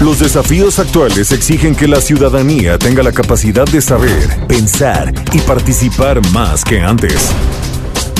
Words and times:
Los 0.00 0.18
desafíos 0.18 0.78
actuales 0.78 1.32
exigen 1.32 1.74
que 1.74 1.88
la 1.88 2.00
ciudadanía 2.00 2.78
tenga 2.78 3.02
la 3.02 3.12
capacidad 3.12 3.64
de 3.64 3.80
saber, 3.80 4.46
pensar 4.46 5.12
y 5.32 5.38
participar 5.38 6.20
más 6.32 6.62
que 6.64 6.80
antes. 6.80 7.32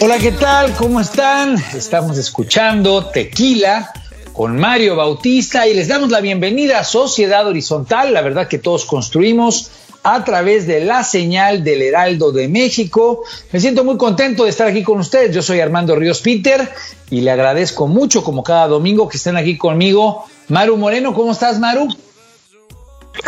Hola, 0.00 0.18
¿qué 0.18 0.30
tal? 0.30 0.74
¿Cómo 0.74 1.00
están? 1.00 1.56
Estamos 1.74 2.18
escuchando 2.18 3.06
Tequila 3.06 3.92
con 4.32 4.56
Mario 4.56 4.94
Bautista 4.94 5.66
y 5.66 5.74
les 5.74 5.88
damos 5.88 6.10
la 6.10 6.20
bienvenida 6.20 6.78
a 6.78 6.84
Sociedad 6.84 7.48
Horizontal, 7.48 8.14
la 8.14 8.20
verdad 8.20 8.46
que 8.46 8.58
todos 8.58 8.84
construimos 8.84 9.70
a 10.14 10.22
través 10.22 10.68
de 10.68 10.84
la 10.84 11.02
señal 11.02 11.64
del 11.64 11.82
Heraldo 11.82 12.30
de 12.30 12.46
México. 12.46 13.24
Me 13.50 13.58
siento 13.58 13.82
muy 13.82 13.96
contento 13.96 14.44
de 14.44 14.50
estar 14.50 14.68
aquí 14.68 14.84
con 14.84 15.00
ustedes. 15.00 15.34
Yo 15.34 15.42
soy 15.42 15.58
Armando 15.58 15.96
Ríos 15.96 16.20
Peter 16.20 16.70
y 17.10 17.22
le 17.22 17.32
agradezco 17.32 17.88
mucho, 17.88 18.22
como 18.22 18.44
cada 18.44 18.68
domingo, 18.68 19.08
que 19.08 19.16
estén 19.16 19.36
aquí 19.36 19.58
conmigo. 19.58 20.24
Maru 20.48 20.76
Moreno, 20.76 21.12
¿cómo 21.12 21.32
estás, 21.32 21.58
Maru? 21.58 21.88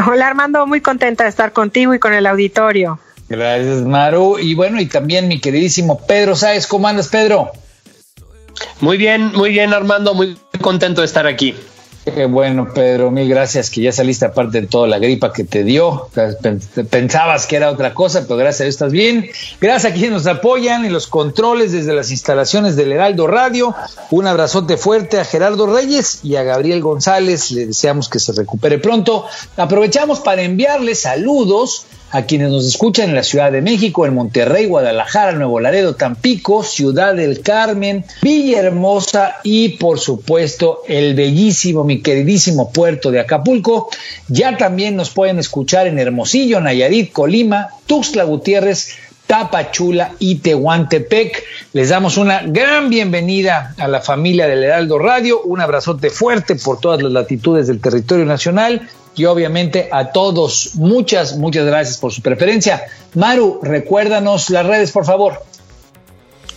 Hola 0.06 0.28
Armando, 0.28 0.66
muy 0.66 0.80
contenta 0.80 1.24
de 1.24 1.30
estar 1.30 1.52
contigo 1.52 1.94
y 1.94 1.98
con 1.98 2.14
el 2.14 2.26
auditorio. 2.26 3.00
Gracias, 3.28 3.82
Maru. 3.82 4.38
Y 4.38 4.54
bueno, 4.54 4.80
y 4.80 4.86
también 4.86 5.26
mi 5.26 5.40
queridísimo 5.40 5.98
Pedro 6.06 6.36
Sáez. 6.36 6.68
¿Cómo 6.68 6.86
andas, 6.86 7.08
Pedro? 7.08 7.50
Muy 8.80 8.98
bien, 8.98 9.32
muy 9.32 9.50
bien 9.50 9.74
Armando, 9.74 10.14
muy 10.14 10.38
contento 10.60 11.00
de 11.00 11.06
estar 11.06 11.26
aquí. 11.26 11.56
Qué 12.14 12.26
bueno, 12.26 12.72
Pedro, 12.72 13.10
mil 13.10 13.28
gracias 13.28 13.70
que 13.70 13.82
ya 13.82 13.92
saliste 13.92 14.24
aparte 14.24 14.60
de 14.60 14.66
toda 14.66 14.86
la 14.86 14.98
gripa 14.98 15.32
que 15.32 15.44
te 15.44 15.64
dio. 15.64 16.08
Pensabas 16.90 17.46
que 17.46 17.56
era 17.56 17.70
otra 17.70 17.94
cosa, 17.94 18.22
pero 18.22 18.36
gracias 18.36 18.60
a 18.60 18.64
Dios 18.64 18.74
estás 18.74 18.92
bien. 18.92 19.30
Gracias 19.60 19.92
a 19.92 19.94
quienes 19.94 20.12
nos 20.12 20.26
apoyan 20.26 20.84
en 20.84 20.92
los 20.92 21.06
controles 21.06 21.72
desde 21.72 21.94
las 21.94 22.10
instalaciones 22.10 22.76
del 22.76 22.92
Heraldo 22.92 23.26
Radio. 23.26 23.74
Un 24.10 24.26
abrazote 24.26 24.76
fuerte 24.76 25.18
a 25.18 25.24
Gerardo 25.24 25.66
Reyes 25.66 26.20
y 26.22 26.36
a 26.36 26.42
Gabriel 26.42 26.80
González. 26.80 27.50
Le 27.50 27.66
deseamos 27.66 28.08
que 28.08 28.18
se 28.18 28.32
recupere 28.32 28.78
pronto. 28.78 29.26
Aprovechamos 29.56 30.20
para 30.20 30.42
enviarles 30.42 31.00
saludos 31.00 31.86
a 32.10 32.22
quienes 32.22 32.50
nos 32.50 32.66
escuchan 32.66 33.10
en 33.10 33.14
la 33.14 33.22
Ciudad 33.22 33.52
de 33.52 33.62
México, 33.62 34.06
en 34.06 34.14
Monterrey, 34.14 34.66
Guadalajara, 34.66 35.32
Nuevo 35.32 35.60
Laredo, 35.60 35.94
Tampico, 35.94 36.62
Ciudad 36.62 37.14
del 37.14 37.40
Carmen, 37.40 38.04
Villahermosa 38.22 39.36
y 39.42 39.70
por 39.70 39.98
supuesto 39.98 40.82
el 40.88 41.14
bellísimo, 41.14 41.84
mi 41.84 42.00
queridísimo 42.00 42.72
puerto 42.72 43.10
de 43.10 43.20
Acapulco. 43.20 43.90
Ya 44.28 44.56
también 44.56 44.96
nos 44.96 45.10
pueden 45.10 45.38
escuchar 45.38 45.86
en 45.86 45.98
Hermosillo, 45.98 46.60
Nayarit, 46.60 47.12
Colima, 47.12 47.68
Tuxtla 47.86 48.24
Gutiérrez, 48.24 48.96
Tapachula 49.26 50.12
y 50.18 50.36
Tehuantepec. 50.36 51.44
Les 51.74 51.90
damos 51.90 52.16
una 52.16 52.42
gran 52.42 52.88
bienvenida 52.88 53.74
a 53.78 53.86
la 53.86 54.00
familia 54.00 54.48
del 54.48 54.64
Heraldo 54.64 54.98
Radio, 54.98 55.42
un 55.42 55.60
abrazote 55.60 56.08
fuerte 56.08 56.56
por 56.56 56.80
todas 56.80 57.02
las 57.02 57.12
latitudes 57.12 57.66
del 57.66 57.80
territorio 57.80 58.24
nacional 58.24 58.88
y 59.18 59.26
obviamente 59.26 59.90
a 59.92 60.12
todos, 60.12 60.76
muchas, 60.76 61.36
muchas 61.36 61.66
gracias 61.66 61.98
por 61.98 62.12
su 62.12 62.22
preferencia. 62.22 62.86
Maru, 63.14 63.58
recuérdanos 63.62 64.48
las 64.50 64.64
redes, 64.64 64.92
por 64.92 65.04
favor. 65.04 65.42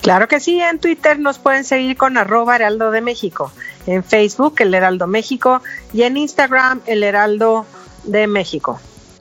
Claro 0.01 0.27
que 0.27 0.39
sí, 0.39 0.61
en 0.61 0.77
Twitter 0.79 1.17
nos 1.19 1.39
pueden 1.39 1.63
seguir 1.63 1.97
con 1.97 2.17
arroba 2.17 2.55
Heraldo 2.55 2.91
de 2.91 3.01
México, 3.01 3.51
en 3.87 4.03
Facebook 4.03 4.55
el 4.59 4.71
Heraldo 4.73 5.07
México 5.07 5.61
y 5.93 6.03
en 6.03 6.17
Instagram 6.17 6.81
el 6.85 7.03
Heraldo 7.03 7.65
de 8.03 8.27
México. 8.27 8.79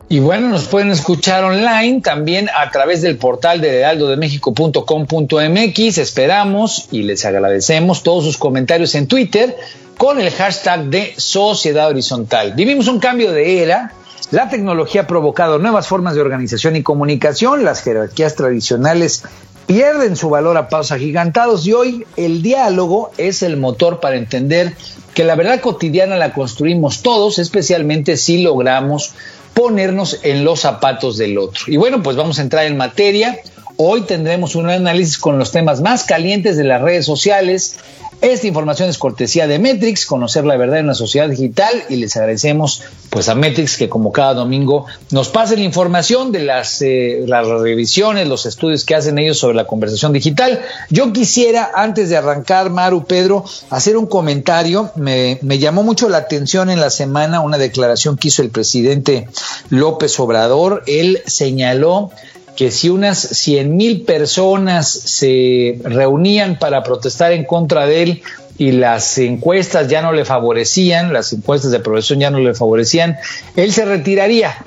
Y 0.08 0.18
bueno, 0.18 0.48
nos 0.48 0.64
pueden 0.64 0.90
escuchar 0.90 1.44
online 1.44 2.00
también 2.00 2.50
a 2.54 2.72
través 2.72 3.00
del 3.00 3.16
portal 3.16 3.60
de 3.60 3.78
heraldodemexico.com.mx. 3.78 5.98
Esperamos 5.98 6.88
y 6.90 7.02
les 7.02 7.24
agradecemos 7.24 8.02
todos 8.02 8.24
sus 8.24 8.36
comentarios 8.36 8.96
en 8.96 9.06
Twitter 9.06 9.56
con 10.00 10.18
el 10.18 10.30
hashtag 10.30 10.84
de 10.86 11.12
Sociedad 11.18 11.88
Horizontal. 11.88 12.54
Vivimos 12.54 12.88
un 12.88 13.00
cambio 13.00 13.32
de 13.32 13.62
era. 13.62 13.92
La 14.30 14.48
tecnología 14.48 15.02
ha 15.02 15.06
provocado 15.06 15.58
nuevas 15.58 15.88
formas 15.88 16.14
de 16.14 16.22
organización 16.22 16.74
y 16.74 16.82
comunicación. 16.82 17.64
Las 17.64 17.82
jerarquías 17.82 18.34
tradicionales 18.34 19.24
pierden 19.66 20.16
su 20.16 20.30
valor 20.30 20.56
a 20.56 20.70
pasos 20.70 20.92
agigantados 20.92 21.66
y 21.66 21.74
hoy 21.74 22.06
el 22.16 22.40
diálogo 22.40 23.10
es 23.18 23.42
el 23.42 23.58
motor 23.58 24.00
para 24.00 24.16
entender 24.16 24.74
que 25.12 25.22
la 25.22 25.34
verdad 25.34 25.60
cotidiana 25.60 26.16
la 26.16 26.32
construimos 26.32 27.02
todos, 27.02 27.38
especialmente 27.38 28.16
si 28.16 28.42
logramos 28.42 29.12
ponernos 29.52 30.20
en 30.22 30.46
los 30.46 30.60
zapatos 30.60 31.18
del 31.18 31.36
otro. 31.36 31.64
Y 31.66 31.76
bueno, 31.76 32.02
pues 32.02 32.16
vamos 32.16 32.38
a 32.38 32.42
entrar 32.42 32.64
en 32.64 32.78
materia. 32.78 33.38
Hoy 33.76 34.00
tendremos 34.00 34.54
un 34.54 34.70
análisis 34.70 35.18
con 35.18 35.38
los 35.38 35.52
temas 35.52 35.82
más 35.82 36.04
calientes 36.04 36.56
de 36.56 36.64
las 36.64 36.80
redes 36.80 37.04
sociales. 37.04 37.76
Esta 38.20 38.46
información 38.46 38.90
es 38.90 38.98
cortesía 38.98 39.46
de 39.46 39.58
Metrix, 39.58 40.04
conocer 40.04 40.44
la 40.44 40.58
verdad 40.58 40.78
en 40.80 40.88
la 40.88 40.94
sociedad 40.94 41.26
digital 41.26 41.84
y 41.88 41.96
les 41.96 42.14
agradecemos 42.16 42.82
pues 43.08 43.30
a 43.30 43.34
Metrix 43.34 43.78
que 43.78 43.88
como 43.88 44.12
cada 44.12 44.34
domingo 44.34 44.84
nos 45.10 45.30
pasen 45.30 45.60
la 45.60 45.64
información 45.64 46.30
de 46.30 46.40
las, 46.40 46.82
eh, 46.82 47.24
las 47.26 47.46
revisiones, 47.46 48.28
los 48.28 48.44
estudios 48.44 48.84
que 48.84 48.94
hacen 48.94 49.18
ellos 49.18 49.38
sobre 49.38 49.56
la 49.56 49.66
conversación 49.66 50.12
digital. 50.12 50.60
Yo 50.90 51.14
quisiera, 51.14 51.70
antes 51.74 52.10
de 52.10 52.18
arrancar, 52.18 52.68
Maru, 52.68 53.04
Pedro, 53.04 53.42
hacer 53.70 53.96
un 53.96 54.06
comentario. 54.06 54.90
Me, 54.96 55.38
me 55.40 55.58
llamó 55.58 55.82
mucho 55.82 56.10
la 56.10 56.18
atención 56.18 56.68
en 56.68 56.78
la 56.78 56.90
semana 56.90 57.40
una 57.40 57.56
declaración 57.56 58.18
que 58.18 58.28
hizo 58.28 58.42
el 58.42 58.50
presidente 58.50 59.28
López 59.70 60.20
Obrador. 60.20 60.82
Él 60.86 61.22
señaló 61.26 62.10
que 62.60 62.70
si 62.70 62.90
unas 62.90 63.18
100 63.18 63.74
mil 63.74 64.02
personas 64.02 64.86
se 64.86 65.80
reunían 65.82 66.58
para 66.58 66.82
protestar 66.82 67.32
en 67.32 67.44
contra 67.44 67.86
de 67.86 68.02
él 68.02 68.22
y 68.58 68.72
las 68.72 69.16
encuestas 69.16 69.88
ya 69.88 70.02
no 70.02 70.12
le 70.12 70.26
favorecían, 70.26 71.10
las 71.10 71.32
encuestas 71.32 71.70
de 71.70 71.80
profesión 71.80 72.20
ya 72.20 72.28
no 72.30 72.38
le 72.38 72.52
favorecían, 72.52 73.16
él 73.56 73.72
se 73.72 73.86
retiraría. 73.86 74.58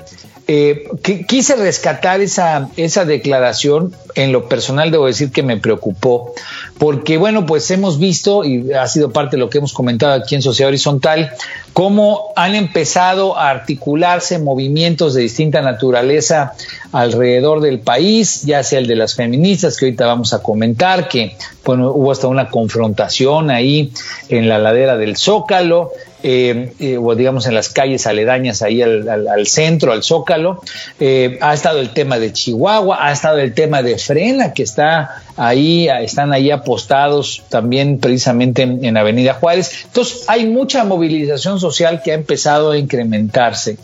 Eh, 0.46 0.88
quise 1.26 1.56
rescatar 1.56 2.20
esa, 2.20 2.68
esa 2.76 3.06
declaración. 3.06 3.94
En 4.14 4.30
lo 4.30 4.46
personal 4.48 4.90
debo 4.90 5.06
decir 5.06 5.32
que 5.32 5.42
me 5.42 5.56
preocupó, 5.56 6.34
porque 6.78 7.16
bueno, 7.16 7.46
pues 7.46 7.68
hemos 7.70 7.98
visto, 7.98 8.44
y 8.44 8.72
ha 8.72 8.86
sido 8.86 9.10
parte 9.10 9.36
de 9.36 9.40
lo 9.40 9.50
que 9.50 9.58
hemos 9.58 9.72
comentado 9.72 10.12
aquí 10.12 10.34
en 10.36 10.42
Sociedad 10.42 10.68
Horizontal, 10.68 11.32
cómo 11.72 12.32
han 12.36 12.54
empezado 12.54 13.36
a 13.36 13.50
articularse 13.50 14.38
movimientos 14.38 15.14
de 15.14 15.22
distinta 15.22 15.62
naturaleza 15.62 16.52
alrededor 16.92 17.60
del 17.60 17.80
país, 17.80 18.42
ya 18.42 18.62
sea 18.62 18.78
el 18.78 18.86
de 18.86 18.96
las 18.96 19.16
feministas, 19.16 19.76
que 19.76 19.86
ahorita 19.86 20.06
vamos 20.06 20.32
a 20.32 20.42
comentar, 20.42 21.08
que 21.08 21.36
bueno, 21.64 21.90
hubo 21.90 22.12
hasta 22.12 22.28
una 22.28 22.50
confrontación 22.50 23.50
ahí 23.50 23.90
en 24.28 24.48
la 24.48 24.58
ladera 24.58 24.96
del 24.96 25.16
Zócalo, 25.16 25.90
eh, 26.26 26.72
eh, 26.80 26.96
o 26.96 27.14
digamos 27.14 27.46
en 27.46 27.54
las 27.54 27.68
calles 27.68 28.06
aledañas 28.06 28.62
ahí 28.62 28.80
al, 28.80 29.06
al, 29.10 29.28
al 29.28 29.46
centro, 29.46 29.92
al 29.92 30.02
Zócalo. 30.02 30.62
Eh, 30.98 31.38
ha 31.42 31.52
estado 31.52 31.80
el 31.80 31.90
tema 31.90 32.18
de 32.18 32.32
Chihuahua, 32.32 33.06
ha 33.06 33.12
estado 33.12 33.38
el 33.40 33.52
tema 33.52 33.82
de 33.82 33.98
Frena, 33.98 34.54
que 34.54 34.62
está 34.62 35.22
ahí 35.36 35.88
están 35.88 36.32
ahí 36.32 36.50
apostados 36.50 37.42
también 37.48 37.98
precisamente 37.98 38.62
en, 38.62 38.96
Avenida 38.96 39.34
Juárez. 39.34 39.84
Entonces 39.86 40.24
hay 40.28 40.46
mucha 40.46 40.84
movilización 40.84 41.58
social 41.58 42.02
que 42.02 42.12
ha 42.12 42.14
empezado 42.14 42.70
a 42.72 42.78
incrementarse 42.78 43.76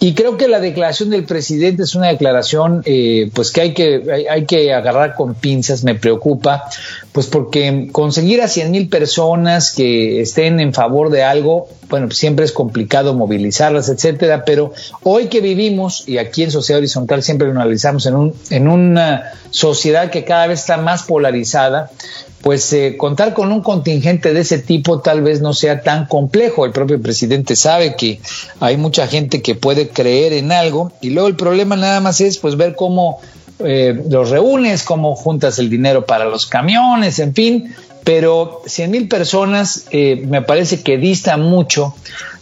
y 0.00 0.14
creo 0.14 0.36
que 0.36 0.48
la 0.48 0.60
declaración 0.60 1.10
del 1.10 1.24
presidente 1.24 1.82
es 1.82 1.94
una 1.94 2.08
declaración 2.08 2.82
eh, 2.84 3.30
pues 3.34 3.50
que 3.50 3.60
hay 3.60 3.74
que 3.74 4.26
hay, 4.30 4.44
que 4.46 4.72
agarrar 4.72 5.14
con 5.14 5.34
pinzas, 5.34 5.84
me 5.84 5.94
preocupa, 5.94 6.64
pues 7.12 7.26
porque 7.26 7.88
conseguir 7.92 8.40
a 8.42 8.48
100 8.48 8.70
mil 8.70 8.88
personas 8.88 9.72
que 9.72 10.20
estén 10.20 10.60
en 10.60 10.72
favor 10.72 11.10
de 11.10 11.22
algo 11.22 11.68
bueno, 11.88 12.10
siempre 12.10 12.44
es 12.44 12.52
complicado 12.52 13.14
movilizarlas, 13.14 13.88
etcétera, 13.88 14.44
pero 14.44 14.72
hoy 15.02 15.26
que 15.26 15.40
vivimos, 15.40 16.04
y 16.06 16.18
aquí 16.18 16.42
en 16.42 16.50
Sociedad 16.50 16.78
Horizontal 16.78 17.22
siempre 17.22 17.46
lo 17.46 17.52
analizamos 17.52 18.06
en, 18.06 18.14
un, 18.16 18.34
en 18.50 18.68
una 18.68 19.32
sociedad 19.50 20.10
que 20.10 20.24
cada 20.24 20.46
vez 20.48 20.60
está 20.60 20.76
más 20.76 20.85
polarizada, 21.02 21.90
pues 22.42 22.72
eh, 22.72 22.96
contar 22.96 23.34
con 23.34 23.50
un 23.50 23.62
contingente 23.62 24.32
de 24.32 24.40
ese 24.40 24.58
tipo 24.58 25.00
tal 25.00 25.22
vez 25.22 25.40
no 25.40 25.52
sea 25.52 25.82
tan 25.82 26.06
complejo. 26.06 26.64
El 26.64 26.72
propio 26.72 27.00
presidente 27.00 27.56
sabe 27.56 27.96
que 27.96 28.20
hay 28.60 28.76
mucha 28.76 29.06
gente 29.06 29.42
que 29.42 29.54
puede 29.54 29.88
creer 29.88 30.32
en 30.32 30.52
algo 30.52 30.92
y 31.00 31.10
luego 31.10 31.28
el 31.28 31.36
problema 31.36 31.76
nada 31.76 32.00
más 32.00 32.20
es 32.20 32.38
pues 32.38 32.56
ver 32.56 32.76
cómo 32.76 33.20
eh, 33.58 34.00
los 34.10 34.30
reúnes, 34.30 34.82
cómo 34.82 35.16
juntas 35.16 35.58
el 35.58 35.70
dinero 35.70 36.04
para 36.04 36.26
los 36.26 36.46
camiones, 36.46 37.18
en 37.18 37.34
fin, 37.34 37.74
pero 38.04 38.62
100 38.66 38.90
mil 38.90 39.08
personas 39.08 39.86
eh, 39.90 40.22
me 40.28 40.42
parece 40.42 40.82
que 40.82 40.98
dista 40.98 41.36
mucho 41.36 41.94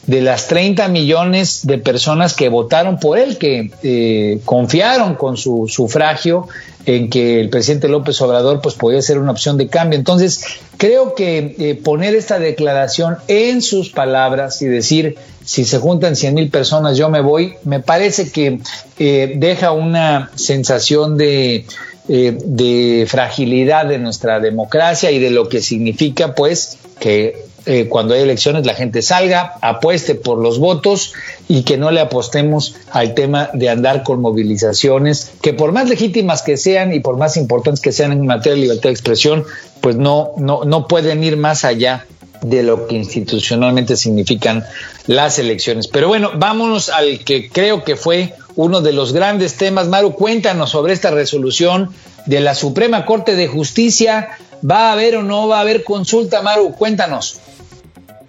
de 0.06 0.20
las 0.20 0.48
30 0.48 0.88
millones 0.88 1.66
de 1.66 1.78
personas 1.78 2.34
que 2.34 2.48
votaron 2.48 2.98
por 2.98 3.18
él, 3.18 3.38
que 3.38 3.70
eh, 3.82 4.40
confiaron 4.44 5.14
con 5.14 5.36
su 5.36 5.66
sufragio 5.68 6.48
en 6.86 7.08
que 7.08 7.40
el 7.40 7.48
presidente 7.48 7.88
López 7.88 8.20
Obrador 8.20 8.60
pues 8.60 8.74
podía 8.74 9.00
ser 9.00 9.18
una 9.18 9.32
opción 9.32 9.56
de 9.56 9.68
cambio. 9.68 9.98
Entonces, 9.98 10.44
creo 10.76 11.14
que 11.14 11.56
eh, 11.58 11.74
poner 11.74 12.14
esta 12.14 12.38
declaración 12.38 13.16
en 13.28 13.62
sus 13.62 13.88
palabras 13.88 14.60
y 14.60 14.66
decir, 14.66 15.16
si 15.44 15.64
se 15.64 15.78
juntan 15.78 16.16
100 16.16 16.34
mil 16.34 16.50
personas, 16.50 16.98
yo 16.98 17.08
me 17.08 17.20
voy, 17.20 17.54
me 17.64 17.80
parece 17.80 18.30
que 18.30 18.60
deja 18.98 19.72
una 19.72 20.30
sensación 20.34 21.16
de 21.16 21.64
eh, 22.06 22.36
de 22.44 23.06
fragilidad 23.08 23.86
de 23.86 23.98
nuestra 23.98 24.38
democracia 24.38 25.10
y 25.10 25.18
de 25.18 25.30
lo 25.30 25.48
que 25.48 25.62
significa, 25.62 26.34
pues, 26.34 26.76
que 27.00 27.46
eh, 27.66 27.88
cuando 27.88 28.14
hay 28.14 28.22
elecciones 28.22 28.66
la 28.66 28.74
gente 28.74 29.02
salga, 29.02 29.54
apueste 29.60 30.14
por 30.14 30.38
los 30.38 30.58
votos 30.58 31.14
y 31.48 31.62
que 31.62 31.76
no 31.76 31.90
le 31.90 32.00
apostemos 32.00 32.76
al 32.90 33.14
tema 33.14 33.50
de 33.52 33.68
andar 33.68 34.02
con 34.02 34.20
movilizaciones 34.20 35.32
que 35.40 35.54
por 35.54 35.72
más 35.72 35.88
legítimas 35.88 36.42
que 36.42 36.56
sean 36.56 36.92
y 36.92 37.00
por 37.00 37.16
más 37.16 37.36
importantes 37.36 37.80
que 37.80 37.92
sean 37.92 38.12
en 38.12 38.26
materia 38.26 38.54
de 38.54 38.62
libertad 38.62 38.90
de 38.90 38.94
expresión, 38.94 39.44
pues 39.80 39.96
no, 39.96 40.32
no, 40.36 40.64
no 40.64 40.88
pueden 40.88 41.24
ir 41.24 41.36
más 41.36 41.64
allá 41.64 42.06
de 42.44 42.62
lo 42.62 42.86
que 42.86 42.96
institucionalmente 42.96 43.96
significan 43.96 44.64
las 45.06 45.38
elecciones. 45.38 45.88
Pero 45.88 46.08
bueno, 46.08 46.32
vámonos 46.34 46.90
al 46.90 47.20
que 47.20 47.48
creo 47.48 47.84
que 47.84 47.96
fue 47.96 48.34
uno 48.54 48.80
de 48.82 48.92
los 48.92 49.12
grandes 49.12 49.56
temas. 49.56 49.88
Maru, 49.88 50.12
cuéntanos 50.12 50.70
sobre 50.70 50.92
esta 50.92 51.10
resolución 51.10 51.90
de 52.26 52.40
la 52.40 52.54
Suprema 52.54 53.06
Corte 53.06 53.34
de 53.34 53.48
Justicia. 53.48 54.28
¿Va 54.68 54.88
a 54.88 54.92
haber 54.92 55.16
o 55.16 55.22
no 55.22 55.48
va 55.48 55.58
a 55.58 55.60
haber 55.60 55.84
consulta, 55.84 56.42
Maru? 56.42 56.72
Cuéntanos. 56.72 57.40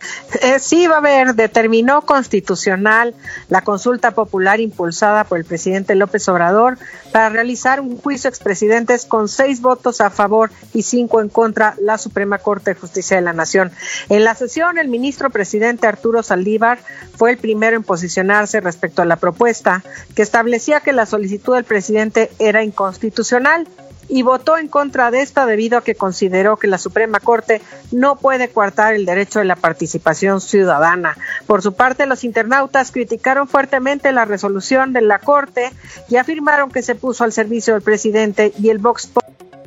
Eh, 0.41 0.59
sí, 0.59 0.85
va 0.87 0.95
a 0.95 0.97
haber, 0.97 1.33
determinó 1.35 2.01
constitucional 2.01 3.15
la 3.47 3.61
consulta 3.61 4.11
popular 4.11 4.59
impulsada 4.59 5.23
por 5.23 5.37
el 5.37 5.45
presidente 5.45 5.95
López 5.95 6.27
Obrador 6.27 6.77
para 7.11 7.29
realizar 7.29 7.79
un 7.79 7.97
juicio 7.97 8.29
expresidentes 8.29 9.05
con 9.05 9.29
seis 9.29 9.61
votos 9.61 10.01
a 10.01 10.09
favor 10.09 10.51
y 10.73 10.83
cinco 10.83 11.21
en 11.21 11.29
contra 11.29 11.75
la 11.79 11.97
Suprema 11.97 12.39
Corte 12.39 12.73
de 12.73 12.79
Justicia 12.79 13.15
de 13.15 13.21
la 13.21 13.33
Nación. 13.33 13.71
En 14.09 14.23
la 14.23 14.35
sesión, 14.35 14.77
el 14.77 14.89
ministro 14.89 15.29
presidente 15.29 15.87
Arturo 15.87 16.21
Saldívar 16.21 16.79
fue 17.15 17.31
el 17.31 17.37
primero 17.37 17.77
en 17.77 17.83
posicionarse 17.83 18.59
respecto 18.59 19.01
a 19.01 19.05
la 19.05 19.15
propuesta 19.15 19.83
que 20.15 20.21
establecía 20.21 20.81
que 20.81 20.91
la 20.91 21.05
solicitud 21.05 21.55
del 21.55 21.63
presidente 21.63 22.29
era 22.39 22.63
inconstitucional 22.63 23.67
y 24.07 24.21
votó 24.21 24.57
en 24.57 24.67
contra 24.67 25.11
de 25.11 25.21
esta 25.21 25.45
debido 25.45 25.77
a 25.77 25.83
que 25.83 25.95
consideró 25.95 26.57
que 26.57 26.67
la 26.67 26.77
Suprema 26.77 27.19
Corte 27.19 27.61
no 27.91 28.15
puede 28.17 28.49
coartar 28.49 28.93
el 28.93 29.05
derecho 29.05 29.39
de 29.39 29.45
la 29.45 29.55
participación 29.55 30.41
ciudadana. 30.41 31.17
Por 31.47 31.61
su 31.61 31.73
parte, 31.73 32.05
los 32.05 32.23
internautas 32.23 32.91
criticaron 32.91 33.47
fuertemente 33.47 34.11
la 34.11 34.25
resolución 34.25 34.93
de 34.93 35.01
la 35.01 35.19
Corte 35.19 35.71
y 36.09 36.17
afirmaron 36.17 36.71
que 36.71 36.81
se 36.81 36.95
puso 36.95 37.23
al 37.23 37.31
servicio 37.31 37.73
del 37.73 37.81
presidente 37.81 38.53
y 38.59 38.69
el 38.69 38.77
Vox 38.77 39.09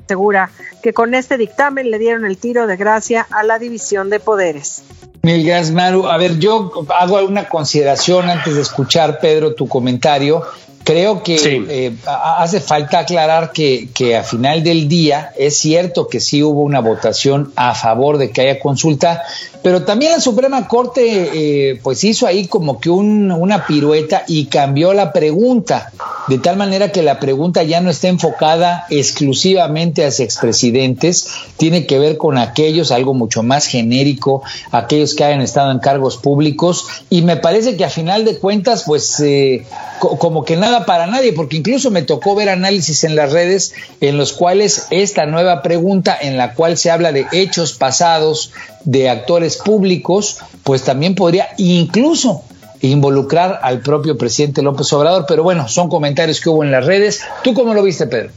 asegura 0.08 0.50
que 0.82 0.94
con 0.94 1.14
este 1.14 1.36
dictamen 1.36 1.90
le 1.90 1.98
dieron 1.98 2.24
el 2.24 2.38
tiro 2.38 2.66
de 2.66 2.76
gracia 2.76 3.26
a 3.30 3.42
la 3.42 3.58
división 3.58 4.08
de 4.08 4.20
poderes. 4.20 4.82
Mil 5.22 5.44
gracias, 5.44 5.74
Maru. 5.74 6.06
A 6.06 6.16
ver, 6.16 6.38
yo 6.38 6.70
hago 6.96 7.22
una 7.24 7.48
consideración 7.48 8.30
antes 8.30 8.54
de 8.54 8.62
escuchar, 8.62 9.18
Pedro, 9.20 9.54
tu 9.54 9.68
comentario. 9.68 10.44
Creo 10.84 11.22
que 11.22 11.36
eh, 11.68 11.92
hace 12.06 12.60
falta 12.60 13.00
aclarar 13.00 13.52
que, 13.52 13.88
que 13.92 14.16
a 14.16 14.22
final 14.22 14.62
del 14.62 14.88
día 14.88 15.32
es 15.36 15.58
cierto 15.58 16.08
que 16.08 16.18
sí 16.18 16.42
hubo 16.42 16.62
una 16.62 16.80
votación 16.80 17.52
a 17.56 17.74
favor 17.74 18.16
de 18.16 18.30
que 18.30 18.40
haya 18.40 18.58
consulta, 18.58 19.22
pero 19.62 19.82
también 19.82 20.12
la 20.12 20.20
Suprema 20.20 20.68
Corte 20.68 21.72
eh, 21.72 21.80
pues 21.82 22.04
hizo 22.04 22.26
ahí 22.26 22.46
como 22.46 22.80
que 22.80 22.90
una 22.90 23.66
pirueta 23.66 24.22
y 24.26 24.46
cambió 24.46 24.94
la 24.94 25.12
pregunta, 25.12 25.92
de 26.28 26.38
tal 26.38 26.56
manera 26.56 26.92
que 26.92 27.02
la 27.02 27.18
pregunta 27.18 27.64
ya 27.64 27.80
no 27.80 27.90
está 27.90 28.08
enfocada 28.08 28.86
exclusivamente 28.88 30.06
hacia 30.06 30.24
expresidentes, 30.24 31.28
tiene 31.56 31.86
que 31.86 31.98
ver 31.98 32.16
con 32.16 32.38
aquellos, 32.38 32.92
algo 32.92 33.14
mucho 33.14 33.42
más 33.42 33.66
genérico, 33.66 34.42
aquellos 34.70 35.14
que 35.14 35.24
hayan 35.24 35.40
estado 35.40 35.70
en 35.72 35.80
cargos 35.80 36.16
públicos, 36.16 36.86
y 37.10 37.22
me 37.22 37.36
parece 37.36 37.76
que 37.76 37.84
a 37.84 37.90
final 37.90 38.24
de 38.24 38.38
cuentas 38.38 38.84
pues 38.86 39.18
eh, 39.20 39.66
como 39.98 40.44
que 40.44 40.56
nada 40.56 40.67
para 40.86 41.06
nadie, 41.06 41.32
porque 41.32 41.56
incluso 41.56 41.90
me 41.90 42.02
tocó 42.02 42.34
ver 42.34 42.48
análisis 42.48 43.04
en 43.04 43.16
las 43.16 43.32
redes 43.32 43.74
en 44.00 44.16
los 44.16 44.32
cuales 44.32 44.86
esta 44.90 45.26
nueva 45.26 45.62
pregunta, 45.62 46.16
en 46.20 46.36
la 46.36 46.54
cual 46.54 46.78
se 46.78 46.90
habla 46.90 47.12
de 47.12 47.26
hechos 47.32 47.74
pasados, 47.74 48.52
de 48.84 49.10
actores 49.10 49.56
públicos, 49.56 50.38
pues 50.64 50.84
también 50.84 51.14
podría 51.14 51.48
incluso 51.58 52.42
involucrar 52.80 53.60
al 53.62 53.80
propio 53.80 54.16
presidente 54.16 54.62
López 54.62 54.92
Obrador. 54.92 55.24
Pero 55.26 55.42
bueno, 55.42 55.68
son 55.68 55.88
comentarios 55.88 56.40
que 56.40 56.48
hubo 56.48 56.64
en 56.64 56.70
las 56.70 56.86
redes. 56.86 57.22
¿Tú 57.42 57.54
cómo 57.54 57.74
lo 57.74 57.82
viste, 57.82 58.06
Pedro? 58.06 58.30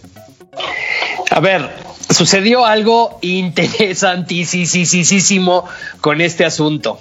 A 1.29 1.39
ver, 1.39 1.69
sucedió 2.09 2.65
algo 2.65 3.19
interesantísimo 3.21 5.65
con 6.01 6.21
este 6.21 6.45
asunto 6.45 6.99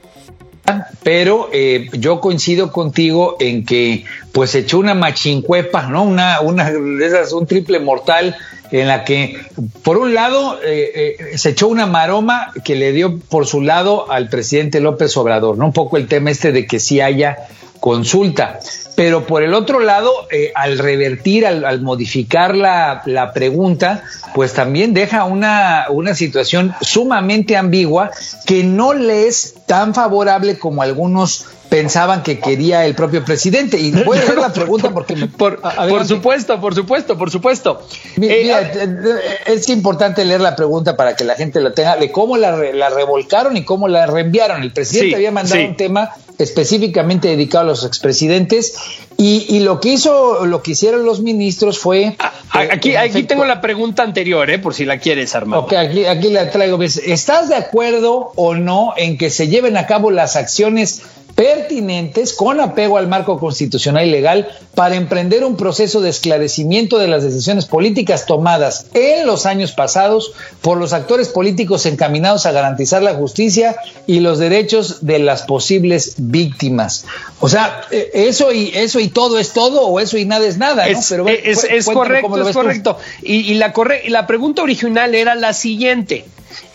pero 1.03 1.49
eh, 1.53 1.89
yo 1.93 2.19
coincido 2.19 2.71
contigo 2.71 3.37
en 3.39 3.65
que 3.65 4.03
pues 4.33 4.53
echó 4.55 4.79
una 4.79 4.93
machincuepa, 4.93 5.87
¿no? 5.87 6.03
Una, 6.03 6.41
una 6.41 6.69
esas, 7.01 7.31
un 7.31 7.47
triple 7.47 7.79
mortal 7.79 8.35
en 8.71 8.87
la 8.87 9.03
que, 9.05 9.37
por 9.83 9.97
un 9.97 10.13
lado, 10.13 10.59
eh, 10.63 11.17
eh, 11.19 11.37
se 11.37 11.49
echó 11.49 11.67
una 11.67 11.85
maroma 11.85 12.51
que 12.63 12.75
le 12.75 12.91
dio 12.91 13.19
por 13.19 13.47
su 13.47 13.61
lado 13.61 14.11
al 14.11 14.29
presidente 14.29 14.79
López 14.79 15.15
Obrador, 15.17 15.57
¿no? 15.57 15.65
Un 15.65 15.73
poco 15.73 15.97
el 15.97 16.07
tema 16.07 16.31
este 16.31 16.51
de 16.51 16.67
que 16.67 16.79
sí 16.79 17.01
haya 17.01 17.37
consulta. 17.79 18.59
Pero 18.95 19.27
por 19.27 19.43
el 19.43 19.53
otro 19.53 19.79
lado, 19.79 20.11
eh, 20.31 20.51
al 20.55 20.79
revertir, 20.79 21.45
al, 21.45 21.81
modificar 21.81 22.55
la, 22.55 23.03
la, 23.05 23.31
pregunta, 23.31 24.03
pues 24.33 24.53
también 24.53 24.93
deja 24.95 25.25
una, 25.25 25.85
una 25.89 26.15
situación 26.15 26.73
sumamente 26.81 27.55
ambigua 27.55 28.09
que 28.45 28.63
no 28.63 28.93
le 28.93 29.27
es 29.27 29.53
tan 29.67 29.93
favorable 29.93 30.57
como 30.57 30.81
algunos 30.81 31.45
pensaban 31.69 32.23
que 32.23 32.39
quería 32.39 32.85
el 32.85 32.95
propio 32.95 33.23
presidente. 33.23 33.79
Y 33.79 33.91
voy 33.91 34.17
a 34.17 34.21
leer 34.21 34.37
la 34.37 34.53
pregunta 34.53 34.91
porque 34.91 35.15
me, 35.15 35.27
por, 35.27 35.61
por, 35.61 36.07
supuesto, 36.07 36.59
por 36.59 36.75
supuesto, 36.75 37.17
por 37.17 37.31
supuesto. 37.31 37.81
Mira, 38.15 38.61
eh, 38.61 38.71
eh, 38.75 39.19
es 39.47 39.69
importante 39.69 40.23
leer 40.25 40.41
la 40.41 40.55
pregunta 40.55 40.95
para 40.95 41.15
que 41.15 41.23
la 41.23 41.35
gente 41.35 41.59
lo 41.61 41.73
tenga, 41.73 41.97
de 41.97 42.11
cómo 42.11 42.37
la, 42.37 42.51
la 42.57 42.89
revolcaron 42.89 43.57
y 43.57 43.63
cómo 43.63 43.87
la 43.87 44.05
reenviaron. 44.07 44.61
El 44.63 44.71
presidente 44.71 45.15
había 45.15 45.31
mandado 45.31 45.63
un 45.65 45.75
tema 45.75 46.11
específicamente 46.37 47.29
dedicado 47.29 47.63
a 47.63 47.67
los 47.67 47.83
expresidentes 47.83 48.75
y, 49.17 49.45
y, 49.49 49.61
lo 49.61 49.79
que 49.79 49.89
hizo, 49.89 50.45
lo 50.45 50.61
que 50.61 50.71
hicieron 50.71 51.03
los 51.03 51.21
ministros 51.21 51.79
fue. 51.79 52.15
Aquí, 52.51 52.95
aquí 52.95 53.23
tengo 53.23 53.45
la 53.45 53.61
pregunta 53.61 54.03
anterior, 54.03 54.47
¿eh? 54.49 54.59
por 54.59 54.75
si 54.75 54.85
la 54.85 54.99
quieres, 54.99 55.33
Armando. 55.33 55.65
Ok, 55.65 55.73
aquí, 55.73 56.05
aquí 56.05 56.29
la 56.29 56.51
traigo. 56.51 56.81
¿Estás 56.83 57.49
de 57.49 57.55
acuerdo 57.55 58.31
o 58.35 58.53
no 58.53 58.93
en 58.95 59.17
que 59.17 59.31
se 59.31 59.47
lleven 59.47 59.75
a 59.77 59.87
cabo 59.87 60.11
las 60.11 60.35
acciones 60.35 61.01
pertinentes 61.37 62.33
con 62.33 62.59
apego 62.59 62.97
al 62.97 63.07
marco 63.07 63.39
constitucional 63.39 64.07
y 64.07 64.09
legal 64.09 64.49
para 64.73 64.95
emprender 64.95 65.45
un 65.45 65.55
proceso 65.55 66.01
de 66.01 66.09
esclarecimiento 66.09 66.97
de 66.97 67.07
las 67.07 67.21
decisiones 67.21 67.67
políticas 67.67 68.25
tomadas 68.25 68.87
en 68.95 69.27
los 69.27 69.45
años 69.45 69.71
pasados 69.71 70.33
por 70.61 70.79
los 70.79 70.93
actores 70.93 71.29
políticos 71.29 71.85
encaminados 71.85 72.47
a 72.47 72.53
garantizar 72.53 73.03
la 73.03 73.13
justicia 73.13 73.75
y 74.07 74.19
los 74.19 74.39
derechos 74.39 75.05
de 75.05 75.19
las 75.19 75.43
posibles 75.43 76.15
víctimas. 76.17 77.05
O 77.39 77.49
sea, 77.49 77.81
eh, 77.91 78.09
eso 78.15 78.51
y 78.51 78.71
eso 78.73 78.99
y 78.99 79.09
todo 79.09 79.37
es 79.37 79.53
todo 79.53 79.85
o 79.85 79.99
eso 79.99 80.17
y 80.17 80.25
nada 80.25 80.47
es 80.47 80.57
nada. 80.57 80.87
Es, 80.87 81.05
Pero 81.07 81.27
es, 81.27 81.85
correcto, 81.85 82.49
es 82.49 82.55
correcto. 82.55 82.97
Y, 83.21 83.53
la, 83.53 83.75
la 84.07 84.25
pregunta 84.25 84.63
original 84.63 85.13
era 85.13 85.35
la 85.35 85.53
siguiente. 85.53 86.25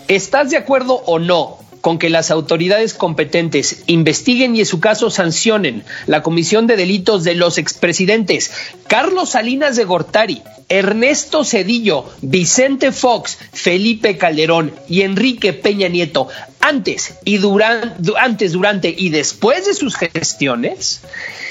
¿Estás 0.06 0.50
de 0.50 0.56
acuerdo 0.56 1.02
o 1.06 1.18
no 1.18 1.58
con 1.82 1.98
que 1.98 2.08
las 2.08 2.30
autoridades 2.30 2.94
competentes 2.94 3.82
investiguen 3.88 4.56
y 4.56 4.60
en 4.60 4.66
su 4.66 4.80
caso 4.80 5.10
sancionen 5.10 5.84
la 6.06 6.22
comisión 6.22 6.66
de 6.66 6.76
delitos 6.76 7.24
de 7.24 7.34
los 7.34 7.58
expresidentes 7.58 8.52
Carlos 8.86 9.30
Salinas 9.30 9.76
de 9.76 9.84
Gortari, 9.84 10.42
Ernesto 10.68 11.44
Cedillo, 11.44 12.06
Vicente 12.22 12.92
Fox, 12.92 13.36
Felipe 13.52 14.16
Calderón 14.16 14.72
y 14.88 15.02
Enrique 15.02 15.52
Peña 15.52 15.88
Nieto 15.88 16.28
antes 16.60 17.16
y 17.24 17.38
durante, 17.38 18.12
antes, 18.16 18.52
durante 18.52 18.94
y 18.96 19.10
después 19.10 19.66
de 19.66 19.74
sus 19.74 19.96
gestiones. 19.96 21.02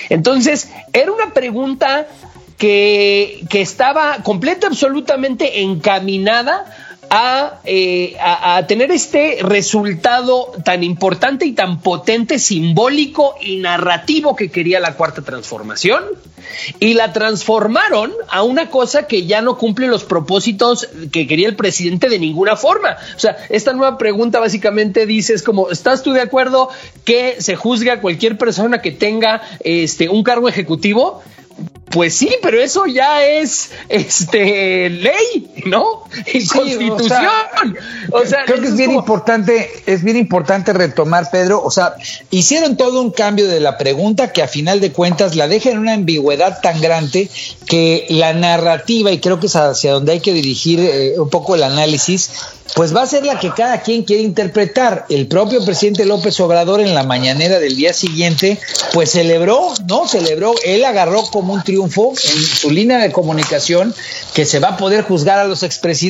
Entonces, 0.09 0.69
era 0.93 1.11
una 1.11 1.33
pregunta 1.33 2.07
que, 2.57 3.43
que 3.49 3.61
estaba 3.61 4.23
completa, 4.23 4.67
absolutamente 4.67 5.61
encaminada 5.61 6.65
eh, 7.65 8.15
a, 8.21 8.65
tener 8.67 8.89
este 8.89 9.39
resultado 9.41 10.53
tan 10.63 10.81
importante 10.81 11.45
y 11.45 11.51
tan 11.51 11.81
potente, 11.81 12.39
simbólico 12.39 13.35
y 13.41 13.57
narrativo 13.57 14.33
que 14.35 14.49
quería 14.49 14.79
la 14.79 14.93
cuarta 14.93 15.21
transformación. 15.21 16.03
Y 16.79 16.93
la 16.93 17.11
transformaron 17.11 18.13
a 18.29 18.43
una 18.43 18.69
cosa 18.69 19.07
que 19.07 19.25
ya 19.25 19.41
no 19.41 19.57
cumple 19.57 19.87
los 19.87 20.05
propósitos 20.05 20.87
que 21.11 21.27
quería 21.27 21.49
el 21.49 21.55
presidente 21.55 22.07
de 22.07 22.17
ninguna 22.17 22.55
forma. 22.55 22.95
O 23.15 23.19
sea, 23.19 23.35
esta 23.49 23.73
nueva 23.73 23.97
pregunta 23.97 24.39
básicamente 24.39 25.05
dice, 25.05 25.33
es 25.33 25.43
como, 25.43 25.69
¿estás 25.69 26.03
tú 26.03 26.13
de 26.13 26.21
acuerdo 26.21 26.69
que 27.03 27.41
se 27.41 27.55
juzgue 27.57 27.91
a 27.91 27.99
cualquier 27.99 28.37
persona 28.37 28.81
que 28.81 28.91
tenga 28.91 29.41
este, 29.59 30.07
un 30.07 30.23
cargo 30.23 30.47
ejecutivo? 30.47 31.21
Pues 31.91 32.15
sí, 32.15 32.29
pero 32.41 32.61
eso 32.61 32.85
ya 32.85 33.25
es 33.25 33.71
este 33.89 34.89
ley, 34.89 35.63
¿no? 35.65 36.00
Y 36.33 36.45
constitución. 36.47 37.27
O 38.11 38.25
sea, 38.25 38.45
creo 38.45 38.61
que 38.61 38.67
es 38.67 38.75
bien 38.75 38.91
importante, 38.91 39.69
es 39.85 40.03
bien 40.03 40.17
importante 40.17 40.73
retomar, 40.73 41.29
Pedro. 41.31 41.61
O 41.63 41.71
sea, 41.71 41.95
hicieron 42.29 42.77
todo 42.77 43.01
un 43.01 43.11
cambio 43.11 43.47
de 43.47 43.59
la 43.59 43.77
pregunta 43.77 44.31
que 44.31 44.41
a 44.41 44.47
final 44.47 44.81
de 44.81 44.91
cuentas 44.91 45.35
la 45.35 45.47
deja 45.47 45.69
en 45.69 45.79
una 45.79 45.93
ambigüedad 45.93 46.59
tan 46.61 46.81
grande 46.81 47.29
que 47.65 48.05
la 48.09 48.33
narrativa, 48.33 49.11
y 49.11 49.19
creo 49.19 49.39
que 49.39 49.47
es 49.47 49.55
hacia 49.55 49.93
donde 49.93 50.13
hay 50.13 50.19
que 50.19 50.33
dirigir 50.33 50.79
eh, 50.79 51.19
un 51.19 51.29
poco 51.29 51.55
el 51.55 51.63
análisis, 51.63 52.31
pues 52.75 52.95
va 52.95 53.01
a 53.01 53.07
ser 53.07 53.25
la 53.25 53.39
que 53.39 53.51
cada 53.51 53.81
quien 53.81 54.03
quiere 54.03 54.23
interpretar. 54.23 55.05
El 55.09 55.27
propio 55.27 55.63
presidente 55.63 56.05
López 56.05 56.39
Obrador 56.39 56.79
en 56.79 56.93
la 56.93 57.03
mañanera 57.03 57.59
del 57.59 57.75
día 57.75 57.93
siguiente, 57.93 58.59
pues 58.93 59.11
celebró, 59.11 59.73
¿no? 59.87 60.07
Celebró, 60.07 60.55
él 60.63 60.85
agarró 60.85 61.23
como 61.23 61.53
un 61.53 61.63
triunfo 61.63 62.11
en 62.11 62.41
su 62.41 62.71
línea 62.71 62.99
de 62.99 63.11
comunicación 63.11 63.93
que 64.33 64.45
se 64.45 64.59
va 64.59 64.69
a 64.69 64.77
poder 64.77 65.03
juzgar 65.03 65.39
a 65.39 65.45
los 65.45 65.63
expresidentes 65.63 66.00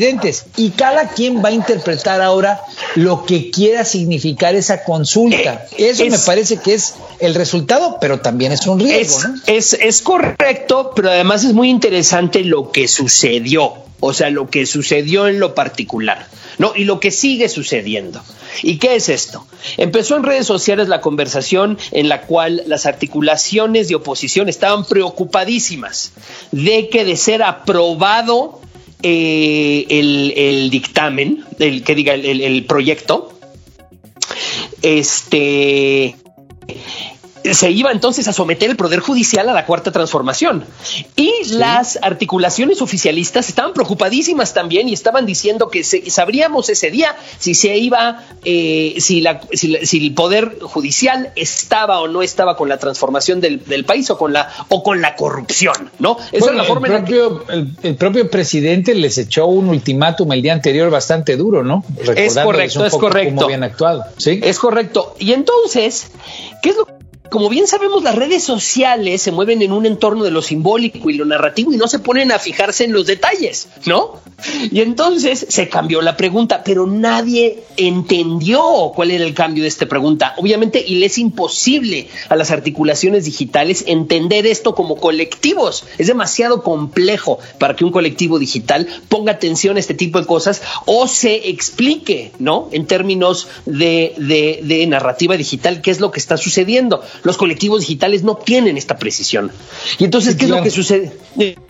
y 0.57 0.69
cada 0.71 1.09
quien 1.09 1.43
va 1.43 1.49
a 1.49 1.51
interpretar 1.51 2.21
ahora 2.21 2.61
lo 2.95 3.25
que 3.25 3.51
quiera 3.51 3.83
significar 3.83 4.55
esa 4.55 4.83
consulta. 4.83 5.65
Eso 5.77 6.05
me 6.05 6.19
parece 6.19 6.57
que 6.57 6.73
es 6.73 6.95
el 7.19 7.35
resultado, 7.35 7.97
pero 7.99 8.19
también 8.21 8.51
es 8.51 8.65
un 8.67 8.79
riesgo. 8.79 9.19
Es, 9.47 9.73
es 9.73 10.01
correcto, 10.01 10.91
pero 10.95 11.09
además 11.09 11.43
es 11.43 11.53
muy 11.53 11.69
interesante 11.69 12.43
lo 12.43 12.71
que 12.71 12.87
sucedió, 12.87 13.73
o 13.99 14.13
sea, 14.13 14.29
lo 14.29 14.49
que 14.49 14.65
sucedió 14.65 15.27
en 15.27 15.39
lo 15.39 15.53
particular. 15.53 16.27
¿no? 16.57 16.73
Y 16.75 16.83
lo 16.83 16.99
que 16.99 17.11
sigue 17.11 17.49
sucediendo. 17.49 18.21
¿Y 18.61 18.77
qué 18.77 18.95
es 18.95 19.09
esto? 19.09 19.47
Empezó 19.77 20.15
en 20.15 20.23
redes 20.23 20.45
sociales 20.45 20.89
la 20.89 21.01
conversación 21.01 21.77
en 21.91 22.07
la 22.07 22.21
cual 22.21 22.63
las 22.67 22.85
articulaciones 22.85 23.87
de 23.87 23.95
oposición 23.95 24.47
estaban 24.47 24.85
preocupadísimas 24.85 26.11
de 26.51 26.89
que 26.89 27.03
de 27.03 27.17
ser 27.17 27.41
aprobado 27.41 28.61
eh, 29.03 29.85
el, 29.89 30.69
dictamen, 30.69 31.43
el 31.59 31.83
que 31.83 31.95
diga 31.95 32.13
el, 32.13 32.41
el 32.41 32.65
proyecto, 32.65 33.33
este 34.81 36.15
se 37.43 37.71
iba 37.71 37.91
entonces 37.91 38.27
a 38.27 38.33
someter 38.33 38.69
el 38.69 38.75
Poder 38.75 38.99
Judicial 38.99 39.47
a 39.49 39.53
la 39.53 39.65
cuarta 39.65 39.91
transformación. 39.91 40.63
Y 41.15 41.31
las 41.51 41.99
articulaciones 42.01 42.81
oficialistas 42.81 43.49
estaban 43.49 43.73
preocupadísimas 43.73 44.53
también 44.53 44.89
y 44.89 44.93
estaban 44.93 45.25
diciendo 45.25 45.69
que 45.69 45.83
sabríamos 45.83 46.69
ese 46.69 46.91
día 46.91 47.15
si 47.39 47.55
se 47.55 47.77
iba, 47.77 48.23
eh, 48.45 48.95
si, 48.99 49.21
la, 49.21 49.41
si, 49.53 50.05
el 50.05 50.13
Poder 50.13 50.59
Judicial 50.61 51.31
estaba 51.35 51.99
o 52.01 52.07
no 52.07 52.21
estaba 52.21 52.55
con 52.55 52.69
la 52.69 52.77
transformación 52.77 53.41
del, 53.41 53.59
país 53.85 54.09
o 54.09 54.17
con 54.17 54.33
la, 54.33 54.49
o 54.69 54.83
con 54.83 55.01
la 55.01 55.15
corrupción, 55.15 55.89
¿no? 55.99 56.17
Esa 56.31 56.51
es 56.51 56.55
la 56.55 56.63
forma 56.63 56.87
el 56.87 57.03
propio, 57.03 57.43
el, 57.81 57.95
propio 57.95 58.29
presidente 58.29 58.93
les 58.93 59.17
echó 59.17 59.47
un 59.47 59.69
ultimátum 59.69 60.31
el 60.33 60.41
día 60.41 60.53
anterior 60.53 60.89
bastante 60.89 61.35
duro, 61.35 61.63
¿no? 61.63 61.83
es 62.15 62.35
correcto, 62.35 62.85
es 62.85 62.93
correcto. 62.93 63.35
Cómo 63.35 63.45
habían 63.45 63.63
actuado. 63.63 64.03
¿sí? 64.17 64.39
Es 64.43 64.59
correcto. 64.59 65.15
Y 65.19 65.33
entonces, 65.33 66.11
¿qué 66.61 66.69
es 66.69 66.75
lo 66.75 66.85
que 66.85 67.00
como 67.31 67.47
bien 67.47 67.65
sabemos, 67.65 68.03
las 68.03 68.15
redes 68.15 68.43
sociales 68.43 69.21
se 69.21 69.31
mueven 69.31 69.61
en 69.61 69.71
un 69.71 69.85
entorno 69.85 70.25
de 70.25 70.31
lo 70.31 70.41
simbólico 70.41 71.09
y 71.09 71.13
lo 71.13 71.23
narrativo 71.23 71.71
y 71.71 71.77
no 71.77 71.87
se 71.87 71.99
ponen 71.99 72.29
a 72.33 72.39
fijarse 72.39 72.83
en 72.83 72.91
los 72.91 73.05
detalles, 73.05 73.69
¿no? 73.85 74.19
Y 74.69 74.81
entonces 74.81 75.45
se 75.47 75.69
cambió 75.69 76.01
la 76.01 76.17
pregunta, 76.17 76.61
pero 76.65 76.87
nadie 76.87 77.63
entendió 77.77 78.91
cuál 78.93 79.11
era 79.11 79.23
el 79.23 79.33
cambio 79.33 79.63
de 79.63 79.69
esta 79.69 79.85
pregunta. 79.85 80.33
Obviamente, 80.39 80.83
y 80.85 80.95
le 80.95 81.05
es 81.05 81.17
imposible 81.19 82.09
a 82.27 82.35
las 82.35 82.51
articulaciones 82.51 83.23
digitales 83.23 83.85
entender 83.87 84.45
esto 84.45 84.75
como 84.75 84.97
colectivos. 84.97 85.85
Es 85.97 86.07
demasiado 86.07 86.63
complejo 86.63 87.39
para 87.59 87.77
que 87.77 87.85
un 87.85 87.91
colectivo 87.91 88.39
digital 88.39 88.87
ponga 89.07 89.31
atención 89.31 89.77
a 89.77 89.79
este 89.79 89.93
tipo 89.93 90.19
de 90.19 90.25
cosas 90.25 90.61
o 90.85 91.07
se 91.07 91.49
explique, 91.49 92.33
¿no? 92.39 92.67
En 92.73 92.87
términos 92.87 93.47
de, 93.65 94.15
de 94.17 94.85
narrativa 94.87 95.37
digital, 95.37 95.81
qué 95.81 95.91
es 95.91 96.01
lo 96.01 96.11
que 96.11 96.19
está 96.19 96.35
sucediendo 96.35 97.01
los 97.23 97.37
colectivos 97.37 97.81
digitales 97.81 98.23
no 98.23 98.35
tienen 98.35 98.77
esta 98.77 98.97
precisión. 98.97 99.51
Y 99.97 100.05
entonces, 100.05 100.35
¿qué 100.35 100.45
es 100.45 100.51
lo 100.51 100.63
que 100.63 100.71
sucede? 100.71 101.11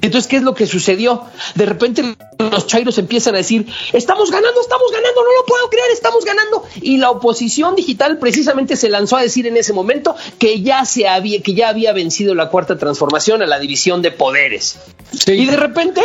Entonces, 0.02 0.28
¿qué 0.28 0.38
es 0.38 0.44
lo 0.44 0.54
que 0.54 0.68
sucedió? 0.68 1.24
De 1.56 1.66
repente 1.66 2.16
los 2.38 2.68
chairos 2.68 2.98
empiezan 2.98 3.36
a 3.36 3.38
decir, 3.38 3.68
estamos 3.94 4.32
ganando, 4.32 4.62
estamos 4.62 4.92
ganando, 4.92 5.22
no 5.24 5.30
lo 5.40 5.46
puedo 5.46 5.70
creer, 5.70 5.92
estamos 5.94 6.26
ganando. 6.26 6.64
Y 6.82 6.98
la 6.98 7.12
oposición 7.12 7.76
digital 7.76 8.18
precisamente 8.18 8.76
se 8.76 8.90
lanzó 8.90 9.18
a 9.18 9.22
decir 9.22 9.48
en 9.48 9.58
ese 9.58 9.74
momento 9.74 10.16
que 10.40 10.62
ya 10.62 10.86
se 10.86 11.08
había, 11.08 11.42
que 11.42 11.54
ya 11.54 11.70
había 11.70 11.94
vencido 11.94 12.34
la 12.36 12.50
cuarta 12.50 12.78
transformación 12.78 13.42
a 13.42 13.46
la 13.46 13.60
división 13.60 14.02
de 14.02 14.12
poderes. 14.12 14.78
Y 15.28 15.46
de 15.46 15.58
repente, 15.58 16.02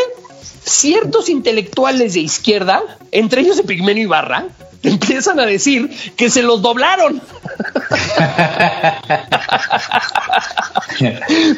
ciertos 0.65 1.29
intelectuales 1.29 2.15
de 2.15 2.21
izquierda, 2.21 2.83
entre 3.12 3.43
ellos 3.43 3.59
Epigmenio 3.59 4.05
Ibarra, 4.05 4.49
empiezan 4.83 5.40
a 5.40 5.47
decir 5.47 5.90
que 6.16 6.28
se 6.30 6.42
los 6.42 6.62
doblaron. 6.62 7.21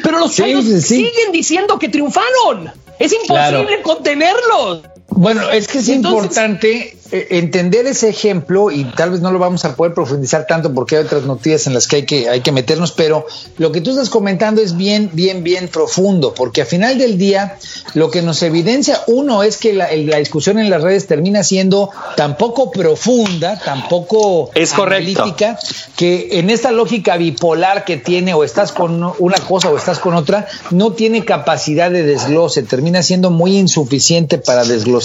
Pero 0.03 0.19
los 0.19 0.33
siguen 0.33 1.31
diciendo 1.31 1.79
que 1.79 1.87
triunfaron. 1.89 2.71
Es 2.99 3.13
imposible 3.13 3.81
contenerlos. 3.81 4.83
Bueno, 5.11 5.49
es 5.49 5.67
que 5.67 5.79
es 5.79 5.89
importante 5.89 6.95
eh, 7.11 7.27
entender 7.31 7.87
ese 7.87 8.07
ejemplo 8.07 8.69
y 8.69 8.83
tal 8.83 9.09
vez 9.09 9.21
no 9.21 9.31
lo 9.31 9.39
vamos 9.39 9.65
a 9.65 9.75
poder 9.75 9.95
profundizar 9.95 10.45
tanto 10.45 10.71
porque 10.73 10.97
hay 10.97 11.05
otras 11.05 11.23
noticias 11.23 11.65
en 11.65 11.73
las 11.73 11.87
que 11.87 11.95
hay 11.97 12.05
que, 12.05 12.29
hay 12.29 12.41
que 12.41 12.51
meternos, 12.51 12.91
pero 12.91 13.25
lo 13.57 13.71
que 13.71 13.81
tú 13.81 13.89
estás 13.89 14.11
comentando 14.11 14.61
es 14.61 14.77
bien, 14.77 15.09
bien, 15.13 15.43
bien 15.43 15.69
profundo, 15.69 16.35
porque 16.35 16.61
al 16.61 16.67
final 16.67 16.99
del 16.99 17.17
día 17.17 17.57
lo 17.95 18.11
que 18.11 18.21
nos 18.21 18.43
evidencia, 18.43 19.01
uno, 19.07 19.41
es 19.41 19.57
que 19.57 19.73
la, 19.73 19.89
discusión 19.89 20.59
en 20.59 20.69
las 20.69 20.83
redes 20.83 21.07
termina 21.07 21.43
siendo 21.43 21.89
tan 22.15 22.37
poco 22.37 22.69
profunda, 22.71 23.57
tan 23.57 23.87
poco 23.87 24.51
es 24.53 24.73
analítica, 24.73 25.57
que 25.95 26.39
en 26.39 26.51
esta 26.51 26.71
lógica 26.71 27.17
bipolar 27.17 27.85
que 27.85 27.97
tiene 27.97 28.35
o 28.35 28.43
estás 28.43 28.71
con 28.71 29.03
una 29.17 29.37
cosa 29.37 29.69
o 29.69 29.77
estás 29.77 29.97
con 29.97 30.13
otra, 30.13 30.47
no 30.69 30.91
tiene 30.91 31.25
capacidad 31.25 31.89
de 31.89 32.03
desglose, 32.03 32.61
termina 32.61 33.01
siendo 33.01 33.31
muy 33.31 33.57
insuficiente 33.57 34.37
para 34.37 34.63
desglosar. 34.63 34.98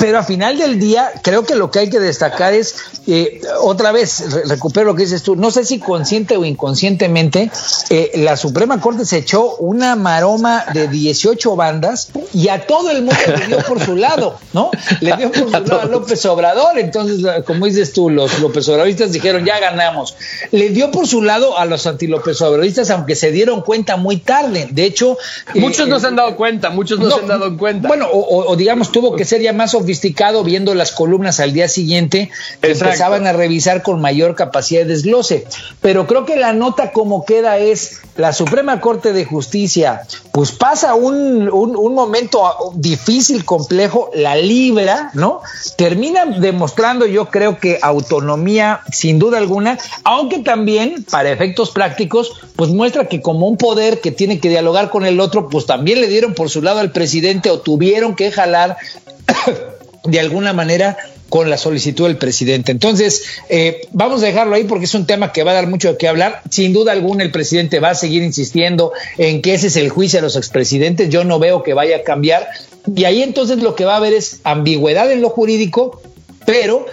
Pero 0.00 0.18
al 0.18 0.24
final 0.24 0.58
del 0.58 0.78
día, 0.78 1.12
creo 1.22 1.44
que 1.44 1.54
lo 1.54 1.70
que 1.70 1.80
hay 1.80 1.90
que 1.90 2.00
destacar 2.00 2.54
es, 2.54 2.76
eh, 3.06 3.40
otra 3.60 3.92
vez, 3.92 4.46
recupero 4.48 4.86
lo 4.86 4.94
que 4.94 5.04
dices 5.04 5.22
tú, 5.22 5.36
no 5.36 5.50
sé 5.50 5.64
si 5.64 5.78
consciente 5.78 6.36
o 6.36 6.44
inconscientemente, 6.44 7.50
eh, 7.90 8.12
la 8.16 8.36
Suprema 8.36 8.80
Corte 8.80 9.04
se 9.04 9.18
echó 9.18 9.56
una 9.56 9.96
maroma 9.96 10.64
de 10.72 10.88
18 10.88 11.56
bandas 11.56 12.10
y 12.32 12.48
a 12.48 12.66
todo 12.66 12.90
el 12.90 13.02
mundo 13.02 13.20
le 13.38 13.46
dio 13.46 13.58
por 13.58 13.82
su 13.82 13.96
lado, 13.96 14.38
¿no? 14.52 14.70
Le 15.00 15.16
dio 15.16 15.30
por 15.30 15.38
su 15.44 15.50
lado 15.50 15.80
a 15.80 15.84
López 15.84 16.24
Obrador, 16.26 16.78
entonces, 16.78 17.24
como 17.44 17.66
dices 17.66 17.92
tú, 17.92 18.10
los 18.10 18.38
López 18.40 18.68
Obradoristas 18.68 19.12
dijeron, 19.12 19.44
ya 19.44 19.58
ganamos. 19.58 20.16
Le 20.50 20.70
dio 20.70 20.90
por 20.90 21.06
su 21.06 21.22
lado 21.22 21.58
a 21.58 21.64
los 21.64 21.86
anti-López 21.86 22.40
Obradoristas, 22.42 22.90
aunque 22.90 23.14
se 23.14 23.30
dieron 23.30 23.62
cuenta 23.62 23.96
muy 23.96 24.18
tarde. 24.18 24.68
De 24.70 24.84
hecho... 24.84 25.16
Muchos 25.54 25.88
no 25.88 26.00
se 26.00 26.08
han 26.08 26.16
dado 26.16 26.36
cuenta, 26.36 26.70
muchos 26.70 26.98
no, 26.98 27.10
se 27.10 27.20
han 27.20 27.26
dado 27.26 27.56
cuenta. 27.56 27.88
Bueno, 27.88 28.08
o, 28.10 28.50
o 28.50 28.56
digamos, 28.56 28.92
tuvo 28.96 29.14
que 29.14 29.26
ser 29.26 29.42
ya 29.42 29.52
más 29.52 29.72
sofisticado 29.72 30.42
viendo 30.42 30.74
las 30.74 30.90
columnas 30.90 31.38
al 31.38 31.52
día 31.52 31.68
siguiente 31.68 32.30
empezaban 32.62 33.26
a 33.26 33.34
revisar 33.34 33.82
con 33.82 34.00
mayor 34.00 34.34
capacidad 34.34 34.80
de 34.80 34.86
desglose. 34.86 35.46
Pero 35.82 36.06
creo 36.06 36.24
que 36.24 36.36
la 36.36 36.54
nota 36.54 36.92
como 36.92 37.26
queda 37.26 37.58
es 37.58 38.00
la 38.16 38.32
Suprema 38.32 38.80
Corte 38.80 39.12
de 39.12 39.26
Justicia, 39.26 40.00
pues 40.32 40.52
pasa 40.52 40.94
un, 40.94 41.50
un, 41.50 41.94
momento 41.94 42.42
difícil, 42.74 43.44
complejo, 43.44 44.10
la 44.14 44.36
libra, 44.36 45.10
¿no? 45.12 45.42
Termina 45.76 46.24
demostrando 46.24 47.04
yo 47.04 47.26
creo 47.26 47.58
que 47.58 47.78
autonomía 47.82 48.80
sin 48.90 49.18
duda 49.18 49.36
alguna, 49.36 49.78
aunque 50.04 50.38
también 50.38 51.04
para 51.10 51.30
efectos 51.30 51.70
prácticos, 51.70 52.32
pues 52.56 52.70
muestra 52.70 53.06
que 53.06 53.20
como 53.20 53.46
un 53.46 53.58
poder 53.58 54.00
que 54.00 54.10
tiene 54.10 54.40
que 54.40 54.48
dialogar 54.48 54.88
con 54.88 55.04
el 55.04 55.20
otro, 55.20 55.50
pues 55.50 55.66
también 55.66 56.00
le 56.00 56.08
dieron 56.08 56.32
por 56.32 56.48
su 56.48 56.62
lado 56.62 56.80
al 56.80 56.92
presidente 56.92 57.50
o 57.50 57.60
tuvieron 57.60 58.16
que 58.16 58.32
jalar 58.32 58.78
de 60.04 60.20
alguna 60.20 60.52
manera 60.52 60.96
con 61.28 61.50
la 61.50 61.58
solicitud 61.58 62.06
del 62.06 62.18
presidente. 62.18 62.72
Entonces, 62.72 63.24
eh, 63.48 63.82
vamos 63.92 64.22
a 64.22 64.26
dejarlo 64.26 64.54
ahí 64.54 64.64
porque 64.64 64.84
es 64.84 64.94
un 64.94 65.06
tema 65.06 65.32
que 65.32 65.42
va 65.42 65.50
a 65.50 65.54
dar 65.54 65.66
mucho 65.66 65.92
de 65.92 65.98
qué 65.98 66.08
hablar. 66.08 66.42
Sin 66.50 66.72
duda 66.72 66.92
alguna, 66.92 67.24
el 67.24 67.30
presidente 67.30 67.80
va 67.80 67.90
a 67.90 67.94
seguir 67.94 68.22
insistiendo 68.22 68.92
en 69.18 69.42
que 69.42 69.54
ese 69.54 69.66
es 69.66 69.76
el 69.76 69.88
juicio 69.88 70.20
a 70.20 70.22
los 70.22 70.36
expresidentes. 70.36 71.08
Yo 71.08 71.24
no 71.24 71.38
veo 71.38 71.62
que 71.62 71.74
vaya 71.74 71.96
a 71.96 72.02
cambiar. 72.02 72.48
Y 72.94 73.04
ahí 73.04 73.22
entonces 73.22 73.58
lo 73.58 73.74
que 73.74 73.84
va 73.84 73.94
a 73.94 73.96
haber 73.96 74.12
es 74.12 74.40
ambigüedad 74.44 75.10
en 75.10 75.20
lo 75.20 75.30
jurídico, 75.30 76.00
pero 76.44 76.86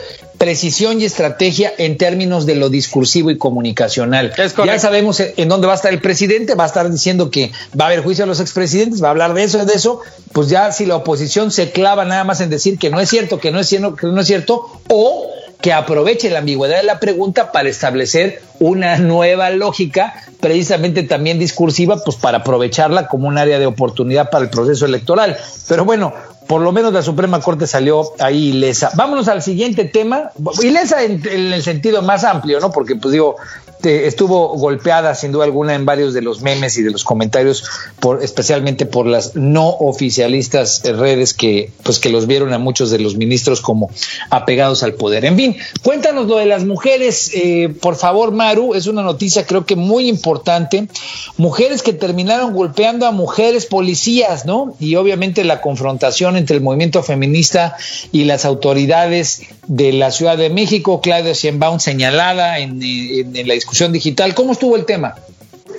precisión 0.43 0.99
y 0.99 1.05
estrategia 1.05 1.73
en 1.77 1.97
términos 1.97 2.45
de 2.45 2.55
lo 2.55 2.69
discursivo 2.69 3.31
y 3.31 3.37
comunicacional. 3.37 4.33
Ya 4.65 4.77
sabemos 4.77 5.21
en 5.21 5.47
dónde 5.47 5.67
va 5.67 5.73
a 5.73 5.75
estar 5.77 5.93
el 5.93 6.01
presidente, 6.01 6.53
va 6.53 6.65
a 6.65 6.67
estar 6.67 6.91
diciendo 6.91 7.31
que 7.31 7.53
va 7.79 7.85
a 7.85 7.87
haber 7.87 8.03
juicio 8.03 8.25
a 8.25 8.27
los 8.27 8.41
expresidentes, 8.41 9.01
va 9.01 9.07
a 9.07 9.11
hablar 9.11 9.33
de 9.33 9.43
eso, 9.43 9.65
de 9.65 9.73
eso, 9.73 10.01
pues 10.33 10.49
ya 10.49 10.73
si 10.73 10.85
la 10.85 10.97
oposición 10.97 11.49
se 11.49 11.71
clava 11.71 12.03
nada 12.03 12.25
más 12.25 12.41
en 12.41 12.49
decir 12.49 12.77
que 12.77 12.89
no 12.89 12.99
es 12.99 13.09
cierto, 13.09 13.39
que 13.39 13.51
no 13.51 13.59
es 13.59 13.69
cierto, 13.69 13.95
que 13.95 14.07
no 14.07 14.19
es 14.19 14.27
cierto, 14.27 14.69
o 14.89 15.32
que 15.63 15.71
aproveche 15.71 16.29
la 16.29 16.39
ambigüedad 16.39 16.75
de 16.75 16.83
la 16.83 16.99
pregunta 16.99 17.53
para 17.53 17.69
establecer 17.69 18.41
una 18.59 18.97
nueva 18.97 19.49
lógica, 19.49 20.13
precisamente 20.41 21.03
también 21.03 21.39
discursiva, 21.39 22.03
pues 22.03 22.17
para 22.17 22.39
aprovecharla 22.39 23.07
como 23.07 23.29
un 23.29 23.37
área 23.37 23.59
de 23.59 23.65
oportunidad 23.65 24.29
para 24.29 24.43
el 24.43 24.49
proceso 24.49 24.85
electoral. 24.85 25.37
Pero 25.69 25.85
bueno, 25.85 26.13
por 26.47 26.59
lo 26.59 26.73
menos 26.73 26.91
la 26.91 27.01
Suprema 27.01 27.39
Corte 27.39 27.65
salió 27.65 28.11
ahí 28.19 28.49
ilesa. 28.49 28.91
Vámonos 28.95 29.29
al 29.29 29.41
siguiente 29.41 29.85
tema, 29.85 30.31
ilesa 30.61 31.01
en, 31.01 31.25
el 31.25 31.63
sentido 31.63 32.01
más 32.01 32.25
amplio, 32.25 32.59
¿no? 32.59 32.69
Porque, 32.69 32.97
pues 32.97 33.13
digo, 33.13 33.37
este, 33.83 34.07
estuvo 34.07 34.57
golpeada 34.57 35.13
sin 35.13 35.33
duda 35.33 35.43
alguna 35.43 35.75
en 35.75 35.85
varios 35.85 36.13
de 36.13 36.21
los 36.21 36.41
memes 36.41 36.77
y 36.77 36.83
de 36.83 36.91
los 36.91 37.03
comentarios, 37.03 37.65
por, 37.99 38.23
especialmente 38.23 38.85
por 38.85 39.05
las 39.05 39.35
no 39.35 39.67
oficialistas 39.67 40.81
redes 40.85 41.33
que, 41.33 41.69
pues, 41.83 41.99
que 41.99 42.07
los 42.07 42.25
vieron 42.25 42.53
a 42.53 42.59
muchos 42.59 42.91
de 42.91 42.99
los 42.99 43.17
ministros 43.17 43.59
como 43.59 43.89
apegados 44.29 44.83
al 44.83 44.93
poder. 44.93 45.25
En 45.25 45.35
fin, 45.35 45.57
cuéntanos 45.81 46.27
lo 46.27 46.37
de 46.37 46.45
las 46.45 46.63
mujeres, 46.63 47.31
eh, 47.33 47.75
por 47.81 47.97
favor, 47.97 48.31
Maru, 48.31 48.73
es 48.73 48.87
una 48.87 49.03
noticia 49.03 49.45
creo 49.45 49.65
que 49.65 49.75
muy 49.75 50.07
importante. 50.07 50.87
Mujeres 51.35 51.83
que 51.83 51.91
terminaron 51.91 52.53
golpeando 52.53 53.05
a 53.05 53.11
mujeres 53.11 53.65
policías, 53.65 54.45
¿no? 54.45 54.77
Y 54.79 54.95
obviamente 54.95 55.43
la 55.43 55.59
confrontación 55.59 56.37
entre 56.37 56.55
el 56.55 56.63
movimiento 56.63 57.03
feminista 57.03 57.75
y 58.13 58.23
las 58.23 58.45
autoridades 58.45 59.41
de 59.67 59.93
la 59.93 60.11
Ciudad 60.11 60.37
de 60.37 60.49
México, 60.49 61.01
Claudia 61.01 61.33
Sheinbaum 61.33 61.79
señalada 61.79 62.59
en, 62.59 62.79
la 62.79 63.53
discusión 63.53 63.91
digital. 63.91 64.35
¿Cómo 64.35 64.53
estuvo 64.53 64.75
el 64.75 64.85
tema? 64.85 65.15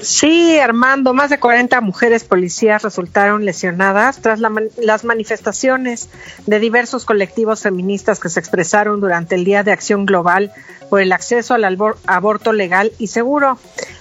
Sí, 0.01 0.59
Armando, 0.59 1.15
más 1.15 1.31
de 1.31 1.39
40 1.39 1.81
mujeres 1.81 2.25
policías 2.25 2.83
resultaron 2.83 3.45
lesionadas 3.45 4.19
tras 4.19 4.39
las 4.41 5.05
manifestaciones 5.05 6.11
de 6.47 6.61
diversos 6.61 7.05
colectivos 7.05 7.61
feministas 7.61 8.21
que 8.21 8.29
se 8.29 8.41
expresaron 8.41 9.01
durante 9.01 9.35
el 9.35 9.45
Día 9.45 9.63
de 9.63 9.73
Acción 9.73 10.05
Global 10.05 10.53
por 10.91 11.01
el 11.01 11.13
acceso 11.13 11.55
al 11.55 11.65
aborto 12.07 12.53
legal 12.53 12.93
y 12.99 13.07
seguro 13.07 13.59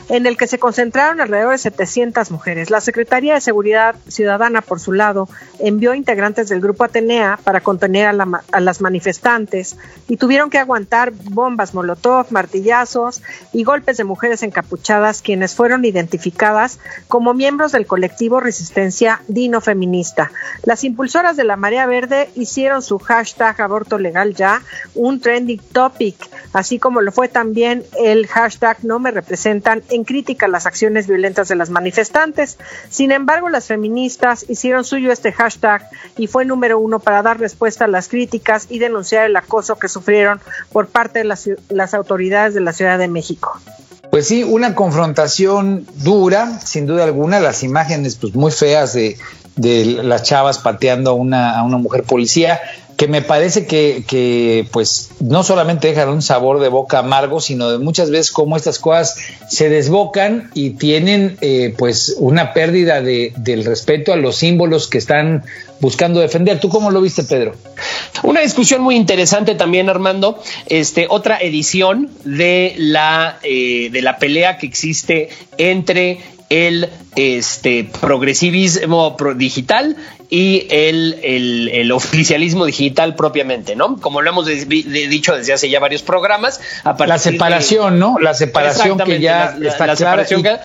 en 0.09 0.25
el 0.25 0.37
que 0.37 0.47
se 0.47 0.59
concentraron 0.59 1.21
alrededor 1.21 1.51
de 1.51 1.57
700 1.57 2.31
mujeres. 2.31 2.69
La 2.69 2.81
Secretaría 2.81 3.33
de 3.35 3.41
Seguridad 3.41 3.95
Ciudadana, 4.07 4.61
por 4.61 4.79
su 4.79 4.91
lado, 4.91 5.29
envió 5.59 5.93
integrantes 5.93 6.49
del 6.49 6.61
grupo 6.61 6.83
Atenea 6.83 7.39
para 7.43 7.61
contener 7.61 8.07
a, 8.07 8.59
las 8.59 8.81
manifestantes 8.81 9.77
y 10.07 10.17
tuvieron 10.17 10.49
que 10.49 10.57
aguantar 10.57 11.11
bombas 11.11 11.73
molotov, 11.73 12.27
martillazos 12.31 13.21
y 13.53 13.63
golpes 13.63 13.97
de 13.97 14.03
mujeres 14.03 14.43
encapuchadas, 14.43 15.21
quienes 15.21 15.55
fueron 15.55 15.85
identificadas 15.85 16.79
como 17.07 17.33
miembros 17.33 17.71
del 17.71 17.87
colectivo 17.87 18.39
Resistencia 18.39 19.21
Dino 19.27 19.61
Feminista. 19.61 20.31
Las 20.63 20.83
impulsoras 20.83 21.37
de 21.37 21.43
la 21.43 21.55
Marea 21.55 21.85
Verde 21.85 22.29
hicieron 22.35 22.81
su 22.81 22.99
hashtag 22.99 23.61
aborto 23.61 23.97
legal 23.97 24.33
ya 24.33 24.61
un 24.95 25.19
trending 25.19 25.61
topic, 25.71 26.15
así 26.53 26.79
como 26.79 27.01
lo 27.01 27.11
fue 27.11 27.27
también 27.27 27.83
el 27.99 28.27
hashtag 28.27 28.83
no 28.83 28.99
me 28.99 29.11
representan 29.11 29.83
en 29.95 30.03
crítica 30.03 30.47
las 30.47 30.65
acciones 30.65 31.07
violentas 31.07 31.47
de 31.47 31.55
las 31.55 31.69
manifestantes. 31.69 32.57
Sin 32.89 33.11
embargo, 33.11 33.49
las 33.49 33.67
feministas 33.67 34.45
hicieron 34.49 34.83
suyo 34.83 35.11
este 35.11 35.31
hashtag 35.31 35.87
y 36.17 36.27
fue 36.27 36.45
número 36.45 36.79
uno 36.79 36.99
para 36.99 37.21
dar 37.21 37.39
respuesta 37.39 37.85
a 37.85 37.87
las 37.87 38.07
críticas 38.07 38.67
y 38.69 38.79
denunciar 38.79 39.25
el 39.25 39.35
acoso 39.35 39.77
que 39.77 39.89
sufrieron 39.89 40.41
por 40.71 40.87
parte 40.87 41.19
de 41.19 41.25
las, 41.25 41.49
las 41.69 41.93
autoridades 41.93 42.53
de 42.53 42.61
la 42.61 42.73
Ciudad 42.73 42.97
de 42.97 43.07
México. 43.07 43.59
Pues 44.09 44.27
sí, 44.27 44.43
una 44.43 44.75
confrontación 44.75 45.87
dura, 45.95 46.59
sin 46.59 46.85
duda 46.85 47.03
alguna, 47.03 47.39
las 47.39 47.63
imágenes 47.63 48.15
pues 48.15 48.35
muy 48.35 48.51
feas 48.51 48.93
de, 48.93 49.17
de 49.55 49.85
las 49.85 50.23
chavas 50.23 50.59
pateando 50.59 51.11
a 51.11 51.13
una 51.13 51.77
mujer 51.77 52.03
policía 52.03 52.59
que 52.97 53.07
me 53.07 53.21
parece 53.21 53.65
que, 53.65 54.65
pues 54.71 55.11
no 55.19 55.43
solamente 55.43 55.87
dejan 55.87 56.09
un 56.09 56.21
sabor 56.21 56.59
de 56.59 56.69
boca 56.69 56.99
amargo, 56.99 57.41
sino 57.41 57.71
de 57.71 57.79
muchas 57.79 58.09
veces 58.09 58.31
como 58.31 58.55
estas 58.55 58.79
cosas 58.79 59.17
se 59.49 59.69
desbocan 59.69 60.51
y 60.53 60.71
tienen 60.71 61.37
eh, 61.41 61.73
pues 61.77 62.15
una 62.19 62.53
pérdida 62.53 63.01
de, 63.01 63.33
del 63.37 63.65
respeto 63.65 64.13
a 64.13 64.15
los 64.15 64.37
símbolos 64.37 64.87
que 64.87 64.97
están 64.97 65.43
buscando 65.79 66.19
defender. 66.19 66.59
¿Tú 66.59 66.69
cómo 66.69 66.91
lo 66.91 67.01
viste, 67.01 67.23
Pedro? 67.23 67.55
Una 68.23 68.41
discusión 68.41 68.81
muy 68.81 68.95
interesante 68.95 69.55
también, 69.55 69.89
Armando. 69.89 70.41
Este, 70.67 71.07
otra 71.09 71.37
edición 71.39 72.09
de 72.23 72.75
la, 72.77 73.39
eh, 73.43 73.89
de 73.91 74.01
la 74.01 74.17
pelea 74.17 74.57
que 74.57 74.65
existe 74.65 75.29
entre 75.57 76.19
el 76.49 76.89
este, 77.15 77.83
progresivismo 77.99 79.17
digital 79.35 79.97
y 80.29 80.67
el, 80.69 81.19
el, 81.23 81.91
oficialismo 81.91 82.65
digital 82.65 83.15
propiamente, 83.15 83.75
¿no? 83.75 83.97
Como 83.99 84.21
lo 84.21 84.29
hemos 84.29 84.45
dicho 84.45 85.35
desde 85.35 85.53
hace 85.53 85.69
ya 85.69 85.79
varios 85.79 86.01
programas. 86.01 86.59
A 86.83 86.95
la 87.05 87.19
separación, 87.19 87.99
¿no? 87.99 88.17
La 88.19 88.33
separación 88.33 88.97
que 88.97 89.19
ya 89.19 89.55
está 89.61 89.95
clara. 89.95 90.25
y 90.29 90.41
que 90.41 90.59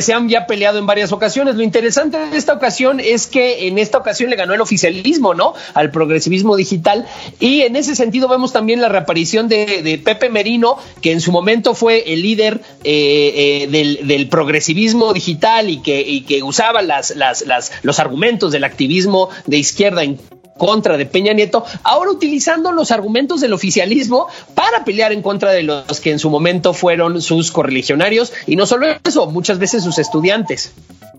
se 0.00 0.12
han 0.12 0.28
ya 0.28 0.46
peleado 0.46 0.78
en 0.78 0.86
varias 0.86 1.12
ocasiones. 1.12 1.56
Lo 1.56 1.62
interesante 1.62 2.18
de 2.18 2.36
esta 2.36 2.52
ocasión 2.52 3.00
es 3.00 3.26
que 3.26 3.68
en 3.68 3.78
esta 3.78 3.98
ocasión 3.98 4.30
le 4.30 4.36
ganó 4.36 4.54
el 4.54 4.60
oficialismo, 4.60 5.34
¿no? 5.34 5.54
Al 5.74 5.90
progresivismo 5.90 6.56
digital. 6.56 7.06
Y 7.40 7.62
en 7.62 7.76
ese 7.76 7.94
sentido 7.94 8.28
vemos 8.28 8.52
también 8.52 8.80
la 8.80 8.88
reaparición 8.88 9.48
de, 9.48 10.00
Pepe 10.04 10.28
Merino, 10.28 10.78
que 11.00 11.12
en 11.12 11.20
su 11.20 11.32
momento 11.32 11.74
fue 11.74 12.12
el 12.12 12.22
líder 12.22 12.60
eh, 12.84 13.66
eh, 13.70 14.02
del, 14.02 14.28
progresivismo 14.28 15.12
digital 15.12 15.70
y 15.70 15.82
que, 15.82 16.00
y 16.00 16.22
que 16.22 16.42
usaba 16.42 16.80
los 17.82 18.00
argumentos 18.00 18.52
del 18.52 18.64
activismo 18.64 19.28
de 19.46 19.58
izquierda 19.58 20.02
en 20.02 20.18
contra 20.56 20.96
de 20.96 21.06
Peña 21.06 21.32
Nieto, 21.32 21.64
ahora 21.82 22.10
utilizando 22.10 22.72
los 22.72 22.90
argumentos 22.90 23.40
del 23.40 23.52
oficialismo 23.52 24.26
para 24.54 24.84
pelear 24.84 25.12
en 25.12 25.22
contra 25.22 25.52
de 25.52 25.62
los 25.62 26.00
que 26.00 26.10
en 26.10 26.18
su 26.18 26.30
momento 26.30 26.72
fueron 26.72 27.20
sus 27.22 27.50
correligionarios 27.50 28.32
y 28.46 28.56
no 28.56 28.66
solo 28.66 28.86
eso, 29.04 29.26
muchas 29.26 29.58
veces 29.58 29.84
sus 29.84 29.98
estudiantes. 29.98 30.72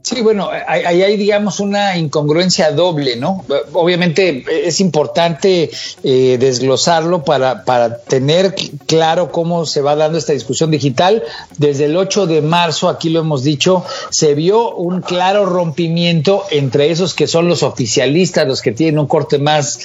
Sí, 0.09 0.21
bueno, 0.21 0.49
ahí 0.49 1.03
hay, 1.03 1.17
digamos, 1.17 1.59
una 1.59 1.97
incongruencia 1.97 2.71
doble, 2.71 3.17
¿no? 3.17 3.43
Obviamente 3.73 4.45
es 4.65 4.79
importante 4.79 5.69
eh, 6.01 6.37
desglosarlo 6.39 7.25
para, 7.25 7.65
para 7.65 7.97
tener 7.97 8.55
claro 8.85 9.33
cómo 9.33 9.65
se 9.65 9.81
va 9.81 9.97
dando 9.97 10.17
esta 10.17 10.31
discusión 10.31 10.71
digital. 10.71 11.23
Desde 11.57 11.85
el 11.85 11.97
8 11.97 12.25
de 12.25 12.41
marzo, 12.41 12.87
aquí 12.87 13.09
lo 13.09 13.19
hemos 13.19 13.43
dicho, 13.43 13.83
se 14.09 14.33
vio 14.33 14.75
un 14.75 15.01
claro 15.01 15.45
rompimiento 15.45 16.45
entre 16.51 16.89
esos 16.89 17.13
que 17.13 17.27
son 17.27 17.49
los 17.49 17.61
oficialistas, 17.61 18.47
los 18.47 18.61
que 18.61 18.71
tienen 18.71 18.99
un 18.99 19.07
corte 19.07 19.39
más 19.39 19.81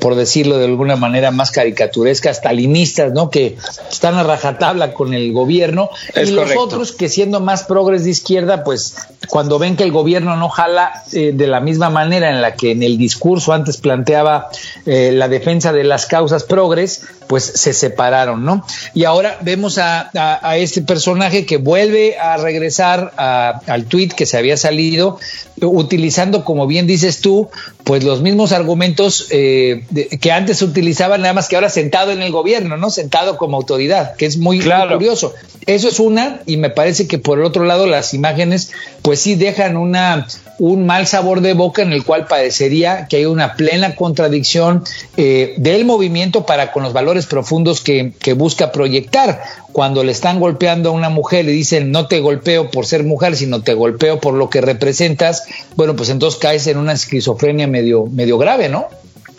por 0.00 0.14
decirlo 0.14 0.58
de 0.58 0.66
alguna 0.66 0.96
manera 0.96 1.30
más 1.30 1.50
caricaturesca, 1.50 2.32
stalinistas, 2.32 3.12
¿no? 3.12 3.30
Que 3.30 3.56
están 3.90 4.16
a 4.16 4.22
rajatabla 4.22 4.92
con 4.92 5.14
el 5.14 5.32
gobierno 5.32 5.90
y 6.14 6.30
los 6.30 6.50
otros 6.56 6.92
que 6.92 7.08
siendo 7.08 7.40
más 7.40 7.64
progres 7.64 8.04
de 8.04 8.10
izquierda, 8.10 8.64
pues 8.64 8.96
cuando 9.28 9.58
ven 9.58 9.76
que 9.76 9.84
el 9.84 9.92
gobierno 9.92 10.36
no 10.36 10.48
jala 10.48 11.02
eh, 11.12 11.32
de 11.34 11.46
la 11.46 11.60
misma 11.60 11.90
manera 11.90 12.30
en 12.30 12.42
la 12.42 12.54
que 12.54 12.72
en 12.72 12.82
el 12.82 12.98
discurso 12.98 13.52
antes 13.52 13.78
planteaba 13.78 14.48
eh, 14.86 15.12
la 15.12 15.28
defensa 15.28 15.72
de 15.72 15.84
las 15.84 16.06
causas 16.06 16.44
progres, 16.44 17.02
pues 17.30 17.44
se 17.44 17.72
separaron, 17.74 18.44
¿no? 18.44 18.66
Y 18.92 19.04
ahora 19.04 19.38
vemos 19.42 19.78
a, 19.78 20.10
este 20.56 20.82
personaje 20.82 21.46
que 21.46 21.58
vuelve 21.58 22.18
a 22.18 22.36
regresar 22.38 23.12
al 23.16 23.84
tuit 23.84 24.14
que 24.14 24.26
se 24.26 24.36
había 24.36 24.56
salido, 24.56 25.16
utilizando, 25.60 26.44
como 26.44 26.66
bien 26.66 26.88
dices 26.88 27.20
tú, 27.20 27.48
pues 27.84 28.02
los 28.02 28.20
mismos 28.20 28.50
argumentos 28.50 29.28
eh, 29.30 29.84
que 30.20 30.32
antes 30.32 30.60
utilizaban, 30.62 31.20
nada 31.20 31.34
más 31.34 31.48
que 31.48 31.54
ahora 31.54 31.70
sentado 31.70 32.10
en 32.10 32.20
el 32.20 32.32
gobierno, 32.32 32.76
¿no? 32.76 32.90
Sentado 32.90 33.36
como 33.36 33.56
autoridad, 33.56 34.16
que 34.16 34.26
es 34.26 34.36
muy, 34.36 34.58
claro. 34.58 34.94
curioso. 34.94 35.32
Eso 35.66 35.88
es 35.88 36.00
una, 36.00 36.40
y 36.46 36.56
me 36.56 36.70
parece 36.70 37.06
que 37.06 37.18
por 37.18 37.38
el 37.38 37.44
otro 37.44 37.64
lado 37.64 37.86
las 37.86 38.12
imágenes, 38.12 38.72
pues 39.02 39.20
sí 39.20 39.36
dejan 39.36 39.76
una, 39.76 40.26
un 40.58 40.84
mal 40.86 41.06
sabor 41.06 41.42
de 41.42 41.54
boca 41.54 41.82
en 41.82 41.92
el 41.92 42.04
cual 42.04 42.26
parecería 42.26 43.06
que 43.08 43.18
hay 43.18 43.24
una 43.26 43.54
plena 43.54 43.94
contradicción 43.94 44.84
eh, 45.16 45.54
del 45.58 45.84
movimiento 45.84 46.44
para 46.44 46.72
con 46.72 46.82
los 46.82 46.92
valores 46.92 47.19
profundos 47.26 47.80
que, 47.80 48.12
busca 48.36 48.72
proyectar. 48.72 49.42
Cuando 49.72 50.04
le 50.04 50.12
están 50.12 50.40
golpeando 50.40 50.90
a 50.90 50.92
una 50.92 51.08
mujer 51.08 51.44
y 51.46 51.52
dicen 51.52 51.90
no 51.90 52.06
te 52.06 52.20
golpeo 52.20 52.70
por 52.70 52.86
ser 52.86 53.04
mujer, 53.04 53.36
sino 53.36 53.62
te 53.62 53.74
golpeo 53.74 54.20
por 54.20 54.34
lo 54.34 54.50
que 54.50 54.60
representas, 54.60 55.44
bueno, 55.76 55.96
pues 55.96 56.10
entonces 56.10 56.40
caes 56.40 56.66
en 56.66 56.78
una 56.78 56.92
esquizofrenia 56.92 57.66
medio, 57.66 58.06
medio 58.06 58.38
grave, 58.38 58.68
¿no? 58.68 58.88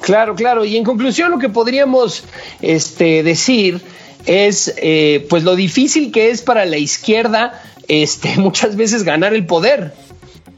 Claro, 0.02 0.36
claro. 0.36 0.66
Y 0.66 0.78
en 0.78 0.84
conclusión, 0.84 1.32
lo 1.32 1.40
que 1.40 1.50
podríamos 1.50 2.24
este, 2.62 3.24
decir 3.24 3.82
es 4.26 4.74
eh, 4.78 5.26
pues 5.30 5.44
lo 5.44 5.56
difícil 5.56 6.12
que 6.12 6.30
es 6.30 6.42
para 6.42 6.66
la 6.66 6.78
izquierda 6.78 7.62
este, 7.88 8.36
muchas 8.38 8.76
veces 8.76 9.04
ganar 9.04 9.34
el 9.34 9.46
poder. 9.46 9.94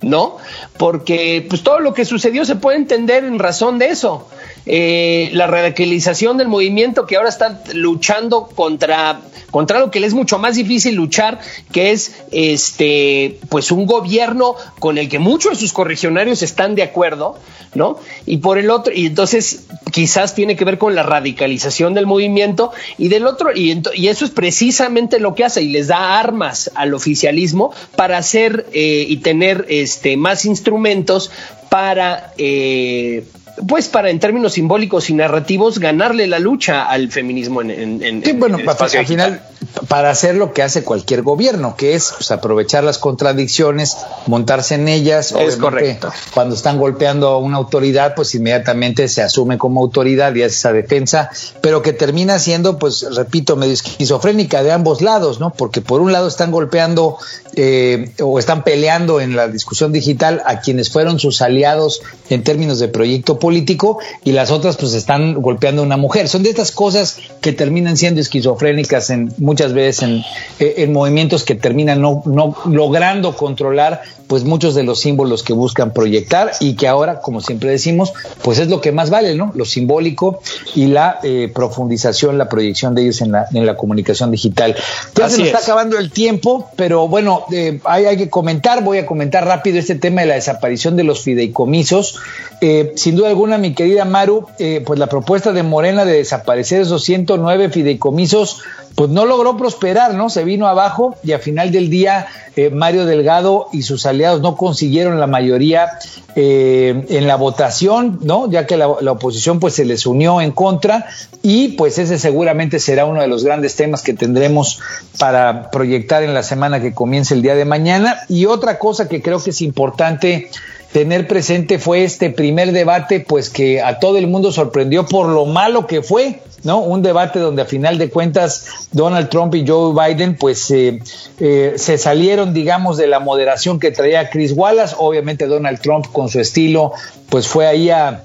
¿no? 0.03 0.37
Porque 0.77 1.45
pues 1.49 1.63
todo 1.63 1.79
lo 1.79 1.93
que 1.93 2.05
sucedió 2.05 2.45
se 2.45 2.55
puede 2.55 2.77
entender 2.77 3.23
en 3.23 3.39
razón 3.39 3.79
de 3.79 3.87
eso. 3.87 4.27
Eh, 4.65 5.29
la 5.33 5.47
radicalización 5.47 6.37
del 6.37 6.47
movimiento 6.47 7.05
que 7.05 7.17
ahora 7.17 7.27
está 7.27 7.61
luchando 7.73 8.47
contra, 8.47 9.19
contra 9.51 9.79
lo 9.79 9.91
que 9.91 9.99
le 9.99 10.07
es 10.07 10.13
mucho 10.13 10.39
más 10.39 10.55
difícil 10.55 10.95
luchar, 10.95 11.39
que 11.71 11.91
es 11.91 12.15
este, 12.31 13.39
pues 13.49 13.71
un 13.71 13.85
gobierno 13.85 14.55
con 14.79 14.97
el 14.97 15.09
que 15.09 15.19
muchos 15.19 15.53
de 15.53 15.57
sus 15.57 15.73
corregionarios 15.73 16.41
están 16.43 16.75
de 16.75 16.83
acuerdo, 16.83 17.37
¿no? 17.75 17.97
Y 18.25 18.37
por 18.37 18.57
el 18.57 18.69
otro, 18.69 18.93
y 18.93 19.07
entonces 19.07 19.65
quizás 19.91 20.33
tiene 20.33 20.55
que 20.55 20.63
ver 20.63 20.77
con 20.77 20.95
la 20.95 21.03
radicalización 21.03 21.93
del 21.93 22.05
movimiento 22.05 22.71
y 22.97 23.09
del 23.09 23.27
otro, 23.27 23.49
y, 23.53 23.81
eso 24.07 24.23
es 24.23 24.31
precisamente 24.31 25.19
lo 25.19 25.35
que 25.35 25.43
hace 25.43 25.61
y 25.61 25.69
les 25.69 25.87
da 25.87 26.19
armas 26.19 26.71
al 26.75 26.93
oficialismo 26.93 27.73
para 27.97 28.17
hacer 28.17 28.65
eh, 28.71 29.05
y 29.09 29.17
tener 29.17 29.65
este, 29.67 30.15
más 30.15 30.45
instrumentos 30.45 31.31
para 31.69 32.33
eh, 32.37 33.25
pues 33.67 33.87
para 33.87 34.09
en 34.09 34.19
términos 34.19 34.53
simbólicos 34.53 35.09
y 35.09 35.13
narrativos 35.13 35.79
ganarle 35.79 36.27
la 36.27 36.39
lucha 36.39 36.85
al 36.85 37.11
feminismo 37.11 37.61
en, 37.61 38.01
en, 38.03 38.23
sí, 38.23 38.31
bueno, 38.33 38.57
al 38.57 39.05
final 39.05 39.41
para 39.87 40.09
hacer 40.09 40.35
lo 40.35 40.53
que 40.53 40.61
hace 40.61 40.83
cualquier 40.83 41.21
gobierno, 41.21 41.75
que 41.75 41.95
es 41.95 42.13
pues, 42.15 42.31
aprovechar 42.31 42.83
las 42.83 42.97
contradicciones, 42.97 43.97
montarse 44.27 44.75
en 44.75 44.87
ellas. 44.87 45.33
Es 45.37 45.57
correcto. 45.57 46.11
Cuando 46.33 46.55
están 46.55 46.77
golpeando 46.77 47.29
a 47.29 47.37
una 47.37 47.57
autoridad, 47.57 48.13
pues 48.15 48.33
inmediatamente 48.35 49.07
se 49.07 49.21
asume 49.21 49.57
como 49.57 49.81
autoridad 49.81 50.33
y 50.35 50.43
hace 50.43 50.55
esa 50.55 50.73
defensa, 50.73 51.29
pero 51.61 51.81
que 51.81 51.93
termina 51.93 52.39
siendo, 52.39 52.77
pues 52.77 53.05
repito, 53.15 53.55
medio 53.55 53.73
esquizofrénica 53.73 54.63
de 54.63 54.71
ambos 54.71 55.01
lados, 55.01 55.39
¿no? 55.39 55.51
Porque 55.51 55.81
por 55.81 56.01
un 56.01 56.11
lado 56.11 56.27
están 56.27 56.51
golpeando 56.51 57.17
eh, 57.55 58.11
o 58.21 58.39
están 58.39 58.63
peleando 58.63 59.21
en 59.21 59.35
la 59.35 59.47
discusión 59.47 59.91
digital 59.91 60.41
a 60.45 60.59
quienes 60.59 60.89
fueron 60.89 61.19
sus 61.19 61.41
aliados 61.41 62.01
en 62.29 62.43
términos 62.43 62.79
de 62.79 62.87
proyecto 62.87 63.39
político 63.43 63.99
y 64.23 64.31
las 64.31 64.51
otras 64.51 64.77
pues 64.77 64.93
están 64.93 65.33
golpeando 65.33 65.81
a 65.81 65.85
una 65.85 65.97
mujer. 65.97 66.29
Son 66.29 66.43
de 66.43 66.49
estas 66.49 66.71
cosas 66.71 67.17
que 67.41 67.51
terminan 67.51 67.97
siendo 67.97 68.21
esquizofrénicas 68.21 69.09
en 69.09 69.33
muchas 69.37 69.73
veces 69.73 70.03
en, 70.03 70.23
eh, 70.59 70.87
movimientos 70.87 71.43
que 71.43 71.53
terminan 71.53 71.99
no, 71.99 72.23
no 72.25 72.55
logrando 72.63 73.35
controlar 73.35 74.01
pues 74.33 74.45
muchos 74.45 74.73
de 74.73 74.81
los 74.81 74.99
símbolos 74.99 75.43
que 75.43 75.53
buscan 75.53 75.93
proyectar 75.93 76.53
y 76.59 76.73
que 76.75 76.87
ahora, 76.87 77.21
como 77.21 77.39
siempre 77.39 77.69
decimos, 77.69 78.13
pues 78.41 78.57
es 78.57 78.67
lo 78.67 78.81
que 78.81 78.91
más 78.91 79.11
vale, 79.11 79.35
¿no? 79.35 79.51
Lo 79.53 79.63
simbólico 79.63 80.41
y 80.73 80.87
la 80.87 81.19
eh, 81.21 81.51
profundización, 81.53 82.39
la 82.39 82.49
proyección 82.49 82.95
de 82.95 83.03
ellos 83.03 83.21
en 83.21 83.33
la, 83.33 83.45
en 83.53 83.63
la 83.67 83.77
comunicación 83.77 84.31
digital. 84.31 84.75
Ya 85.13 85.29
se 85.29 85.37
nos 85.37 85.45
está 85.45 85.59
acabando 85.59 85.99
el 85.99 86.11
tiempo, 86.11 86.67
pero 86.75 87.07
bueno, 87.07 87.45
eh, 87.51 87.79
hay, 87.83 88.05
hay, 88.05 88.17
que 88.17 88.31
comentar, 88.31 88.83
voy 88.83 88.97
a 88.97 89.05
comentar 89.05 89.45
rápido 89.45 89.77
este 89.77 89.93
tema 89.93 90.21
de 90.21 90.27
la 90.29 90.33
desaparición 90.33 90.95
de 90.95 91.03
los 91.03 91.21
fideicomisos. 91.21 92.17
Eh, 92.65 92.93
sin 92.95 93.15
duda 93.15 93.27
alguna, 93.27 93.57
mi 93.57 93.75
querida 93.75 94.05
Maru, 94.05 94.47
eh, 94.57 94.81
pues 94.85 94.97
la 94.97 95.07
propuesta 95.07 95.51
de 95.51 95.61
Morena 95.61 96.05
de 96.05 96.13
desaparecer 96.13 96.81
esos 96.81 97.03
109 97.03 97.69
fideicomisos, 97.69 98.63
pues 98.95 99.09
no 99.09 99.25
logró 99.25 99.57
prosperar, 99.57 100.13
¿no? 100.13 100.29
Se 100.29 100.43
vino 100.43 100.67
abajo 100.67 101.15
y 101.23 101.33
a 101.33 101.39
final 101.39 101.71
del 101.71 101.89
día 101.89 102.25
eh, 102.55 102.69
Mario 102.69 103.05
Delgado 103.05 103.67
y 103.73 103.81
sus 103.81 104.05
aliados 104.05 104.22
no 104.41 104.55
consiguieron 104.55 105.19
la 105.19 105.27
mayoría 105.27 105.89
en 106.35 107.27
la 107.27 107.35
votación, 107.35 108.19
¿no? 108.23 108.49
Ya 108.49 108.65
que 108.65 108.75
la, 108.75 108.87
la, 109.01 109.11
oposición 109.11 109.59
pues 109.59 109.75
se 109.75 109.85
les 109.85 110.07
unió 110.07 110.41
en 110.41 110.51
contra 110.51 111.05
y 111.43 111.69
pues 111.69 111.99
ese 111.99 112.17
seguramente 112.17 112.79
será 112.79 113.05
uno 113.05 113.21
de 113.21 113.27
los 113.27 113.43
grandes 113.43 113.75
temas 113.75 114.01
que 114.01 114.13
tendremos 114.13 114.79
para 115.19 115.69
proyectar 115.69 116.23
en 116.23 116.33
la 116.33 116.41
semana 116.41 116.81
que 116.81 116.93
comience 116.93 117.35
el 117.35 117.43
día 117.43 117.55
de 117.55 117.65
mañana. 117.65 118.17
Y 118.29 118.45
otra 118.45 118.79
cosa 118.79 119.07
que 119.07 119.21
creo 119.21 119.43
que 119.43 119.51
es 119.51 119.61
importante 119.61 120.49
tener 120.93 121.27
presente 121.27 121.79
fue 121.79 122.03
este 122.03 122.29
primer 122.29 122.71
debate, 122.71 123.19
pues 123.19 123.49
que 123.49 123.81
a 123.81 123.99
todo 123.99 124.17
el 124.17 124.27
mundo 124.27 124.51
sorprendió 124.51 125.05
por 125.05 125.27
lo 125.27 125.45
malo 125.45 125.87
que 125.87 126.03
fue, 126.03 126.39
¿no? 126.63 126.79
Un 126.79 127.01
debate 127.01 127.39
donde 127.39 127.63
a 127.63 127.65
final 127.65 127.97
de 127.97 128.09
cuentas 128.09 128.87
Donald 128.91 129.27
Trump 129.29 129.55
y 129.55 129.67
Joe 129.67 129.91
Biden, 129.91 130.37
pues 130.37 130.69
eh, 130.69 130.99
eh, 131.39 131.73
se 131.77 131.97
salieron, 131.97 132.53
digamos, 132.53 132.97
de 132.97 133.07
la 133.07 133.19
moderación 133.19 133.79
que 133.79 133.89
traía 133.89 134.29
Chris 134.29 134.53
Wallace. 134.55 134.95
Obviamente 134.99 135.47
Donald 135.47 135.81
Trump 135.81 136.05
con 136.11 136.29
su 136.29 136.39
estilo, 136.39 136.93
pues 137.27 137.47
fue 137.47 137.65
ahí 137.65 137.89
a 137.89 138.23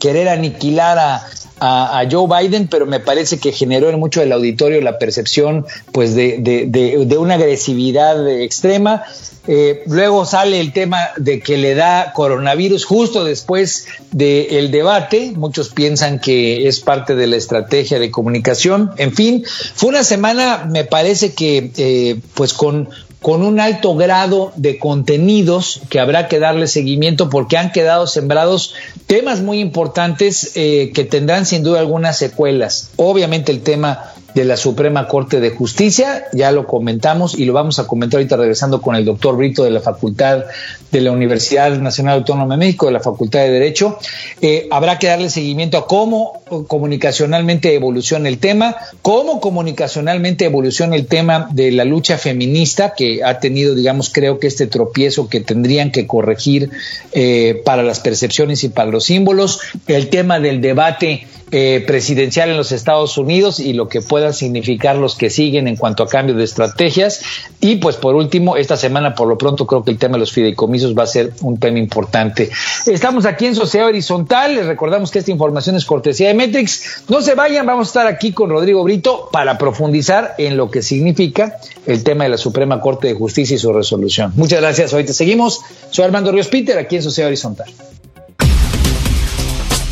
querer 0.00 0.28
aniquilar 0.28 0.98
a, 0.98 1.24
a, 1.64 2.04
Joe 2.10 2.26
Biden, 2.26 2.66
pero 2.66 2.86
me 2.86 2.98
parece 2.98 3.38
que 3.38 3.52
generó 3.52 3.88
en 3.88 4.00
mucho 4.00 4.20
del 4.20 4.32
auditorio 4.32 4.80
la 4.80 4.98
percepción 4.98 5.64
pues 5.92 6.14
de, 6.14 6.38
de, 6.38 6.66
de, 6.66 7.18
una 7.18 7.34
agresividad 7.34 8.28
extrema. 8.28 9.04
Eh, 9.46 9.82
luego 9.86 10.24
sale 10.24 10.60
el 10.60 10.72
tema 10.72 11.10
de 11.16 11.40
que 11.40 11.58
le 11.58 11.74
da 11.74 12.12
coronavirus 12.14 12.84
justo 12.84 13.24
después 13.24 13.86
del 14.10 14.72
debate. 14.72 15.32
Muchos 15.36 15.68
piensan 15.68 16.18
que 16.18 16.66
es 16.66 16.80
parte 16.80 17.14
de 17.14 17.28
la 17.28 17.36
estrategia 17.36 18.00
de 18.00 18.10
comunicación. 18.10 18.90
En 18.96 19.14
fin, 19.14 19.44
fue 19.74 19.90
una 19.90 20.04
semana, 20.04 20.68
me 20.68 20.84
parece 20.84 21.32
que 21.32 21.70
eh, 21.76 22.20
pues 22.34 22.54
con 22.54 22.88
con 23.22 23.42
un 23.42 23.60
alto 23.60 23.94
grado 23.94 24.52
de 24.56 24.78
contenidos 24.78 25.80
que 25.88 26.00
habrá 26.00 26.28
que 26.28 26.38
darle 26.38 26.66
seguimiento 26.66 27.30
porque 27.30 27.56
han 27.56 27.72
quedado 27.72 28.06
sembrados 28.06 28.74
temas 29.06 29.40
muy 29.40 29.60
importantes 29.60 30.52
eh, 30.56 30.90
que 30.92 31.04
tendrán 31.04 31.46
sin 31.46 31.62
duda 31.62 31.80
algunas 31.80 32.18
secuelas. 32.18 32.90
Obviamente 32.96 33.52
el 33.52 33.62
tema 33.62 34.11
de 34.34 34.44
la 34.44 34.56
Suprema 34.56 35.08
Corte 35.08 35.40
de 35.40 35.50
Justicia. 35.50 36.24
Ya 36.32 36.52
lo 36.52 36.66
comentamos 36.66 37.38
y 37.38 37.44
lo 37.44 37.52
vamos 37.52 37.78
a 37.78 37.86
comentar 37.86 38.18
ahorita 38.18 38.36
regresando 38.36 38.80
con 38.80 38.96
el 38.96 39.04
doctor 39.04 39.36
Brito 39.36 39.64
de 39.64 39.70
la 39.70 39.80
Facultad 39.80 40.44
de 40.90 41.00
la 41.00 41.12
Universidad 41.12 41.70
Nacional 41.78 42.18
Autónoma 42.18 42.54
de 42.54 42.58
México, 42.58 42.86
de 42.86 42.92
la 42.92 43.00
Facultad 43.00 43.40
de 43.40 43.50
Derecho. 43.50 43.98
Eh, 44.40 44.68
habrá 44.70 44.98
que 44.98 45.06
darle 45.06 45.30
seguimiento 45.30 45.78
a 45.78 45.86
cómo 45.86 46.42
comunicacionalmente 46.68 47.74
evoluciona 47.74 48.28
el 48.28 48.38
tema, 48.38 48.76
cómo 49.00 49.40
comunicacionalmente 49.40 50.44
evoluciona 50.44 50.96
el 50.96 51.06
tema 51.06 51.48
de 51.50 51.70
la 51.72 51.84
lucha 51.84 52.18
feminista, 52.18 52.94
que 52.94 53.24
ha 53.24 53.38
tenido, 53.40 53.74
digamos, 53.74 54.10
creo 54.10 54.38
que 54.38 54.46
este 54.46 54.66
tropiezo 54.66 55.28
que 55.28 55.40
tendrían 55.40 55.90
que 55.90 56.06
corregir 56.06 56.70
eh, 57.12 57.62
para 57.64 57.82
las 57.82 58.00
percepciones 58.00 58.64
y 58.64 58.68
para 58.68 58.90
los 58.90 59.04
símbolos, 59.04 59.60
el 59.86 60.08
tema 60.08 60.40
del 60.40 60.60
debate 60.60 61.26
eh, 61.54 61.84
presidencial 61.86 62.48
en 62.48 62.56
los 62.56 62.72
Estados 62.72 63.18
Unidos 63.18 63.60
y 63.60 63.74
lo 63.74 63.86
que 63.86 64.00
puedan 64.00 64.32
significar 64.32 64.96
los 64.96 65.16
que 65.16 65.28
siguen 65.28 65.68
en 65.68 65.76
cuanto 65.76 66.02
a 66.02 66.08
cambio 66.08 66.34
de 66.34 66.44
estrategias. 66.44 67.20
Y 67.60 67.76
pues 67.76 67.96
por 67.96 68.14
último, 68.14 68.56
esta 68.56 68.78
semana 68.78 69.14
por 69.14 69.28
lo 69.28 69.36
pronto 69.36 69.66
creo 69.66 69.84
que 69.84 69.90
el 69.90 69.98
tema 69.98 70.14
de 70.14 70.20
los 70.20 70.32
fideicomisos 70.32 70.96
va 70.96 71.02
a 71.02 71.06
ser 71.06 71.34
un 71.42 71.58
tema 71.58 71.78
importante. 71.78 72.48
Estamos 72.86 73.26
aquí 73.26 73.44
en 73.44 73.54
Sociedad 73.54 73.88
Horizontal, 73.88 74.54
les 74.54 74.64
recordamos 74.64 75.10
que 75.10 75.18
esta 75.18 75.30
información 75.30 75.76
es 75.76 75.84
cortesía 75.84 76.28
de 76.28 76.34
Metrix. 76.34 77.04
No 77.10 77.20
se 77.20 77.34
vayan, 77.34 77.66
vamos 77.66 77.88
a 77.88 77.90
estar 77.90 78.06
aquí 78.06 78.32
con 78.32 78.48
Rodrigo 78.48 78.82
Brito 78.82 79.28
para 79.30 79.58
profundizar 79.58 80.34
en 80.38 80.56
lo 80.56 80.70
que 80.70 80.80
significa 80.80 81.58
el 81.84 82.02
tema 82.02 82.24
de 82.24 82.30
la 82.30 82.38
Suprema 82.38 82.80
Corte 82.80 83.08
de 83.08 83.14
Justicia 83.14 83.56
y 83.56 83.58
su 83.58 83.74
resolución. 83.74 84.32
Muchas 84.36 84.62
gracias, 84.62 84.94
hoy 84.94 85.04
te 85.04 85.12
seguimos. 85.12 85.60
Soy 85.90 86.06
Armando 86.06 86.32
Ríos 86.32 86.48
Peter, 86.48 86.78
aquí 86.78 86.96
en 86.96 87.02
Sociedad 87.02 87.28
Horizontal. 87.28 87.70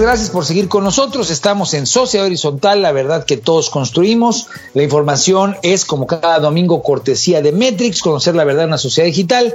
Gracias 0.00 0.30
por 0.30 0.44
seguir 0.44 0.68
con 0.68 0.82
nosotros. 0.82 1.30
Estamos 1.30 1.72
en 1.74 1.86
Sociedad 1.86 2.26
Horizontal, 2.26 2.82
la 2.82 2.90
verdad 2.90 3.24
que 3.24 3.36
todos 3.36 3.70
construimos. 3.70 4.48
La 4.72 4.82
información 4.82 5.56
es 5.62 5.84
como 5.84 6.06
cada 6.06 6.40
domingo 6.40 6.82
cortesía 6.82 7.42
de 7.42 7.52
Metrix, 7.52 8.00
conocer 8.00 8.34
la 8.34 8.44
verdad 8.44 8.64
en 8.64 8.70
una 8.70 8.78
sociedad 8.78 9.06
digital. 9.06 9.54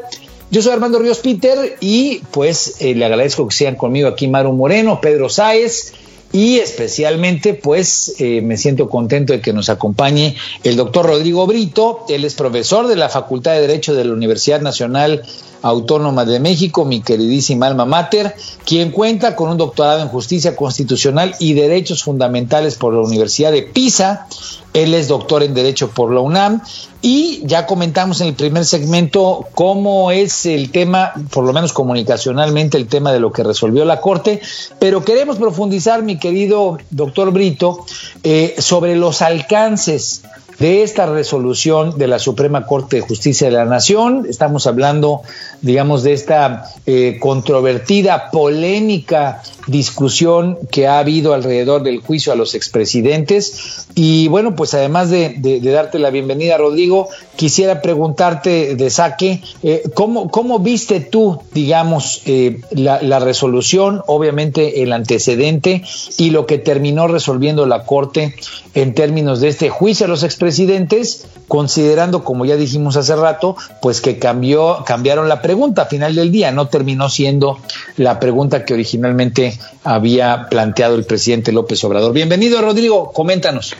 Yo 0.49 0.61
soy 0.61 0.71
Armando 0.71 0.99
Ríos 0.99 1.19
Peter 1.19 1.77
y 1.81 2.19
pues 2.31 2.75
eh, 2.79 2.95
le 2.95 3.05
agradezco 3.05 3.47
que 3.47 3.55
sean 3.55 3.75
conmigo 3.75 4.07
aquí 4.07 4.27
Maru 4.27 4.53
Moreno, 4.53 5.01
Pedro 5.01 5.29
Sáez 5.29 5.93
y 6.31 6.59
especialmente 6.59 7.53
pues 7.53 8.15
eh, 8.19 8.41
me 8.41 8.55
siento 8.57 8.89
contento 8.89 9.33
de 9.33 9.41
que 9.41 9.51
nos 9.51 9.69
acompañe 9.69 10.35
el 10.63 10.75
doctor 10.75 11.05
Rodrigo 11.05 11.45
Brito. 11.47 12.05
Él 12.07 12.23
es 12.23 12.35
profesor 12.35 12.87
de 12.87 12.95
la 12.95 13.09
Facultad 13.09 13.53
de 13.53 13.61
Derecho 13.61 13.93
de 13.93 14.05
la 14.05 14.13
Universidad 14.13 14.61
Nacional 14.61 15.23
Autónoma 15.61 16.25
de 16.25 16.39
México, 16.39 16.85
mi 16.85 17.01
queridísima 17.01 17.67
alma 17.67 17.85
mater, 17.85 18.35
quien 18.65 18.91
cuenta 18.91 19.35
con 19.35 19.49
un 19.49 19.57
doctorado 19.57 20.01
en 20.01 20.07
justicia 20.07 20.55
constitucional 20.55 21.35
y 21.39 21.53
derechos 21.53 22.03
fundamentales 22.03 22.75
por 22.75 22.93
la 22.93 23.01
Universidad 23.01 23.51
de 23.51 23.63
Pisa. 23.63 24.27
Él 24.73 24.93
es 24.93 25.07
doctor 25.07 25.41
en 25.41 25.53
Derecho 25.53 25.89
por 25.89 26.13
la 26.13 26.21
UNAM 26.21 26.61
y 27.01 27.41
ya 27.45 27.65
comentamos 27.65 28.21
en 28.21 28.27
el 28.27 28.33
primer 28.35 28.65
segmento 28.65 29.47
cómo 29.55 30.11
es 30.11 30.45
el 30.45 30.69
tema, 30.69 31.13
por 31.31 31.43
lo 31.43 31.53
menos 31.53 31.73
comunicacionalmente, 31.73 32.77
el 32.77 32.87
tema 32.87 33.11
de 33.11 33.19
lo 33.19 33.31
que 33.31 33.43
resolvió 33.43 33.83
la 33.85 33.99
Corte, 33.99 34.41
pero 34.79 35.03
queremos 35.03 35.37
profundizar, 35.37 36.03
mi 36.03 36.19
querido 36.19 36.77
doctor 36.91 37.31
Brito, 37.31 37.85
eh, 38.23 38.55
sobre 38.59 38.95
los 38.95 39.21
alcances 39.21 40.21
de 40.59 40.83
esta 40.83 41.05
resolución 41.05 41.97
de 41.97 42.07
la 42.07 42.19
Suprema 42.19 42.65
Corte 42.65 42.97
de 42.97 43.01
Justicia 43.01 43.47
de 43.47 43.53
la 43.53 43.65
Nación. 43.65 44.25
Estamos 44.29 44.67
hablando, 44.67 45.21
digamos, 45.61 46.03
de 46.03 46.13
esta 46.13 46.65
eh, 46.85 47.17
controvertida, 47.19 48.29
polémica 48.29 49.41
discusión 49.69 50.57
que 50.71 50.87
ha 50.87 50.99
habido 50.99 51.33
alrededor 51.33 51.83
del 51.83 51.99
juicio 51.99 52.33
a 52.33 52.35
los 52.35 52.55
expresidentes. 52.55 53.87
Y 53.95 54.27
bueno, 54.27 54.55
pues 54.55 54.73
además 54.73 55.09
de, 55.09 55.59
darte 55.63 55.99
la 55.99 56.09
bienvenida, 56.09 56.57
Rodrigo, 56.57 57.07
quisiera 57.35 57.81
preguntarte 57.81 58.75
de 58.75 58.89
saque, 58.89 59.41
eh, 59.63 59.83
¿cómo, 59.93 60.29
¿cómo, 60.29 60.59
viste 60.59 60.99
tú, 60.99 61.41
digamos, 61.53 62.21
eh, 62.25 62.61
la, 62.71 63.19
resolución, 63.19 64.01
obviamente 64.07 64.81
el 64.81 64.93
antecedente 64.93 65.83
y 66.17 66.29
lo 66.31 66.45
que 66.45 66.57
terminó 66.57 67.07
resolviendo 67.07 67.65
la 67.65 67.83
Corte 67.85 68.35
en 68.73 68.93
términos 68.93 69.41
de 69.41 69.49
este 69.49 69.69
juicio 69.69 70.05
a 70.05 70.09
los 70.09 70.23
expresidentes, 70.23 71.27
considerando, 71.47 72.23
como 72.23 72.45
ya 72.45 72.55
dijimos 72.55 72.95
hace 72.95 73.15
rato, 73.15 73.57
pues 73.81 73.99
que 74.01 74.19
cambió, 74.19 74.83
cambiaron 74.85 75.27
la 75.27 75.41
pregunta 75.41 75.83
a 75.83 75.85
final 75.85 76.15
del 76.15 76.31
día, 76.31 76.51
no 76.51 76.67
terminó 76.67 77.09
siendo 77.09 77.57
la 77.97 78.19
pregunta 78.19 78.63
que 78.63 78.73
originalmente 78.73 79.58
había 79.83 80.47
planteado 80.49 80.95
el 80.95 81.05
presidente 81.05 81.51
López 81.51 81.83
Obrador. 81.83 82.13
Bienvenido, 82.13 82.61
Rodrigo, 82.61 83.11
coméntanos. 83.11 83.75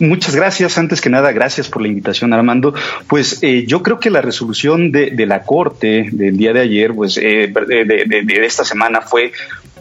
Muchas 0.00 0.34
gracias. 0.34 0.76
Antes 0.78 1.00
que 1.00 1.10
nada, 1.10 1.32
gracias 1.32 1.68
por 1.68 1.82
la 1.82 1.88
invitación, 1.88 2.32
Armando. 2.32 2.74
Pues 3.06 3.42
eh, 3.42 3.64
yo 3.66 3.82
creo 3.82 4.00
que 4.00 4.10
la 4.10 4.20
resolución 4.20 4.90
de, 4.90 5.12
la 5.26 5.42
Corte 5.42 6.08
del 6.10 6.36
día 6.36 6.52
de 6.52 6.60
ayer, 6.60 6.94
pues 6.94 7.16
eh, 7.16 7.52
de, 7.52 8.44
esta 8.44 8.64
semana 8.64 9.00
fue 9.00 9.32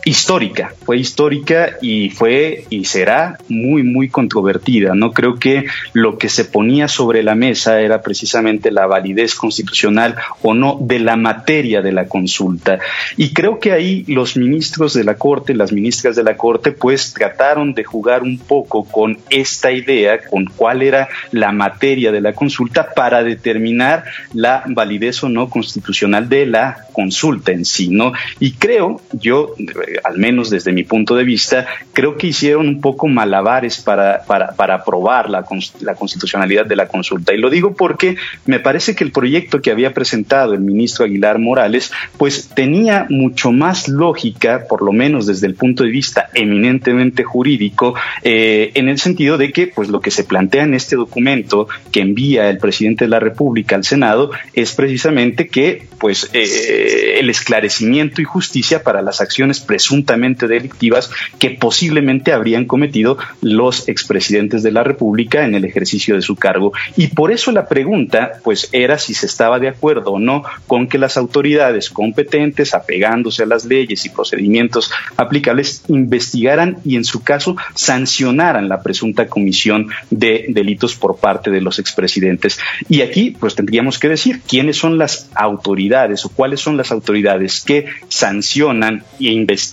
histórica, 0.05 0.73
fue 0.85 0.97
histórica 0.97 1.77
y 1.81 2.09
fue 2.09 2.65
y 2.69 2.85
será 2.85 3.37
muy, 3.47 3.83
muy 3.83 4.09
controvertida. 4.09 4.93
No 4.95 5.13
creo 5.13 5.35
que 5.35 5.65
lo 5.93 6.17
que 6.17 6.29
se 6.29 6.45
ponía 6.45 6.87
sobre 6.87 7.23
la 7.23 7.35
mesa 7.35 7.79
era 7.81 8.01
precisamente 8.01 8.71
la 8.71 8.85
validez 8.85 9.35
constitucional 9.35 10.15
o 10.41 10.53
no 10.53 10.77
de 10.81 10.99
la 10.99 11.15
materia 11.15 11.81
de 11.81 11.91
la 11.91 12.07
consulta. 12.07 12.79
Y 13.17 13.33
creo 13.33 13.59
que 13.59 13.71
ahí 13.71 14.03
los 14.07 14.35
ministros 14.35 14.93
de 14.93 15.03
la 15.03 15.15
Corte, 15.15 15.53
las 15.53 15.71
ministras 15.71 16.15
de 16.15 16.23
la 16.23 16.35
Corte, 16.35 16.71
pues 16.71 17.13
trataron 17.13 17.73
de 17.73 17.83
jugar 17.83 18.23
un 18.23 18.37
poco 18.37 18.83
con 18.85 19.17
esta 19.29 19.71
idea, 19.71 20.19
con 20.25 20.45
cuál 20.45 20.81
era 20.81 21.07
la 21.31 21.51
materia 21.51 22.11
de 22.11 22.21
la 22.21 22.33
consulta 22.33 22.89
para 22.93 23.23
determinar 23.23 24.03
la 24.33 24.63
validez 24.67 25.23
o 25.23 25.29
no 25.29 25.49
constitucional 25.49 26.27
de 26.27 26.45
la 26.45 26.87
consulta 26.91 27.51
en 27.51 27.65
sí, 27.65 27.89
¿no? 27.89 28.13
Y 28.39 28.53
creo, 28.53 29.01
yo 29.13 29.55
al 30.03 30.17
menos 30.17 30.49
desde 30.49 30.71
mi 30.71 30.83
punto 30.83 31.15
de 31.15 31.23
vista, 31.23 31.65
creo 31.93 32.17
que 32.17 32.27
hicieron 32.27 32.67
un 32.67 32.81
poco 32.81 33.07
malabares 33.07 33.79
para, 33.79 34.23
para, 34.25 34.53
para 34.53 34.75
aprobar 34.75 35.29
la, 35.29 35.45
la 35.81 35.95
constitucionalidad 35.95 36.65
de 36.65 36.75
la 36.75 36.87
consulta. 36.87 37.33
Y 37.33 37.37
lo 37.37 37.49
digo 37.49 37.73
porque 37.73 38.15
me 38.45 38.59
parece 38.59 38.95
que 38.95 39.03
el 39.03 39.11
proyecto 39.11 39.61
que 39.61 39.71
había 39.71 39.93
presentado 39.93 40.53
el 40.53 40.61
ministro 40.61 41.05
Aguilar 41.05 41.39
Morales, 41.39 41.91
pues 42.17 42.49
tenía 42.53 43.05
mucho 43.09 43.51
más 43.51 43.87
lógica, 43.87 44.65
por 44.67 44.81
lo 44.81 44.91
menos 44.91 45.25
desde 45.25 45.47
el 45.47 45.55
punto 45.55 45.83
de 45.83 45.89
vista 45.89 46.29
eminentemente 46.33 47.23
jurídico, 47.23 47.95
eh, 48.23 48.71
en 48.75 48.89
el 48.89 48.99
sentido 48.99 49.37
de 49.37 49.51
que, 49.51 49.67
pues 49.67 49.89
lo 49.89 49.99
que 49.99 50.11
se 50.11 50.23
plantea 50.23 50.63
en 50.63 50.73
este 50.73 50.95
documento 50.95 51.67
que 51.91 52.01
envía 52.01 52.49
el 52.49 52.57
presidente 52.57 53.05
de 53.05 53.09
la 53.09 53.19
República 53.19 53.75
al 53.75 53.83
Senado 53.83 54.31
es 54.53 54.73
precisamente 54.73 55.47
que, 55.47 55.87
pues, 55.99 56.29
eh, 56.33 57.19
el 57.19 57.29
esclarecimiento 57.29 58.21
y 58.21 58.25
justicia 58.25 58.83
para 58.83 59.01
las 59.01 59.21
acciones 59.21 59.59
presuntamente 59.83 60.47
delictivas 60.47 61.11
que 61.39 61.49
posiblemente 61.49 62.31
habrían 62.31 62.63
cometido 62.63 63.17
los 63.41 63.89
expresidentes 63.89 64.63
de 64.63 64.71
la 64.71 64.81
República 64.81 65.43
en 65.43 65.55
el 65.55 65.65
ejercicio 65.65 66.15
de 66.15 66.21
su 66.21 66.37
cargo. 66.37 66.71
Y 66.95 67.07
por 67.07 67.33
eso 67.33 67.51
la 67.51 67.67
pregunta, 67.67 68.39
pues, 68.45 68.69
era 68.71 68.97
si 68.97 69.13
se 69.13 69.25
estaba 69.25 69.59
de 69.59 69.67
acuerdo 69.67 70.11
o 70.11 70.19
no 70.19 70.43
con 70.67 70.87
que 70.87 70.97
las 70.97 71.17
autoridades 71.17 71.89
competentes, 71.89 72.73
apegándose 72.73 73.43
a 73.43 73.45
las 73.45 73.65
leyes 73.65 74.05
y 74.05 74.09
procedimientos 74.09 74.89
aplicables, 75.17 75.83
investigaran 75.89 76.77
y, 76.85 76.95
en 76.95 77.03
su 77.03 77.21
caso, 77.21 77.57
sancionaran 77.75 78.69
la 78.69 78.81
presunta 78.81 79.27
comisión 79.27 79.89
de 80.09 80.45
delitos 80.47 80.95
por 80.95 81.17
parte 81.17 81.51
de 81.51 81.59
los 81.59 81.77
expresidentes. 81.77 82.57
Y 82.87 83.01
aquí, 83.01 83.35
pues, 83.37 83.55
tendríamos 83.55 83.99
que 83.99 84.07
decir 84.07 84.39
quiénes 84.47 84.77
son 84.77 84.97
las 84.97 85.29
autoridades 85.35 86.23
o 86.23 86.29
cuáles 86.29 86.61
son 86.61 86.77
las 86.77 86.93
autoridades 86.93 87.59
que 87.59 87.87
sancionan 88.07 89.03
e 89.19 89.33
investigan 89.33 89.72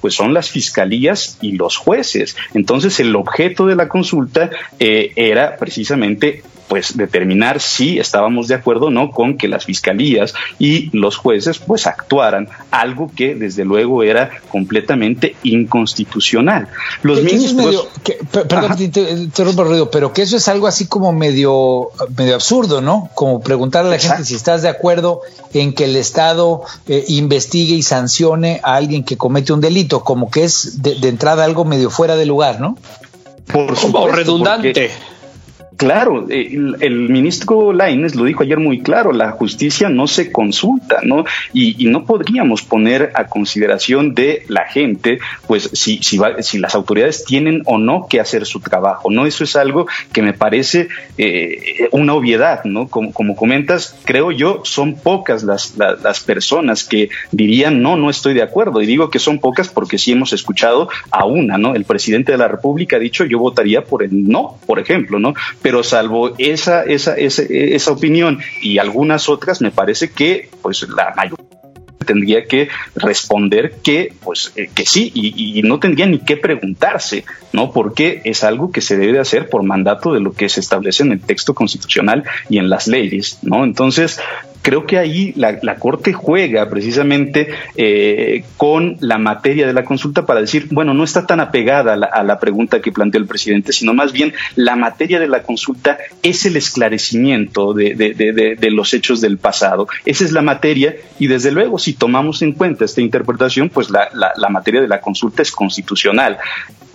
pues 0.00 0.14
son 0.14 0.34
las 0.34 0.50
fiscalías 0.50 1.38
y 1.40 1.52
los 1.52 1.76
jueces. 1.76 2.36
Entonces, 2.54 3.00
el 3.00 3.14
objeto 3.16 3.66
de 3.66 3.76
la 3.76 3.88
consulta 3.88 4.50
eh, 4.78 5.12
era 5.16 5.56
precisamente 5.56 6.42
pues 6.68 6.96
determinar 6.96 7.60
si 7.60 7.98
estábamos 7.98 8.48
de 8.48 8.54
acuerdo 8.54 8.86
o 8.86 8.90
no 8.90 9.10
con 9.10 9.36
que 9.36 9.48
las 9.48 9.64
fiscalías 9.64 10.34
y 10.58 10.96
los 10.96 11.16
jueces 11.16 11.58
pues 11.58 11.86
actuaran, 11.86 12.48
algo 12.70 13.10
que 13.14 13.34
desde 13.34 13.64
luego 13.64 14.02
era 14.02 14.30
completamente 14.48 15.36
inconstitucional. 15.42 16.68
Los 17.02 17.22
ministros... 17.22 17.88
perdón, 18.30 18.76
te 18.76 19.00
interrumpo, 19.12 19.64
Rodrigo, 19.64 19.90
pero 19.90 20.12
que 20.12 20.22
eso 20.22 20.36
es 20.36 20.48
algo 20.48 20.66
así 20.66 20.86
como 20.86 21.12
medio, 21.12 21.90
medio 22.16 22.34
absurdo, 22.34 22.80
¿no? 22.80 23.10
Como 23.14 23.40
preguntarle 23.40 23.88
a 23.88 23.92
la 23.92 23.98
gente 23.98 24.24
si 24.24 24.34
estás 24.34 24.62
de 24.62 24.68
acuerdo 24.68 25.20
en 25.52 25.74
que 25.74 25.84
el 25.84 25.96
Estado 25.96 26.62
eh, 26.86 27.04
investigue 27.08 27.74
y 27.74 27.82
sancione 27.82 28.60
a 28.62 28.76
alguien 28.76 29.04
que 29.04 29.16
comete 29.16 29.52
un 29.52 29.60
delito, 29.60 30.04
como 30.04 30.30
que 30.30 30.44
es 30.44 30.82
de, 30.82 31.08
entrada 31.08 31.44
algo 31.44 31.64
medio 31.64 31.90
fuera 31.90 32.16
de 32.16 32.26
lugar, 32.26 32.60
¿no? 32.60 32.78
Por 33.52 33.76
supuesto, 33.76 34.12
redundante. 34.12 34.90
Claro, 35.82 36.26
el, 36.28 37.08
ministro 37.08 37.72
Laines 37.72 38.14
lo 38.14 38.22
dijo 38.22 38.44
ayer 38.44 38.60
muy 38.60 38.82
claro, 38.82 39.10
la 39.12 39.32
justicia 39.32 39.88
no 39.88 40.06
se 40.06 40.30
consulta, 40.30 41.00
¿no? 41.02 41.24
Y, 41.52 41.86
no 41.86 42.04
podríamos 42.04 42.62
poner 42.62 43.10
a 43.14 43.26
consideración 43.26 44.14
de 44.14 44.44
la 44.46 44.66
gente, 44.66 45.18
pues, 45.48 45.70
si, 45.72 46.00
si, 46.00 46.20
si 46.38 46.58
las 46.58 46.76
autoridades 46.76 47.24
tienen 47.24 47.62
o 47.66 47.78
no 47.78 48.06
que 48.08 48.20
hacer 48.20 48.46
su 48.46 48.60
trabajo, 48.60 49.10
¿no? 49.10 49.26
Eso 49.26 49.42
es 49.42 49.56
algo 49.56 49.88
que 50.12 50.22
me 50.22 50.32
parece 50.32 50.86
eh, 51.18 51.88
una 51.90 52.14
obviedad, 52.14 52.62
¿no? 52.62 52.86
Como, 52.86 53.12
como, 53.12 53.34
comentas, 53.34 53.98
creo 54.04 54.30
yo, 54.30 54.60
son 54.62 54.94
pocas 54.94 55.42
las, 55.42 55.76
las, 55.76 56.20
personas 56.20 56.84
que 56.84 57.10
dirían, 57.32 57.82
no, 57.82 57.96
no 57.96 58.08
estoy 58.08 58.34
de 58.34 58.42
acuerdo. 58.42 58.80
Y 58.80 58.86
digo 58.86 59.10
que 59.10 59.18
son 59.18 59.40
pocas 59.40 59.68
porque 59.68 59.98
sí 59.98 60.12
hemos 60.12 60.32
escuchado 60.32 60.88
a 61.10 61.24
una, 61.24 61.58
¿no? 61.58 61.74
El 61.74 61.84
presidente 61.84 62.30
de 62.30 62.38
la 62.38 62.46
República 62.46 62.96
ha 62.96 63.00
dicho, 63.00 63.24
yo 63.24 63.40
votaría 63.40 63.82
por 63.82 64.04
el 64.04 64.28
no, 64.28 64.58
por 64.64 64.78
ejemplo, 64.78 65.18
¿no? 65.18 65.34
pero 65.71 65.71
salvo 65.82 66.34
esa, 66.38 66.82
esa, 66.82 67.14
esa, 67.16 67.42
esa 67.42 67.92
opinión 67.92 68.40
y 68.60 68.78
algunas 68.78 69.28
otras, 69.28 69.60
me 69.60 69.70
parece 69.70 70.10
que 70.10 70.48
pues 70.60 70.86
la 70.88 71.14
mayoría 71.16 71.46
tendría 72.04 72.46
que 72.46 72.68
responder 72.96 73.76
que 73.82 74.12
pues 74.22 74.52
eh, 74.56 74.70
que 74.74 74.84
sí 74.84 75.10
y, 75.14 75.58
y, 75.58 75.62
no 75.62 75.78
tendría 75.78 76.06
ni 76.06 76.18
que 76.18 76.36
preguntarse 76.36 77.24
no 77.52 77.70
porque 77.70 78.22
es 78.24 78.44
algo 78.44 78.72
que 78.72 78.80
se 78.80 78.96
debe 78.96 79.18
hacer 79.20 79.48
por 79.48 79.62
mandato 79.62 80.12
de 80.12 80.20
lo 80.20 80.32
que 80.32 80.48
se 80.48 80.60
establece 80.60 81.04
en 81.04 81.12
el 81.12 81.20
texto 81.20 81.54
constitucional 81.54 82.24
y 82.48 82.58
en 82.58 82.68
las 82.68 82.88
leyes 82.88 83.38
no 83.42 83.64
entonces 83.64 84.18
creo 84.62 84.86
que 84.86 84.98
ahí 84.98 85.32
la, 85.36 85.76
Corte 85.76 86.12
juega 86.12 86.68
precisamente 86.70 87.48
eh, 87.76 88.44
con 88.56 88.96
la 89.00 89.18
materia 89.18 89.66
de 89.66 89.72
la 89.72 89.84
consulta 89.84 90.24
para 90.24 90.40
decir, 90.40 90.68
bueno, 90.70 90.94
no 90.94 91.04
está 91.04 91.26
tan 91.26 91.40
apegada 91.40 91.94
a 91.94 92.22
la, 92.22 92.38
pregunta 92.38 92.80
que 92.80 92.92
planteó 92.92 93.20
el 93.20 93.26
presidente, 93.26 93.72
sino 93.72 93.94
más 93.94 94.12
bien 94.12 94.32
la 94.56 94.76
materia 94.76 95.20
de 95.20 95.28
la 95.28 95.42
consulta 95.42 95.98
es 96.22 96.46
el 96.46 96.56
esclarecimiento 96.56 97.74
de, 97.74 98.70
los 98.72 98.94
hechos 98.94 99.20
del 99.20 99.38
pasado. 99.38 99.88
Esa 100.04 100.24
es 100.24 100.32
la 100.32 100.42
materia 100.42 100.96
y 101.18 101.26
desde 101.26 101.50
luego 101.52 101.78
si 101.78 101.92
tomamos 101.92 102.42
en 102.42 102.52
cuenta 102.52 102.84
esta 102.84 103.00
interpretación, 103.00 103.68
pues 103.68 103.90
la, 103.90 104.08
la 104.12 104.48
materia 104.48 104.80
de 104.80 104.88
la 104.88 105.00
consulta 105.00 105.42
es 105.42 105.52
constitucional. 105.52 106.38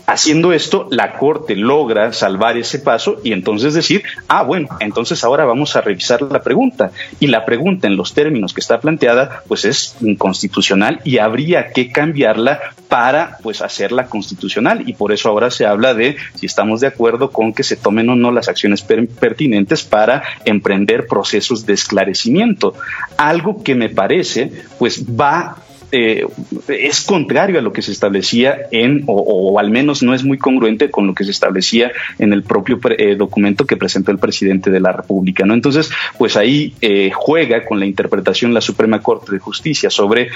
Haciendo 0.10 0.54
esto, 0.54 0.88
la 0.90 1.18
Corte 1.18 1.58
logra 1.58 2.14
salvar 2.14 2.56
ese 2.56 2.80
paso 2.80 3.20
y 3.26 3.34
entonces 3.34 3.74
decir, 3.74 4.04
ah, 4.30 4.42
bueno, 4.42 4.70
entonces 4.80 5.22
ahora 5.26 5.44
vamos 5.44 5.76
a 5.76 5.82
revisar 5.82 6.22
la 6.22 6.42
pregunta. 6.42 6.92
Y 7.20 7.28
la 7.28 7.44
pregunta 7.44 7.88
en 7.88 7.98
los 7.98 8.14
términos 8.14 8.54
que 8.54 8.62
está 8.62 8.80
planteada, 8.80 9.44
pues 9.50 9.66
es 9.66 9.98
inconstitucional 10.00 11.02
y 11.04 11.18
habría 11.18 11.74
que 11.74 11.92
cambiarla 11.92 12.62
para, 12.88 13.38
pues, 13.44 13.62
hacerla 13.62 14.06
constitucional. 14.06 14.88
Y 14.88 14.94
por 14.94 15.12
eso 15.12 15.28
ahora 15.28 15.52
se 15.52 15.66
habla 15.66 15.94
de 15.94 16.16
si 16.36 16.46
estamos 16.46 16.80
de 16.80 16.88
acuerdo 16.88 17.32
con 17.32 17.52
que 17.52 17.64
se 17.64 17.76
tomen 17.76 18.08
o 18.08 18.16
no 18.16 18.32
las 18.32 18.48
acciones 18.48 18.84
pertinentes 18.84 19.84
para 19.84 20.24
emprender 20.46 21.08
procesos 21.08 21.66
de 21.66 21.74
esclarecimiento. 21.74 22.76
Algo 23.18 23.62
que 23.62 23.76
me 23.76 23.90
parece, 23.90 24.54
pues, 24.80 25.04
va 25.06 25.58
eh, 26.00 26.28
es 26.68 27.02
contrario 27.02 27.58
a 27.58 27.62
lo 27.64 27.74
que 27.74 27.82
se 27.82 27.92
establecía 27.92 28.68
en, 28.72 29.04
o, 29.08 29.58
al 29.58 29.72
menos 29.72 30.04
no 30.04 30.14
es 30.14 30.24
muy 30.24 30.38
congruente 30.38 30.92
con 30.92 31.08
lo 31.08 31.16
que 31.16 31.24
se 31.24 31.32
establecía 31.32 31.92
en 32.20 32.34
el 32.34 32.44
propio 32.44 32.80
eh, 33.00 33.16
documento 33.16 33.66
que 33.66 33.78
presentó 33.78 34.12
el 34.12 34.20
presidente 34.20 34.70
de 34.70 34.80
la 34.80 34.92
República. 34.92 35.44
¿no? 35.44 35.56
Entonces, 35.56 35.90
pues 36.20 36.38
ahí 36.38 36.76
eh, 36.82 37.10
juega 37.16 37.66
con 37.66 37.80
la 37.80 37.88
interpretación 37.88 38.54
la 38.54 38.62
Suprema 38.62 39.02
Corte 39.02 39.32
de 39.32 39.40
Justicia 39.40 39.90
sobre 39.90 40.30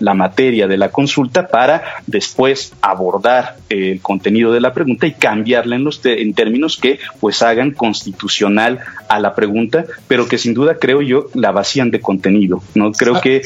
la 0.00 0.14
materia 0.14 0.66
de 0.66 0.76
la 0.78 0.90
consulta 0.90 1.48
para 1.48 1.82
después 2.06 2.72
abordar 2.80 3.56
el 3.68 4.00
contenido 4.00 4.52
de 4.52 4.60
la 4.60 4.72
pregunta 4.72 5.06
y 5.06 5.12
cambiarla 5.12 5.76
en, 5.76 5.84
los 5.84 6.00
en 6.04 6.32
términos 6.34 6.78
que 6.80 6.98
pues 7.20 7.42
hagan 7.42 7.72
constitucional 7.72 8.80
a 9.08 9.20
la 9.20 9.34
pregunta, 9.34 9.84
pero 10.08 10.26
que 10.26 10.38
sin 10.38 10.54
duda 10.54 10.78
creo 10.78 11.02
yo 11.02 11.26
la 11.34 11.52
vacían 11.52 11.90
de 11.90 12.00
contenido. 12.00 12.62
No 12.74 12.92
creo 12.92 13.16
ah. 13.16 13.20
que 13.20 13.42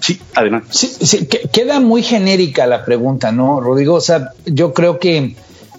sí, 0.00 0.20
además 0.34 0.64
Sí, 0.74 0.88
sí, 0.88 1.26
queda 1.26 1.78
muy 1.78 2.02
genérica 2.02 2.66
la 2.66 2.84
pregunta, 2.84 3.30
¿no, 3.30 3.60
Rodrigo? 3.60 3.94
O 3.94 4.00
sea, 4.00 4.32
yo 4.44 4.74
creo 4.74 4.98
que 4.98 5.36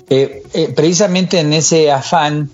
eh, 0.10 0.44
eh, 0.54 0.74
precisamente 0.74 1.42
en 1.42 1.52
ese 1.52 1.92
afán 1.92 2.50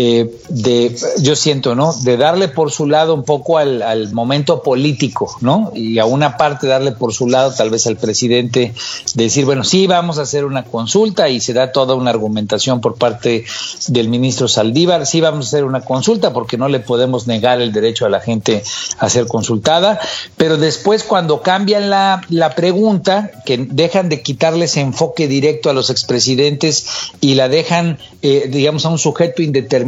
eh, 0.00 0.30
de, 0.48 0.96
yo 1.20 1.34
siento, 1.34 1.74
¿no? 1.74 1.92
De 2.04 2.16
darle 2.16 2.46
por 2.46 2.70
su 2.70 2.86
lado 2.86 3.14
un 3.14 3.24
poco 3.24 3.58
al, 3.58 4.12
momento 4.12 4.62
político, 4.62 5.36
¿no? 5.40 5.72
Y 5.74 5.98
a 5.98 6.04
una 6.04 6.36
parte 6.36 6.68
darle 6.68 6.92
por 6.92 7.12
su 7.12 7.28
lado 7.28 7.52
tal 7.52 7.70
vez 7.70 7.88
al 7.88 7.96
presidente, 7.96 8.72
decir, 9.14 9.44
bueno, 9.44 9.64
sí, 9.64 9.88
vamos 9.88 10.18
a 10.18 10.22
hacer 10.22 10.44
una 10.44 10.62
consulta 10.62 11.28
y 11.28 11.40
se 11.40 11.52
da 11.52 11.72
toda 11.72 11.96
una 11.96 12.10
argumentación 12.10 12.80
por 12.80 12.94
parte 12.94 13.44
del 13.88 14.08
ministro 14.08 14.46
Saldívar, 14.46 15.04
sí, 15.04 15.20
vamos 15.20 15.46
a 15.46 15.48
hacer 15.48 15.64
una 15.64 15.80
consulta 15.80 16.32
porque 16.32 16.56
no 16.56 16.68
le 16.68 16.78
podemos 16.78 17.26
negar 17.26 17.60
el 17.60 17.72
derecho 17.72 18.06
a 18.06 18.08
la 18.08 18.20
gente 18.20 18.62
a 18.98 19.10
ser 19.10 19.26
consultada, 19.26 19.98
pero 20.36 20.58
después 20.58 21.02
cuando 21.02 21.42
cambian 21.42 21.90
la, 21.90 22.22
la 22.28 22.54
pregunta, 22.54 23.32
que 23.44 23.66
dejan 23.68 24.08
de 24.08 24.22
quitarles 24.22 24.76
enfoque 24.76 25.26
directo 25.26 25.70
a 25.70 25.72
los 25.72 25.90
expresidentes 25.90 26.86
y 27.20 27.34
la 27.34 27.48
dejan, 27.48 27.98
eh, 28.22 28.48
digamos, 28.48 28.84
a 28.84 28.90
un 28.90 28.98
sujeto 28.98 29.42
indeterminado, 29.42 29.87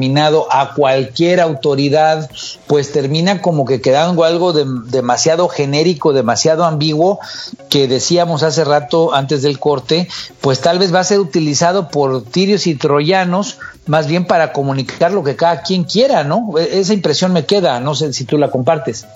a 0.51 0.75
cualquier 0.75 1.41
autoridad, 1.41 2.31
pues 2.67 2.93
termina 2.93 3.43
como 3.43 3.65
que 3.65 3.81
quedando 3.81 4.25
algo 4.25 4.53
demasiado 4.53 5.49
genérico, 5.49 6.13
demasiado 6.13 6.65
ambiguo, 6.65 7.21
que 7.69 7.89
decíamos 7.89 8.43
hace 8.43 8.65
rato 8.65 9.15
antes 9.15 9.43
del 9.43 9.59
corte, 9.59 10.09
pues 10.41 10.61
tal 10.61 10.79
vez 10.79 10.95
va 10.95 11.01
a 11.01 11.05
ser 11.05 11.21
utilizado 11.21 11.89
por 11.89 12.25
tirios 12.25 12.67
y 12.67 12.75
troyanos 12.75 13.59
más 13.87 14.07
bien 14.07 14.25
para 14.25 14.53
comunicar 14.53 15.13
lo 15.13 15.25
que 15.25 15.37
cada 15.37 15.63
quien 15.63 15.85
quiera, 15.85 16.25
¿no? 16.25 16.59
E-, 16.59 16.81
esa 16.81 16.95
impresión 16.95 17.33
me 17.33 17.45
queda, 17.45 17.81
no 17.81 17.95
sé 17.95 18.13
si 18.13 18.25
tú 18.25 18.39
la 18.39 18.51
compartes. 18.51 19.07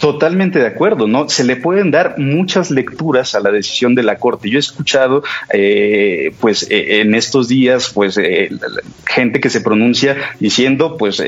Totalmente 0.00 0.58
de 0.58 0.66
acuerdo, 0.66 1.06
¿no? 1.06 1.28
Se 1.28 1.42
le 1.42 1.56
pueden 1.56 1.90
dar 1.90 2.18
muchas 2.18 2.70
lecturas 2.70 3.34
a 3.34 3.40
la 3.40 3.50
decisión 3.50 3.94
de 3.94 4.02
la 4.02 4.16
Corte. 4.18 4.50
Yo 4.50 4.58
he 4.58 4.60
escuchado, 4.60 5.22
eh, 5.52 6.32
pues, 6.40 6.70
eh, 6.70 7.00
en 7.00 7.14
estos 7.14 7.48
días, 7.48 7.90
pues, 7.94 8.18
eh, 8.18 8.50
gente 9.06 9.40
que 9.40 9.48
se 9.48 9.60
pronuncia 9.60 10.16
diciendo, 10.38 10.96
pues, 10.96 11.22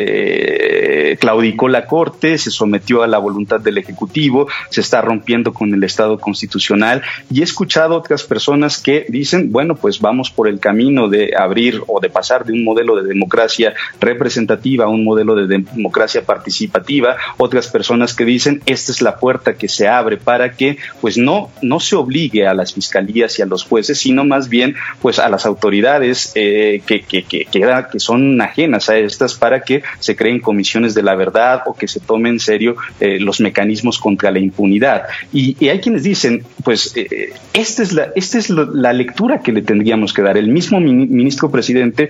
claudicó 1.18 1.68
la 1.68 1.86
Corte, 1.86 2.36
se 2.36 2.50
sometió 2.50 3.02
a 3.02 3.06
la 3.06 3.18
voluntad 3.18 3.60
del 3.60 3.78
Ejecutivo, 3.78 4.48
se 4.70 4.82
está 4.82 5.00
rompiendo 5.00 5.52
con 5.54 5.72
el 5.72 5.82
Estado 5.82 6.18
constitucional. 6.18 7.02
Y 7.32 7.40
he 7.40 7.44
escuchado 7.44 7.96
otras 7.96 8.24
personas 8.24 8.78
que 8.78 9.06
dicen, 9.08 9.50
bueno, 9.50 9.76
pues 9.76 10.00
vamos 10.00 10.30
por 10.30 10.48
el 10.48 10.60
camino 10.60 11.08
de 11.08 11.34
abrir 11.36 11.82
o 11.86 12.00
de 12.00 12.10
pasar 12.10 12.44
de 12.44 12.52
un 12.52 12.64
modelo 12.64 12.96
de 12.96 13.08
democracia 13.08 13.74
representativa 14.00 14.84
a 14.84 14.88
un 14.88 15.04
modelo 15.04 15.34
de 15.34 15.46
democracia 15.46 16.24
participativa. 16.24 17.16
Otras 17.38 17.68
personas 17.68 18.14
que 18.14 18.24
dicen, 18.24 18.57
esta 18.66 18.92
es 18.92 19.02
la 19.02 19.16
puerta 19.16 19.54
que 19.54 19.68
se 19.68 19.88
abre 19.88 20.16
para 20.16 20.52
que 20.52 20.78
pues 21.00 21.18
no, 21.18 21.50
no 21.62 21.80
se 21.80 21.96
obligue 21.96 22.46
a 22.46 22.54
las 22.54 22.74
fiscalías 22.74 23.38
y 23.38 23.42
a 23.42 23.46
los 23.46 23.64
jueces, 23.64 23.98
sino 23.98 24.24
más 24.24 24.48
bien 24.48 24.74
pues 25.00 25.18
a 25.18 25.28
las 25.28 25.46
autoridades 25.46 26.32
eh, 26.34 26.82
que, 26.86 27.02
que, 27.02 27.24
que, 27.24 27.46
que, 27.46 28.00
son 28.00 28.40
ajenas 28.40 28.88
a 28.88 28.98
estas 28.98 29.34
para 29.34 29.62
que 29.62 29.82
se 29.98 30.16
creen 30.16 30.40
comisiones 30.40 30.94
de 30.94 31.02
la 31.02 31.14
verdad 31.14 31.62
o 31.66 31.74
que 31.74 31.88
se 31.88 32.00
tomen 32.00 32.34
en 32.34 32.40
serio 32.40 32.76
eh, 33.00 33.18
los 33.18 33.40
mecanismos 33.40 33.98
contra 33.98 34.30
la 34.30 34.38
impunidad. 34.38 35.04
Y, 35.32 35.56
hay 35.68 35.80
quienes 35.80 36.02
dicen, 36.02 36.44
pues 36.64 36.96
eh, 36.96 37.32
esta 37.52 37.82
es, 37.82 37.92
la, 37.92 38.10
esta 38.14 38.38
es 38.38 38.50
la 38.50 38.92
lectura 38.92 39.40
que 39.40 39.52
le 39.52 39.62
tendríamos 39.62 40.12
que 40.12 40.22
dar. 40.22 40.36
El 40.36 40.48
mismo 40.48 40.80
ministro 40.80 41.50
presidente 41.50 42.08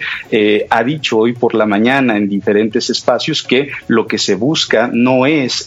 ha 0.71 0.85
dicho 0.85 1.19
hoy 1.19 1.33
por 1.33 1.55
la 1.55 1.67
mañana 1.67 2.17
en 2.17 2.29
diferentes 2.29 2.91
espacios 2.91 3.43
que 3.43 3.71
lo 3.89 4.07
que 4.07 4.19
se 4.19 4.35
busca 4.35 4.91
no 4.93 5.27
es 5.27 5.67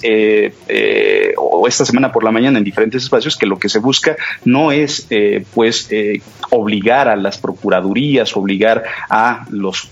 o 1.38 1.68
esta 1.68 1.86
semana 1.86 2.12
por 2.12 2.24
la 2.24 2.32
mañana 2.32 2.58
en 2.58 2.64
diferentes 2.64 3.04
espacios 3.04 3.38
que 3.38 3.46
lo 3.46 3.60
que 3.60 3.70
se 3.70 3.80
busca 3.80 4.16
no 4.46 4.72
es 4.72 5.08
eh, 5.10 5.44
pues 5.54 5.88
eh, 5.92 6.22
obligar 6.50 7.08
a 7.08 7.16
las 7.16 7.38
procuradurías, 7.38 8.36
obligar 8.36 8.84
a 9.10 9.46
los 9.50 9.90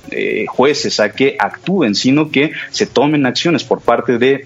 jueces 0.47 0.99
a 0.99 1.11
que 1.11 1.35
actúen, 1.39 1.95
sino 1.95 2.31
que 2.31 2.51
se 2.69 2.85
tomen 2.85 3.25
acciones 3.25 3.63
por 3.63 3.81
parte 3.81 4.17
de 4.17 4.45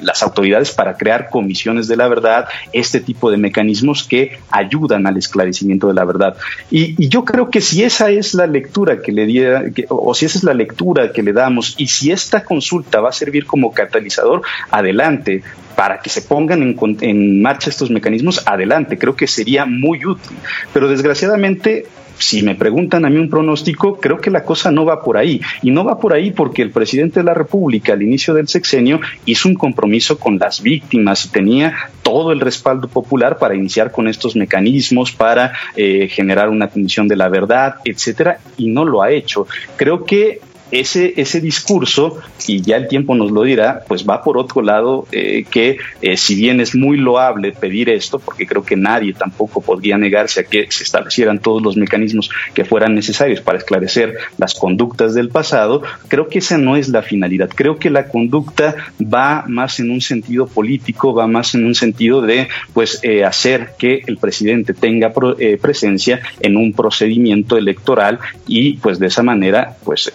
las 0.00 0.22
autoridades 0.22 0.70
para 0.70 0.96
crear 0.96 1.28
comisiones 1.28 1.88
de 1.88 1.96
la 1.96 2.08
verdad, 2.08 2.46
este 2.72 3.00
tipo 3.00 3.30
de 3.30 3.36
mecanismos 3.36 4.04
que 4.04 4.38
ayudan 4.50 5.06
al 5.06 5.16
esclarecimiento 5.16 5.88
de 5.88 5.94
la 5.94 6.04
verdad. 6.04 6.36
Y, 6.70 6.94
yo 7.08 7.24
creo 7.24 7.50
que 7.50 7.60
si 7.60 7.82
esa 7.82 8.10
es 8.10 8.34
la 8.34 8.46
lectura 8.46 9.00
que 9.00 9.12
le 9.12 9.26
diera, 9.26 9.64
o 9.88 10.14
si 10.14 10.26
esa 10.26 10.38
es 10.38 10.44
la 10.44 10.54
lectura 10.54 11.12
que 11.12 11.22
le 11.22 11.32
damos, 11.32 11.74
y 11.78 11.86
si 11.88 12.10
esta 12.10 12.44
consulta 12.44 13.00
va 13.00 13.10
a 13.10 13.12
servir 13.12 13.46
como 13.46 13.72
catalizador, 13.72 14.42
adelante 14.70 15.33
para 15.76 15.98
que 15.98 16.10
se 16.10 16.22
pongan 16.22 16.76
en, 17.00 17.42
marcha 17.42 17.70
estos 17.70 17.90
mecanismos, 17.90 18.42
adelante, 18.46 18.98
creo 18.98 19.16
que 19.16 19.26
sería 19.26 19.64
muy 19.66 20.04
útil. 20.04 20.36
Pero 20.72 20.88
desgraciadamente 20.88 21.86
si 22.18 22.42
me 22.42 22.54
preguntan 22.54 23.04
a 23.04 23.10
mí 23.10 23.18
un 23.18 23.28
pronóstico, 23.28 23.96
creo 23.96 24.20
que 24.20 24.30
la 24.30 24.44
cosa 24.44 24.70
no 24.70 24.84
va 24.84 25.02
por 25.02 25.16
ahí. 25.16 25.40
Y 25.62 25.70
no 25.70 25.84
va 25.84 25.98
por 25.98 26.12
ahí 26.12 26.30
porque 26.30 26.62
el 26.62 26.70
presidente 26.70 27.20
de 27.20 27.24
la 27.24 27.34
República 27.34 27.92
al 27.92 28.02
inicio 28.02 28.34
del 28.34 28.48
sexenio 28.48 29.00
hizo 29.26 29.48
un 29.48 29.54
compromiso 29.54 30.18
con 30.18 30.38
las 30.38 30.62
víctimas 30.62 31.24
y 31.24 31.30
tenía 31.30 31.90
todo 32.02 32.32
el 32.32 32.40
respaldo 32.40 32.88
popular 32.88 33.38
para 33.38 33.54
iniciar 33.54 33.90
con 33.90 34.08
estos 34.08 34.36
mecanismos, 34.36 35.12
para 35.12 35.52
eh, 35.76 36.08
generar 36.08 36.50
una 36.50 36.68
comisión 36.68 37.08
de 37.08 37.16
la 37.16 37.28
verdad, 37.28 37.76
etcétera, 37.84 38.38
y 38.56 38.68
no 38.68 38.84
lo 38.84 39.02
ha 39.02 39.10
hecho. 39.10 39.46
Creo 39.76 40.04
que 40.04 40.40
ese, 40.70 41.14
ese 41.16 41.40
discurso, 41.40 42.18
y 42.46 42.60
ya 42.60 42.76
el 42.76 42.88
tiempo 42.88 43.14
nos 43.14 43.30
lo 43.30 43.42
dirá, 43.42 43.84
pues 43.86 44.06
va 44.08 44.22
por 44.22 44.38
otro 44.38 44.62
lado, 44.62 45.06
eh, 45.12 45.44
que 45.50 45.78
eh, 46.02 46.16
si 46.16 46.34
bien 46.34 46.60
es 46.60 46.74
muy 46.74 46.96
loable 46.96 47.52
pedir 47.52 47.88
esto, 47.88 48.18
porque 48.18 48.46
creo 48.46 48.64
que 48.64 48.76
nadie 48.76 49.12
tampoco 49.12 49.60
podría 49.60 49.98
negarse 49.98 50.40
a 50.40 50.44
que 50.44 50.66
se 50.70 50.84
establecieran 50.84 51.38
todos 51.38 51.62
los 51.62 51.76
mecanismos 51.76 52.30
que 52.54 52.64
fueran 52.64 52.94
necesarios 52.94 53.40
para 53.40 53.58
esclarecer 53.58 54.16
las 54.38 54.54
conductas 54.54 55.14
del 55.14 55.28
pasado, 55.28 55.82
creo 56.08 56.28
que 56.28 56.38
esa 56.38 56.58
no 56.58 56.76
es 56.76 56.88
la 56.88 57.02
finalidad. 57.02 57.50
Creo 57.54 57.78
que 57.78 57.90
la 57.90 58.08
conducta 58.08 58.74
va 59.00 59.44
más 59.46 59.80
en 59.80 59.90
un 59.90 60.00
sentido 60.00 60.46
político, 60.46 61.14
va 61.14 61.26
más 61.26 61.54
en 61.54 61.64
un 61.64 61.74
sentido 61.74 62.22
de 62.22 62.48
pues 62.72 63.00
eh, 63.02 63.24
hacer 63.24 63.72
que 63.78 64.02
el 64.06 64.18
presidente 64.18 64.74
tenga 64.74 65.12
presencia 65.60 66.20
en 66.40 66.56
un 66.56 66.72
procedimiento 66.72 67.56
electoral 67.56 68.18
y 68.46 68.74
pues 68.78 68.98
de 68.98 69.06
esa 69.06 69.22
manera 69.22 69.76
pues 69.84 70.10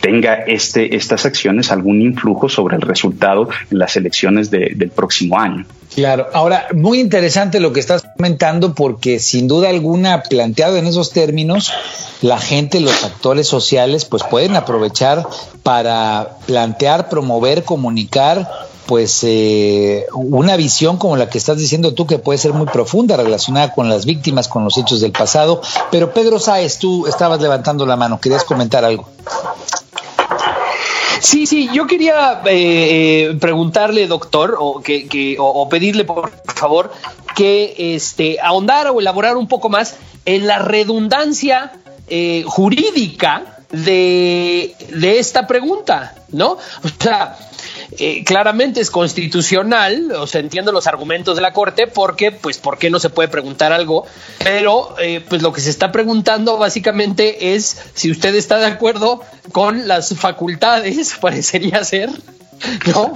tenga 0.00 0.34
este, 0.46 0.96
estas 0.96 1.26
acciones 1.26 1.70
algún 1.70 2.02
influjo 2.02 2.48
sobre 2.48 2.76
el 2.76 2.82
resultado 2.82 3.48
en 3.70 3.78
las 3.78 3.96
elecciones 3.96 4.50
del 4.50 4.90
próximo 4.90 5.38
año. 5.38 5.66
Claro, 5.94 6.28
ahora 6.32 6.68
muy 6.72 7.00
interesante 7.00 7.58
lo 7.58 7.72
que 7.72 7.80
estás 7.80 8.04
comentando 8.16 8.74
porque 8.74 9.18
sin 9.18 9.48
duda 9.48 9.70
alguna 9.70 10.22
planteado 10.22 10.76
en 10.76 10.86
esos 10.86 11.10
términos, 11.10 11.72
la 12.22 12.38
gente, 12.38 12.80
los 12.80 13.02
actores 13.02 13.48
sociales 13.48 14.04
pues 14.04 14.22
pueden 14.22 14.54
aprovechar 14.54 15.26
para 15.64 16.36
plantear, 16.46 17.08
promover, 17.08 17.64
comunicar 17.64 18.48
pues 18.86 19.20
eh, 19.22 20.06
una 20.12 20.56
visión 20.56 20.96
como 20.96 21.16
la 21.16 21.28
que 21.28 21.38
estás 21.38 21.58
diciendo 21.58 21.94
tú 21.94 22.06
que 22.06 22.18
puede 22.18 22.38
ser 22.38 22.52
muy 22.52 22.66
profunda 22.66 23.16
relacionada 23.16 23.72
con 23.72 23.88
las 23.88 24.04
víctimas, 24.04 24.48
con 24.48 24.64
los 24.64 24.76
hechos 24.78 25.00
del 25.00 25.12
pasado. 25.12 25.60
Pero 25.92 26.12
Pedro 26.12 26.40
Sáez, 26.40 26.78
tú 26.78 27.06
estabas 27.06 27.40
levantando 27.40 27.86
la 27.86 27.96
mano, 27.96 28.20
querías 28.20 28.42
comentar 28.42 28.84
algo. 28.84 29.08
Sí, 31.20 31.46
sí, 31.46 31.68
yo 31.72 31.86
quería 31.86 32.40
eh, 32.46 33.28
eh, 33.30 33.36
preguntarle, 33.38 34.06
doctor, 34.06 34.56
o, 34.58 34.80
que, 34.80 35.36
o, 35.38 35.68
pedirle, 35.68 36.04
por 36.04 36.30
favor, 36.54 36.92
que 37.36 37.94
este, 37.94 38.38
ahondara 38.42 38.90
o 38.90 39.00
elaborar 39.00 39.36
un 39.36 39.46
poco 39.46 39.68
más 39.68 39.96
en 40.24 40.46
la 40.46 40.58
redundancia 40.58 41.72
eh, 42.08 42.42
jurídica 42.46 43.58
de, 43.70 44.74
de 44.88 45.18
esta 45.18 45.46
pregunta, 45.46 46.14
¿no? 46.32 46.52
O 46.52 46.88
sea, 46.98 47.36
eh, 48.00 48.24
claramente 48.24 48.80
es 48.80 48.90
constitucional, 48.90 50.12
o 50.12 50.26
sea, 50.26 50.40
entiendo 50.40 50.72
los 50.72 50.86
argumentos 50.86 51.36
de 51.36 51.42
la 51.42 51.52
Corte, 51.52 51.86
porque, 51.86 52.32
pues, 52.32 52.56
¿por 52.56 52.78
qué 52.78 52.88
no 52.88 52.98
se 52.98 53.10
puede 53.10 53.28
preguntar 53.28 53.72
algo? 53.72 54.06
Pero, 54.42 54.96
eh, 54.98 55.22
pues, 55.28 55.42
lo 55.42 55.52
que 55.52 55.60
se 55.60 55.68
está 55.68 55.92
preguntando 55.92 56.56
básicamente 56.56 57.54
es 57.54 57.76
si 57.94 58.10
usted 58.10 58.34
está 58.34 58.58
de 58.58 58.66
acuerdo 58.66 59.20
con 59.52 59.86
las 59.86 60.14
facultades, 60.14 61.14
parecería 61.20 61.84
ser, 61.84 62.08
¿no? 62.86 63.14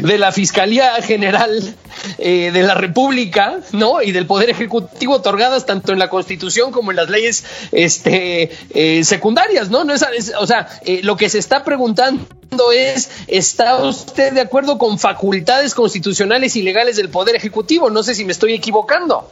De 0.00 0.18
la 0.18 0.32
Fiscalía 0.32 0.94
General 1.02 1.74
eh, 2.18 2.50
de 2.52 2.62
la 2.62 2.74
República, 2.74 3.60
¿no? 3.72 4.02
Y 4.02 4.12
del 4.12 4.26
Poder 4.26 4.50
Ejecutivo 4.50 5.14
otorgadas 5.14 5.66
tanto 5.66 5.92
en 5.92 5.98
la 5.98 6.08
Constitución 6.08 6.72
como 6.72 6.90
en 6.90 6.96
las 6.96 7.10
leyes 7.10 7.44
este, 7.72 8.50
eh, 8.70 9.04
secundarias, 9.04 9.70
¿no? 9.70 9.84
no 9.84 9.94
es, 9.94 10.32
o 10.38 10.46
sea, 10.46 10.68
eh, 10.84 11.00
lo 11.02 11.16
que 11.16 11.28
se 11.28 11.38
está 11.38 11.64
preguntando 11.64 12.26
es, 12.72 13.10
¿está 13.26 13.82
usted 13.84 14.32
de 14.32 14.40
acuerdo 14.40 14.78
con 14.78 14.98
facultades 14.98 15.74
constitucionales 15.74 16.56
y 16.56 16.62
legales 16.62 16.96
del 16.96 17.08
Poder 17.08 17.36
Ejecutivo? 17.36 17.90
No 17.90 18.02
sé 18.02 18.14
si 18.14 18.24
me 18.24 18.32
estoy 18.32 18.54
equivocando. 18.54 19.28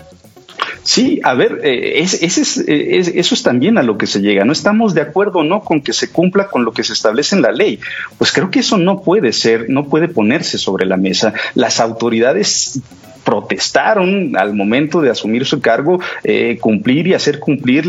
Sí, 0.83 1.21
a 1.25 1.35
ver, 1.35 1.61
eh, 1.65 2.03
es, 2.03 2.23
eso 2.23 3.35
es 3.35 3.43
también 3.43 3.79
a 3.79 3.83
lo 3.83 3.97
que 3.97 4.07
se 4.07 4.21
llega. 4.21 4.45
No 4.45 4.53
estamos 4.53 4.95
de 4.95 5.01
acuerdo 5.01 5.43
no 5.43 5.61
con 5.61 5.81
que 5.81 5.93
se 5.93 6.11
cumpla 6.11 6.49
con 6.49 6.65
lo 6.65 6.73
que 6.73 6.85
se 6.85 6.93
establece 6.93 7.35
en 7.35 7.43
la 7.43 7.53
ley. 7.53 7.81
Pues 8.19 8.33
creo 8.33 8.51
que 8.51 8.61
eso 8.61 8.77
no 8.77 9.03
puede 9.03 9.33
ser, 9.33 9.67
no 9.71 9.87
puede 9.87 10.09
ponerse 10.09 10.59
sobre 10.59 10.85
la 10.85 10.97
mesa. 10.97 11.33
Las 11.55 11.81
autoridades 11.81 12.81
protestaron 13.25 14.37
al 14.37 14.55
momento 14.55 15.01
de 15.01 15.11
asumir 15.11 15.47
su 15.47 15.61
cargo, 15.61 15.99
eh, 16.23 16.59
cumplir 16.61 17.07
y 17.07 17.15
hacer 17.15 17.41
cumplir 17.41 17.87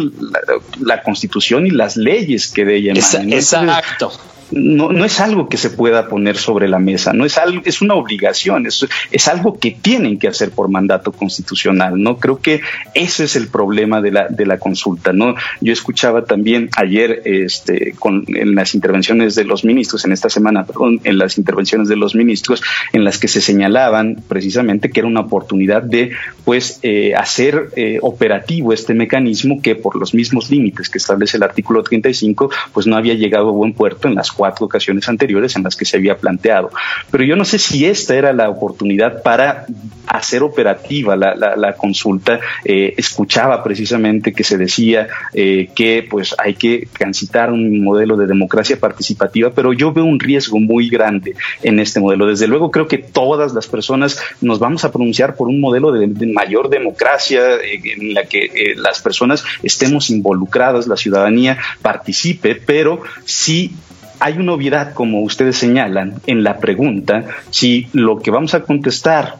la, 0.80 1.04
constitución 1.04 1.68
y 1.68 1.72
las 1.72 1.98
leyes 1.98 2.48
que 2.48 2.64
de 2.64 2.78
ella 2.78 2.94
emanan. 2.94 3.34
Exacto 3.34 4.12
no, 4.52 5.06
es 5.06 5.20
algo 5.20 5.50
que 5.50 5.58
se 5.58 5.70
pueda 5.70 6.08
poner 6.08 6.38
sobre 6.38 6.68
la 6.68 6.80
mesa, 6.80 7.14
no 7.14 7.26
es 7.26 7.38
algo, 7.38 7.62
es 7.66 7.82
una 7.82 7.96
obligación, 7.96 8.66
es, 8.66 8.86
es 9.12 9.28
algo 9.28 9.58
que 9.60 9.72
tienen 9.72 10.20
que 10.20 10.28
hacer 10.28 10.52
por 10.52 10.70
mandato 10.70 11.12
constitucional, 11.12 12.02
¿no? 12.02 12.18
Creo 12.18 12.40
que 12.40 12.62
ese 12.94 13.26
es 13.26 13.36
el 13.36 13.48
problema 13.48 14.02
de 14.02 14.12
la, 14.12 14.28
de 14.28 14.46
la 14.46 14.58
consulta, 14.58 15.14
¿no? 15.14 15.36
Yo 15.62 15.74
escuchaba 15.74 16.26
también 16.26 16.70
ayer, 16.78 17.22
este, 17.26 17.94
con, 17.98 18.26
en 18.28 18.56
las 18.56 18.76
intervenciones 18.76 19.36
de 19.36 19.44
los 19.44 19.66
ministros, 19.66 20.06
en 20.06 20.12
esta 20.12 20.30
semana, 20.30 20.66
perdón, 20.66 21.02
en 21.04 21.18
las 21.18 21.38
intervenciones 21.38 21.88
de 21.88 21.96
los 21.96 22.16
ministros, 22.16 22.62
en 22.94 23.04
las 23.04 23.18
que 23.18 23.28
se 23.28 23.42
señalaban 23.42 24.24
precisamente 24.28 24.90
que 24.90 25.02
era 25.02 25.08
una 25.08 25.22
oportunidad 25.22 25.82
de, 25.82 26.12
pues, 26.44 26.80
eh, 26.84 27.14
hacer 27.16 27.70
eh, 27.76 28.00
operativo 28.02 28.74
este 28.74 28.94
mecanismo 28.94 29.62
que 29.62 29.76
por 29.76 29.96
los 29.96 30.14
mismos 30.14 30.50
límites 30.50 30.90
que 30.90 30.98
establece 30.98 31.38
el 31.38 31.44
artículo 31.44 31.84
35, 31.84 32.50
pues 32.74 32.88
no 32.88 32.96
había 32.96 33.16
llegado 33.16 33.50
a 33.50 33.52
buen 33.52 33.74
puerto 33.74 34.08
en 34.08 34.16
las 34.16 34.32
cuatro 34.32 34.45
ocasiones 34.60 35.08
anteriores 35.10 35.56
en 35.56 35.64
las 35.64 35.76
que 35.76 35.86
se 35.86 35.98
había 35.98 36.18
planteado. 36.18 36.70
Pero 37.12 37.24
yo 37.24 37.36
no 37.36 37.46
sé 37.46 37.60
si 37.60 37.86
esta 37.86 38.16
era 38.16 38.34
la 38.34 38.50
oportunidad 38.50 39.22
para 39.24 39.66
hacer 40.08 40.44
operativa 40.44 41.16
la, 41.16 41.74
consulta. 41.78 42.40
Eh, 42.64 42.94
escuchaba 42.98 43.64
precisamente 43.64 44.34
que 44.34 44.44
se 44.44 44.58
decía 44.58 45.08
eh, 45.34 45.70
que 45.76 46.06
pues 46.10 46.36
hay 46.38 46.56
que 46.56 46.88
transitar 46.98 47.52
un 47.52 47.84
modelo 47.84 48.16
de 48.18 48.28
democracia 48.28 48.80
participativa, 48.80 49.52
pero 49.52 49.74
yo 49.74 49.92
veo 49.92 50.06
un 50.06 50.20
riesgo 50.20 50.60
muy 50.60 50.90
grande 50.90 51.36
en 51.64 51.80
este 51.80 52.00
modelo. 52.00 52.28
Desde 52.28 52.48
luego 52.48 52.72
creo 52.72 52.88
que 52.88 52.98
todas 52.98 53.54
las 53.54 53.68
personas 53.68 54.20
nos 54.42 54.60
vamos 54.60 54.86
a 54.86 54.92
pronunciar 54.92 55.36
por 55.36 55.48
un 55.48 55.60
modelo 55.60 55.92
de, 55.92 56.06
mayor 56.26 56.70
democracia 56.70 57.42
eh, 57.56 57.82
en 57.98 58.14
la 58.14 58.26
que 58.26 58.74
las 58.78 59.02
personas 59.02 59.44
estemos 59.64 60.10
involucradas, 60.10 60.88
la 60.88 60.98
ciudadanía 60.98 61.58
participe, 61.82 62.56
pero 62.56 63.02
sí 63.26 63.76
hay 64.20 64.38
una 64.38 64.54
obviedad, 64.54 64.94
como 64.94 65.22
ustedes 65.22 65.58
señalan, 65.58 66.16
en 66.28 66.44
la 66.44 66.58
pregunta, 66.58 67.26
si 67.50 67.88
lo 67.94 68.20
que 68.20 68.32
vamos 68.32 68.54
a 68.54 68.64
contestar 68.64 69.38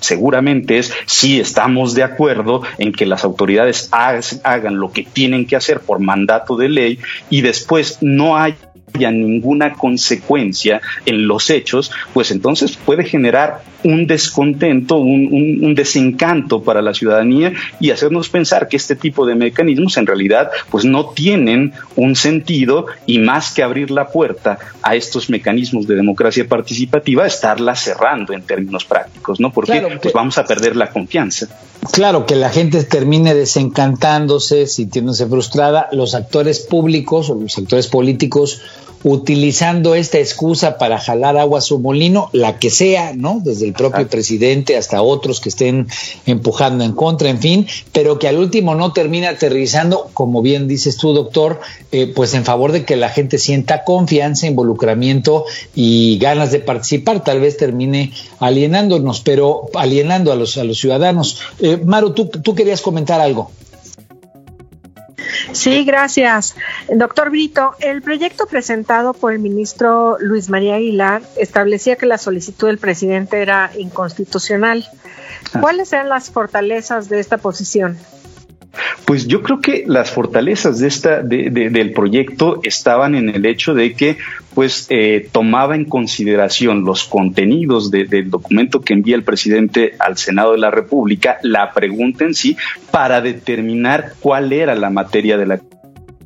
seguramente 0.00 0.78
es 0.78 0.92
si 1.06 1.40
estamos 1.40 1.94
de 1.94 2.02
acuerdo 2.02 2.62
en 2.78 2.92
que 2.92 3.06
las 3.06 3.24
autoridades 3.24 3.88
hagan 3.90 4.78
lo 4.78 4.92
que 4.92 5.04
tienen 5.04 5.46
que 5.46 5.56
hacer 5.56 5.80
por 5.80 6.00
mandato 6.00 6.56
de 6.56 6.68
ley 6.68 6.98
y 7.30 7.40
después 7.40 7.98
no 8.00 8.36
hay 8.36 8.54
ninguna 8.94 9.72
consecuencia 9.72 10.80
en 11.04 11.26
los 11.26 11.50
hechos, 11.50 11.90
pues 12.12 12.30
entonces 12.30 12.76
puede 12.76 13.04
generar 13.04 13.62
un 13.82 14.06
descontento, 14.06 14.96
un, 14.96 15.74
desencanto 15.74 16.62
para 16.62 16.80
la 16.80 16.94
ciudadanía 16.94 17.52
y 17.80 17.90
hacernos 17.90 18.28
pensar 18.28 18.68
que 18.68 18.76
este 18.76 18.94
tipo 18.94 19.26
de 19.26 19.34
mecanismos 19.34 19.96
en 19.96 20.06
realidad 20.06 20.50
pues 20.70 20.84
no 20.84 21.06
tienen 21.06 21.72
un 21.96 22.14
sentido 22.14 22.86
y 23.06 23.18
más 23.18 23.52
que 23.52 23.62
abrir 23.62 23.90
la 23.90 24.08
puerta 24.08 24.58
a 24.82 24.94
estos 24.94 25.28
mecanismos 25.28 25.86
de 25.86 25.96
democracia 25.96 26.46
participativa, 26.46 27.26
estarla 27.26 27.74
cerrando 27.74 28.32
en 28.32 28.42
términos 28.42 28.84
prácticos, 28.84 29.40
¿no? 29.40 29.52
Porque 29.52 29.84
pues 30.00 30.14
vamos 30.14 30.38
a 30.38 30.44
perder 30.44 30.76
la 30.76 30.90
confianza. 30.90 31.48
Claro, 31.92 32.24
que 32.24 32.36
la 32.36 32.50
gente 32.50 32.82
termine 32.84 33.34
desencantándose, 33.34 34.66
sintiéndose 34.66 35.26
frustrada, 35.26 35.88
los 35.92 36.14
actores 36.14 36.60
públicos 36.60 37.28
o 37.30 37.34
los 37.34 37.58
actores 37.58 37.88
políticos 37.88 38.62
utilizando 39.04 39.94
esta 39.94 40.18
excusa 40.18 40.78
para 40.78 40.98
jalar 40.98 41.36
agua 41.36 41.58
a 41.58 41.62
su 41.62 41.78
molino, 41.78 42.30
la 42.32 42.58
que 42.58 42.70
sea, 42.70 43.12
¿no? 43.14 43.40
Desde 43.44 43.66
el 43.66 43.74
propio 43.74 44.08
presidente 44.08 44.76
hasta 44.76 45.02
otros 45.02 45.40
que 45.40 45.50
estén 45.50 45.88
empujando 46.26 46.84
en 46.84 46.92
contra, 46.92 47.28
en 47.28 47.38
fin, 47.38 47.66
pero 47.92 48.18
que 48.18 48.28
al 48.28 48.38
último 48.38 48.74
no 48.74 48.92
termina 48.92 49.28
aterrizando, 49.28 50.10
como 50.14 50.40
bien 50.40 50.66
dices 50.66 50.96
tú, 50.96 51.12
doctor, 51.12 51.60
eh, 51.92 52.06
pues 52.06 52.32
en 52.32 52.44
favor 52.44 52.72
de 52.72 52.84
que 52.84 52.96
la 52.96 53.10
gente 53.10 53.38
sienta 53.38 53.84
confianza, 53.84 54.46
involucramiento 54.46 55.44
y 55.74 56.18
ganas 56.18 56.50
de 56.50 56.60
participar. 56.60 57.22
Tal 57.22 57.40
vez 57.40 57.58
termine 57.58 58.12
alienándonos, 58.40 59.20
pero 59.20 59.66
alienando 59.74 60.32
a 60.32 60.36
los, 60.36 60.56
a 60.56 60.64
los 60.64 60.78
ciudadanos. 60.78 61.40
Eh, 61.60 61.76
Maru, 61.76 62.14
tú, 62.14 62.26
tú 62.26 62.54
querías 62.54 62.80
comentar 62.80 63.20
algo. 63.20 63.50
Sí, 65.52 65.84
gracias. 65.84 66.56
Doctor 66.88 67.30
Brito, 67.30 67.74
el 67.80 68.02
proyecto 68.02 68.46
presentado 68.46 69.12
por 69.14 69.32
el 69.32 69.38
ministro 69.38 70.16
Luis 70.20 70.48
María 70.48 70.76
Aguilar 70.76 71.22
establecía 71.36 71.96
que 71.96 72.06
la 72.06 72.18
solicitud 72.18 72.68
del 72.68 72.78
presidente 72.78 73.40
era 73.40 73.70
inconstitucional. 73.78 74.86
Ah. 75.52 75.60
¿Cuáles 75.60 75.92
eran 75.92 76.08
las 76.08 76.30
fortalezas 76.30 77.08
de 77.08 77.20
esta 77.20 77.38
posición? 77.38 77.98
Pues 79.04 79.26
yo 79.26 79.42
creo 79.42 79.60
que 79.60 79.84
las 79.86 80.10
fortalezas 80.10 80.78
de 80.78 80.88
esta, 80.88 81.22
del 81.22 81.92
proyecto 81.92 82.60
estaban 82.62 83.14
en 83.14 83.28
el 83.28 83.46
hecho 83.46 83.74
de 83.74 83.94
que 83.94 84.16
pues 84.54 84.86
eh, 84.88 85.28
tomaba 85.32 85.74
en 85.74 85.84
consideración 85.84 86.84
los 86.84 87.04
contenidos 87.04 87.90
del 87.90 88.30
documento 88.30 88.80
que 88.80 88.92
envía 88.92 89.16
el 89.16 89.24
presidente 89.24 89.94
al 89.98 90.16
Senado 90.16 90.52
de 90.52 90.58
la 90.58 90.70
República, 90.70 91.38
la 91.42 91.72
pregunta 91.72 92.24
en 92.24 92.34
sí, 92.34 92.56
para 92.90 93.20
determinar 93.20 94.14
cuál 94.20 94.52
era 94.52 94.74
la 94.74 94.90
materia 94.90 95.36
de 95.36 95.46
la 95.46 95.60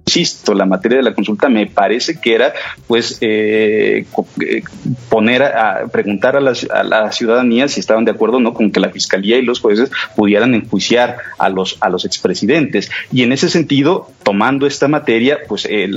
insisto, 0.08 0.54
la 0.54 0.64
materia 0.64 0.98
de 0.98 1.04
la 1.04 1.14
consulta 1.14 1.48
me 1.48 1.66
parece 1.66 2.18
que 2.20 2.34
era, 2.34 2.52
pues, 2.86 3.18
eh, 3.20 4.06
eh, 4.40 4.62
poner 5.08 5.42
a, 5.42 5.86
preguntar 5.92 6.36
a 6.36 6.40
la, 6.40 7.12
ciudadanía 7.12 7.68
si 7.68 7.80
estaban 7.80 8.04
de 8.04 8.12
acuerdo 8.12 8.38
o 8.38 8.40
no 8.40 8.54
con 8.54 8.70
que 8.70 8.80
la 8.80 8.90
fiscalía 8.90 9.36
y 9.38 9.42
los 9.42 9.60
jueces 9.60 9.90
pudieran 10.16 10.54
enjuiciar 10.54 11.18
a 11.38 11.48
los 11.48 11.76
a 11.80 11.88
los 11.88 12.04
expresidentes. 12.04 12.90
Y 13.12 13.22
en 13.22 13.32
ese 13.32 13.48
sentido, 13.48 14.10
tomando 14.22 14.66
esta 14.66 14.88
materia, 14.88 15.38
pues 15.46 15.66
el, 15.70 15.94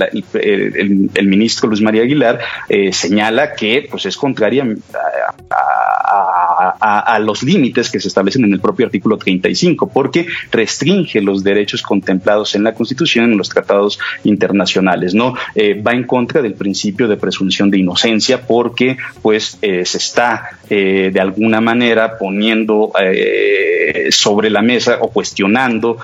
ministro 1.22 1.68
Luis 1.68 1.80
María 1.80 2.02
Aguilar 2.02 2.40
eh, 2.68 2.92
señala 2.92 3.54
que, 3.54 3.88
pues, 3.90 4.06
es 4.06 4.16
contraria 4.16 4.64
a, 4.94 5.54
a 5.54 5.91
los 7.20 7.42
límites 7.42 7.90
que 7.90 8.00
se 8.00 8.08
establecen 8.08 8.44
en 8.44 8.52
el 8.52 8.60
propio 8.60 8.86
artículo 8.86 9.16
35, 9.16 9.88
porque 9.88 10.26
restringe 10.50 11.20
los 11.20 11.42
derechos 11.44 11.82
contemplados 11.82 12.54
en 12.54 12.64
la 12.64 12.74
Constitución, 12.74 13.32
en 13.32 13.38
los 13.38 13.48
tratados 13.48 13.98
internacionales, 14.24 15.14
¿no? 15.14 15.34
Eh, 15.54 15.80
va 15.80 15.92
en 15.92 16.04
contra 16.04 16.42
del 16.42 16.54
principio 16.54 17.08
de 17.08 17.16
presunción 17.16 17.70
de 17.70 17.78
inocencia 17.78 18.46
porque, 18.46 18.96
pues, 19.20 19.58
eh, 19.62 19.84
se 19.84 19.98
está 19.98 20.58
eh, 20.68 21.10
de 21.12 21.20
alguna 21.20 21.60
manera 21.60 22.18
poniendo 22.18 22.92
sobre 24.10 24.50
la 24.50 24.62
mesa 24.62 24.98
o 25.00 25.08
cuestionando 25.08 25.98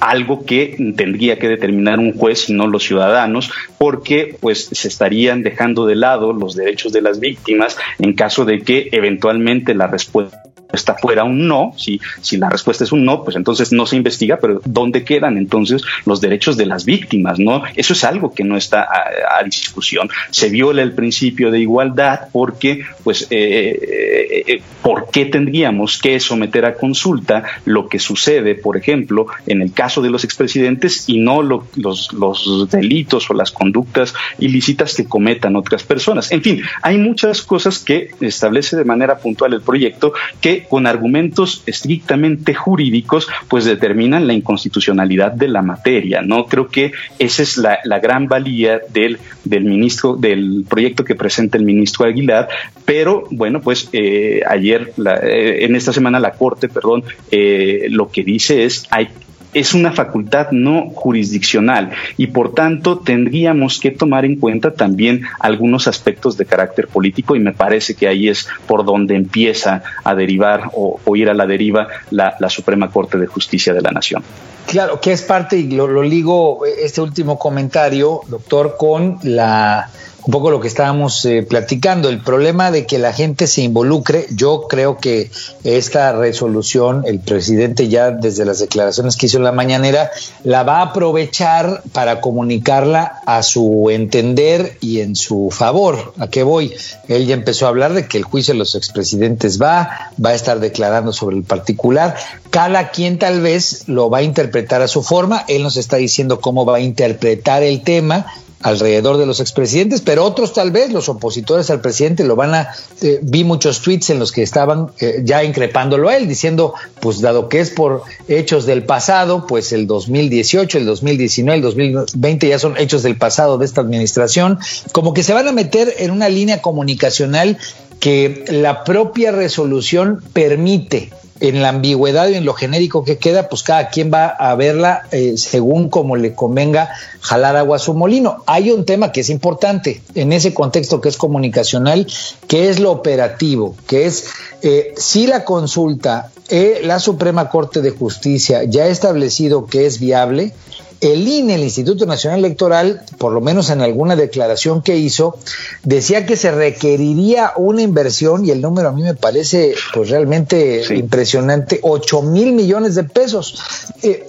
algo 0.00 0.44
que 0.44 0.76
tendría 0.96 1.38
que 1.38 1.48
determinar 1.48 1.98
un 1.98 2.12
juez 2.12 2.48
y 2.48 2.52
no 2.52 2.66
los 2.66 2.84
ciudadanos, 2.84 3.50
porque 3.78 4.36
pues 4.40 4.68
se 4.72 4.88
estarían 4.88 5.42
dejando 5.42 5.86
de 5.86 5.96
lado 5.96 6.32
los 6.32 6.54
derechos 6.54 6.92
de 6.92 7.02
las 7.02 7.20
víctimas 7.20 7.76
en 7.98 8.12
caso 8.14 8.44
de 8.44 8.60
que 8.60 8.88
eventualmente 8.92 9.74
la 9.74 9.86
respuesta 9.86 10.47
respuesta 10.68 10.94
fuera 11.00 11.24
un 11.24 11.48
no, 11.48 11.72
si, 11.76 11.98
si 12.20 12.36
la 12.36 12.50
respuesta 12.50 12.84
es 12.84 12.92
un 12.92 13.04
no, 13.04 13.24
pues 13.24 13.36
entonces 13.36 13.72
no 13.72 13.86
se 13.86 13.96
investiga, 13.96 14.38
pero 14.38 14.60
¿dónde 14.66 15.02
quedan 15.02 15.38
entonces 15.38 15.82
los 16.04 16.20
derechos 16.20 16.58
de 16.58 16.66
las 16.66 16.84
víctimas? 16.84 17.38
¿no? 17.38 17.62
Eso 17.74 17.94
es 17.94 18.04
algo 18.04 18.34
que 18.34 18.44
no 18.44 18.56
está 18.56 18.82
a, 18.82 19.42
discusión. 19.44 20.10
Se 20.30 20.50
viola 20.50 20.82
el 20.82 20.92
principio 20.92 21.50
de 21.50 21.60
igualdad 21.60 22.28
porque, 22.32 22.84
pues, 23.02 23.22
eh, 23.22 23.28
eh, 23.30 24.44
eh, 24.46 24.62
¿por 24.82 25.10
qué 25.10 25.24
tendríamos 25.24 25.98
que 25.98 26.20
someter 26.20 26.66
a 26.66 26.74
consulta 26.74 27.44
lo 27.64 27.88
que 27.88 27.98
sucede, 27.98 28.54
por 28.54 28.76
ejemplo, 28.76 29.26
en 29.46 29.62
el 29.62 29.72
caso 29.72 30.02
de 30.02 30.10
los 30.10 30.24
expresidentes 30.24 31.08
y 31.08 31.18
no 31.18 31.42
los, 31.42 31.64
los 31.76 32.68
delitos 32.70 33.30
o 33.30 33.34
las 33.34 33.52
conductas 33.52 34.12
ilícitas 34.38 34.94
que 34.94 35.06
cometan 35.06 35.56
otras 35.56 35.82
personas? 35.82 36.30
En 36.30 36.42
fin, 36.42 36.60
hay 36.82 36.98
muchas 36.98 37.40
cosas 37.42 37.78
que 37.78 38.10
establece 38.20 38.76
de 38.76 38.84
manera 38.84 39.18
puntual 39.18 39.54
el 39.54 39.62
proyecto 39.62 40.12
que 40.40 40.57
con 40.68 40.86
argumentos 40.86 41.62
estrictamente 41.66 42.54
jurídicos 42.54 43.28
pues 43.48 43.64
determinan 43.64 44.26
la 44.26 44.32
inconstitucionalidad 44.32 45.32
de 45.32 45.48
la 45.48 45.62
materia. 45.62 46.22
No 46.22 46.46
creo 46.46 46.68
que 46.68 46.92
esa 47.18 47.42
es 47.42 47.56
la, 47.56 47.78
gran 48.00 48.28
valía 48.28 48.80
del, 48.92 49.18
del 49.44 49.64
ministro, 49.64 50.16
del 50.16 50.64
proyecto 50.68 51.04
que 51.04 51.14
presenta 51.14 51.58
el 51.58 51.64
ministro 51.64 52.06
Aguilar, 52.06 52.48
pero 52.84 53.24
bueno, 53.30 53.60
pues 53.60 53.88
eh, 53.92 54.42
ayer, 54.48 54.92
eh, 55.22 55.58
en 55.62 55.76
esta 55.76 55.92
semana 55.92 56.20
la 56.20 56.32
Corte, 56.32 56.68
perdón, 56.68 57.04
eh, 57.30 57.86
lo 57.90 58.10
que 58.10 58.22
dice 58.22 58.64
es 58.64 58.84
hay 58.90 59.08
es 59.54 59.74
una 59.74 59.92
facultad 59.92 60.50
no 60.50 60.90
jurisdiccional 60.90 61.90
y 62.16 62.28
por 62.28 62.54
tanto 62.54 62.98
tendríamos 62.98 63.80
que 63.80 63.90
tomar 63.90 64.24
en 64.24 64.36
cuenta 64.36 64.74
también 64.74 65.22
algunos 65.40 65.88
aspectos 65.88 66.36
de 66.36 66.46
carácter 66.46 66.88
político 66.88 67.36
y 67.36 67.40
me 67.40 67.52
parece 67.52 67.94
que 67.94 68.08
ahí 68.08 68.28
es 68.28 68.48
por 68.66 68.84
donde 68.84 69.16
empieza 69.16 69.82
a 70.04 70.14
derivar 70.14 70.70
o, 70.74 70.98
ir 71.16 71.28
a 71.28 71.34
la 71.34 71.46
deriva 71.46 71.88
la, 72.10 72.36
Suprema 72.48 72.90
Corte 72.90 73.18
de 73.18 73.26
Justicia 73.26 73.74
de 73.74 73.82
la 73.82 73.90
Nación. 73.90 74.22
Claro, 74.66 75.00
que 75.00 75.12
es 75.12 75.22
parte, 75.22 75.58
y 75.58 75.70
lo, 75.70 76.02
ligo 76.02 76.64
este 76.64 77.00
último 77.00 77.38
comentario, 77.38 78.22
doctor, 78.28 78.76
con 78.78 79.18
la 79.22 79.90
un 80.24 80.32
poco 80.32 80.50
lo 80.50 80.60
que 80.60 80.68
estábamos 80.68 81.24
eh, 81.24 81.42
platicando, 81.42 82.08
el 82.08 82.20
problema 82.20 82.70
de 82.70 82.86
que 82.86 82.98
la 82.98 83.12
gente 83.12 83.46
se 83.46 83.62
involucre, 83.62 84.26
yo 84.30 84.66
creo 84.68 84.98
que 84.98 85.30
esta 85.64 86.12
resolución, 86.12 87.04
el 87.06 87.20
presidente 87.20 87.88
ya 87.88 88.10
desde 88.10 88.44
las 88.44 88.58
declaraciones 88.58 89.16
que 89.16 89.26
hizo 89.26 89.38
en 89.38 89.44
la 89.44 89.52
mañanera, 89.52 90.10
la 90.44 90.64
va 90.64 90.78
a 90.78 90.90
aprovechar 90.90 91.82
para 91.92 92.20
comunicarla 92.20 93.20
a 93.26 93.42
su 93.42 93.88
entender 93.90 94.76
y 94.80 95.00
en 95.00 95.16
su 95.16 95.50
favor. 95.50 96.12
¿A 96.18 96.28
qué 96.28 96.42
voy? 96.42 96.74
Él 97.06 97.26
ya 97.26 97.34
empezó 97.34 97.66
a 97.66 97.70
hablar 97.70 97.94
de 97.94 98.06
que 98.06 98.18
el 98.18 98.24
juicio 98.24 98.54
de 98.54 98.58
los 98.58 98.74
expresidentes 98.74 99.60
va, 99.60 100.10
va 100.22 100.30
a 100.30 100.34
estar 100.34 100.58
declarando 100.60 101.12
sobre 101.12 101.36
el 101.36 101.44
particular. 101.44 102.16
Cada 102.50 102.90
quien 102.90 103.18
tal 103.18 103.40
vez 103.40 103.84
lo 103.86 104.10
va 104.10 104.18
a 104.18 104.22
interpretar 104.22 104.82
a 104.82 104.88
su 104.88 105.02
forma. 105.02 105.44
Él 105.48 105.62
nos 105.62 105.76
está 105.76 105.96
diciendo 105.96 106.40
cómo 106.40 106.66
va 106.66 106.76
a 106.76 106.80
interpretar 106.80 107.62
el 107.62 107.82
tema 107.82 108.26
alrededor 108.60 109.18
de 109.18 109.26
los 109.26 109.40
expresidentes, 109.40 110.00
pero 110.00 110.24
otros 110.24 110.52
tal 110.52 110.70
vez, 110.70 110.92
los 110.92 111.08
opositores 111.08 111.70
al 111.70 111.80
presidente, 111.80 112.24
lo 112.24 112.36
van 112.36 112.54
a... 112.54 112.68
Eh, 113.02 113.20
vi 113.22 113.44
muchos 113.44 113.80
tweets 113.80 114.10
en 114.10 114.18
los 114.18 114.32
que 114.32 114.42
estaban 114.42 114.90
eh, 115.00 115.20
ya 115.24 115.44
increpándolo 115.44 116.08
a 116.08 116.16
él, 116.16 116.26
diciendo, 116.28 116.74
pues 117.00 117.20
dado 117.20 117.48
que 117.48 117.60
es 117.60 117.70
por 117.70 118.02
hechos 118.26 118.66
del 118.66 118.84
pasado, 118.84 119.46
pues 119.46 119.72
el 119.72 119.86
2018, 119.86 120.78
el 120.78 120.86
2019, 120.86 121.56
el 121.56 121.62
2020 121.62 122.48
ya 122.48 122.58
son 122.58 122.76
hechos 122.76 123.02
del 123.02 123.16
pasado 123.16 123.58
de 123.58 123.64
esta 123.64 123.80
administración, 123.80 124.58
como 124.92 125.14
que 125.14 125.22
se 125.22 125.34
van 125.34 125.46
a 125.46 125.52
meter 125.52 125.94
en 125.98 126.10
una 126.10 126.28
línea 126.28 126.60
comunicacional 126.60 127.58
que 128.00 128.44
la 128.48 128.84
propia 128.84 129.32
resolución 129.32 130.22
permite 130.32 131.10
en 131.40 131.62
la 131.62 131.70
ambigüedad 131.70 132.28
y 132.28 132.34
en 132.34 132.44
lo 132.44 132.54
genérico 132.54 133.04
que 133.04 133.18
queda, 133.18 133.48
pues 133.48 133.62
cada 133.62 133.88
quien 133.88 134.10
va 134.12 134.26
a 134.26 134.54
verla 134.54 135.02
eh, 135.10 135.34
según 135.36 135.88
como 135.88 136.16
le 136.16 136.34
convenga 136.34 136.90
jalar 137.20 137.56
agua 137.56 137.76
a 137.76 137.80
su 137.80 137.94
molino. 137.94 138.42
Hay 138.46 138.70
un 138.70 138.84
tema 138.84 139.12
que 139.12 139.20
es 139.20 139.30
importante 139.30 140.02
en 140.14 140.32
ese 140.32 140.54
contexto 140.54 141.00
que 141.00 141.08
es 141.08 141.16
comunicacional, 141.16 142.06
que 142.46 142.68
es 142.68 142.80
lo 142.80 142.90
operativo, 142.90 143.74
que 143.86 144.06
es 144.06 144.26
eh, 144.62 144.94
si 144.96 145.26
la 145.26 145.44
consulta, 145.44 146.30
eh, 146.48 146.80
la 146.82 146.98
Suprema 146.98 147.48
Corte 147.48 147.80
de 147.80 147.90
Justicia 147.90 148.64
ya 148.64 148.84
ha 148.84 148.88
establecido 148.88 149.66
que 149.66 149.86
es 149.86 150.00
viable, 150.00 150.54
el 151.00 151.28
INE, 151.28 151.54
el 151.54 151.62
Instituto 151.62 152.06
Nacional 152.06 152.40
Electoral, 152.40 153.02
por 153.18 153.32
lo 153.32 153.40
menos 153.40 153.70
en 153.70 153.82
alguna 153.82 154.16
declaración 154.16 154.82
que 154.82 154.96
hizo, 154.96 155.38
decía 155.84 156.26
que 156.26 156.36
se 156.36 156.50
requeriría 156.50 157.52
una 157.56 157.82
inversión, 157.82 158.44
y 158.44 158.50
el 158.50 158.60
número 158.60 158.88
a 158.88 158.92
mí 158.92 159.02
me 159.02 159.14
parece 159.14 159.74
pues 159.94 160.10
realmente 160.10 160.82
impresionante, 160.94 161.27
8 161.36 162.22
mil 162.22 162.52
millones 162.52 162.94
de 162.94 163.04
pesos. 163.04 163.58
Eh, 164.02 164.26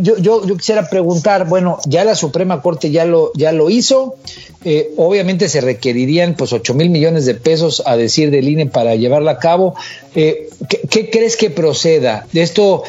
yo, 0.00 0.18
yo, 0.18 0.42
quisiera 0.56 0.88
preguntar, 0.88 1.48
bueno, 1.48 1.78
ya 1.86 2.04
la 2.04 2.14
Suprema 2.14 2.62
Corte 2.62 2.90
ya 2.90 3.04
lo, 3.04 3.32
ya 3.34 3.52
lo 3.52 3.70
hizo, 3.70 4.16
eh, 4.64 4.90
obviamente 4.96 5.48
se 5.48 5.60
requerirían 5.60 6.34
pues 6.34 6.52
8 6.52 6.74
mil 6.74 6.90
millones 6.90 7.26
de 7.26 7.34
pesos 7.34 7.82
a 7.86 7.96
decir 7.96 8.30
del 8.30 8.48
INE 8.48 8.66
para 8.66 8.96
llevarla 8.96 9.32
a 9.32 9.38
cabo. 9.38 9.74
Eh, 10.14 10.48
¿qué, 10.90 11.10
crees 11.10 11.36
que 11.36 11.50
proceda? 11.50 12.26
Esto 12.34 12.82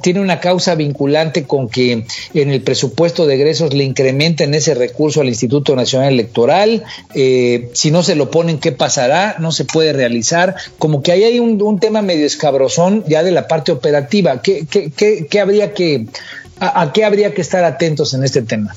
tiene 0.00 0.20
una 0.20 0.40
causa 0.40 0.74
vinculante 0.74 1.44
con 1.44 1.68
que 1.68 2.04
en 2.32 2.50
el 2.50 2.62
presupuesto 2.62 3.26
de 3.26 3.34
egresos 3.34 3.74
le 3.74 3.84
incrementen 3.84 4.54
ese 4.54 4.74
recurso 4.74 5.20
al 5.20 5.28
Instituto 5.28 5.76
Nacional 5.76 6.12
Electoral. 6.12 6.84
Si 7.12 7.90
no 7.90 8.02
se 8.02 8.14
lo 8.14 8.30
ponen, 8.30 8.58
¿qué 8.58 8.72
pasará? 8.72 9.36
No 9.40 9.52
se 9.52 9.64
puede 9.64 9.92
realizar. 9.92 10.54
Como 10.78 11.02
que 11.02 11.12
ahí 11.12 11.24
hay 11.24 11.38
un, 11.38 11.78
tema 11.80 12.02
medio 12.02 12.24
escabrosón 12.80 13.04
ya 13.06 13.22
de 13.22 13.30
la 13.30 13.48
parte 13.48 13.72
operativa. 13.72 14.40
¿Qué, 14.42 14.66
qué, 14.66 15.26
qué, 15.28 15.40
habría 15.40 15.72
que, 15.74 16.06
a 16.58 16.92
qué 16.92 17.04
habría 17.04 17.34
que 17.34 17.40
estar 17.40 17.64
atentos 17.64 18.14
en 18.14 18.24
este 18.24 18.42
tema? 18.42 18.74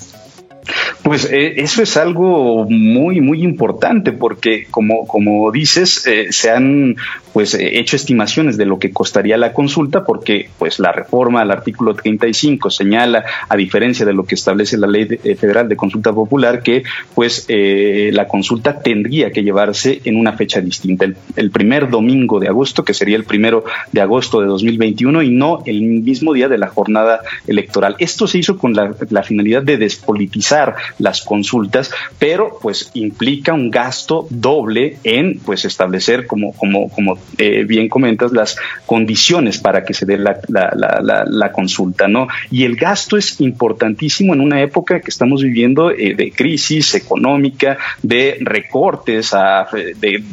Pues 1.03 1.25
eh, 1.25 1.55
eso 1.57 1.83
es 1.83 1.97
algo 1.97 2.65
muy, 2.69 3.19
muy 3.19 3.43
importante 3.43 4.13
porque, 4.13 4.67
como, 4.71 5.05
como 5.05 5.51
dices, 5.51 6.07
eh, 6.07 6.27
se 6.31 6.49
han 6.49 6.95
pues 7.33 7.55
eh, 7.55 7.79
hecho 7.79 7.95
estimaciones 7.95 8.57
de 8.57 8.65
lo 8.65 8.79
que 8.79 8.91
costaría 8.91 9.37
la 9.37 9.53
consulta 9.53 10.05
porque 10.05 10.49
pues 10.59 10.79
la 10.79 10.91
reforma 10.91 11.41
al 11.41 11.51
artículo 11.51 11.95
35 11.95 12.69
señala, 12.69 13.25
a 13.49 13.57
diferencia 13.57 14.05
de 14.05 14.13
lo 14.13 14.23
que 14.23 14.35
establece 14.35 14.77
la 14.77 14.87
ley 14.87 15.05
federal 15.07 15.67
de 15.67 15.75
consulta 15.75 16.13
popular, 16.13 16.61
que 16.61 16.83
pues 17.15 17.47
la 17.49 18.27
consulta 18.27 18.79
tendría 18.79 19.31
que 19.31 19.43
llevarse 19.43 20.01
en 20.05 20.15
una 20.17 20.33
fecha 20.33 20.61
distinta, 20.61 21.05
el, 21.35 21.51
primer 21.51 21.89
domingo 21.89 22.39
de 22.39 22.47
agosto, 22.47 22.85
que 22.85 22.93
sería 22.93 23.17
el 23.17 23.23
primero 23.23 23.65
de 23.91 24.01
agosto 24.01 24.41
de 24.41 24.47
2021 24.47 25.23
y 25.23 25.31
no 25.31 25.63
el 25.65 25.81
mismo 25.81 26.33
día 26.33 26.47
de 26.47 26.59
la 26.59 26.67
jornada 26.67 27.21
electoral. 27.47 27.95
Esto 27.97 28.27
se 28.27 28.37
hizo 28.37 28.57
con 28.57 28.73
la 28.73 29.23
finalidad 29.23 29.63
de 29.63 29.77
despolitizar 29.77 30.52
las 30.99 31.21
consultas, 31.21 31.91
pero 32.19 32.57
pues 32.61 32.91
implica 32.93 33.53
un 33.53 33.69
gasto 33.71 34.27
doble 34.29 34.97
en 35.03 35.39
pues 35.39 35.65
establecer 35.65 36.27
como, 36.27 36.53
como, 36.53 36.89
como 36.89 37.17
eh, 37.37 37.63
bien 37.63 37.89
comentas 37.89 38.31
las 38.31 38.57
condiciones 38.85 39.57
para 39.57 39.83
que 39.83 39.93
se 39.93 40.05
dé 40.05 40.17
la, 40.17 40.39
la, 40.47 41.25
la, 41.25 41.51
consulta, 41.51 42.07
¿no? 42.07 42.27
Y 42.51 42.63
el 42.63 42.75
gasto 42.75 43.17
es 43.17 43.39
importantísimo 43.41 44.33
en 44.33 44.41
una 44.41 44.61
época 44.61 44.99
que 44.99 45.09
estamos 45.09 45.41
viviendo 45.43 45.91
eh, 45.91 46.15
de 46.15 46.31
crisis 46.31 46.95
económica, 46.95 47.77
de 48.01 48.37
recortes 48.41 49.33
a, 49.33 49.67
de, 49.71 50.23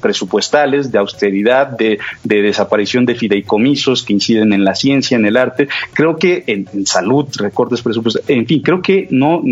presupuestales, 0.00 0.90
de 0.92 0.98
austeridad, 0.98 1.66
de, 1.66 1.98
de, 2.24 2.42
desaparición 2.42 3.06
de 3.06 3.14
fideicomisos 3.14 4.02
que 4.02 4.12
inciden 4.12 4.52
en 4.52 4.64
la 4.64 4.74
ciencia, 4.74 5.16
en 5.16 5.26
el 5.26 5.36
arte. 5.36 5.68
Creo 5.92 6.16
que 6.16 6.44
en, 6.46 6.86
salud, 6.86 7.26
recortes 7.38 7.82
presupuestales, 7.82 8.28
en 8.30 8.46
fin, 8.46 8.62
creo 8.62 8.82
que 8.82 9.08
no, 9.10 9.42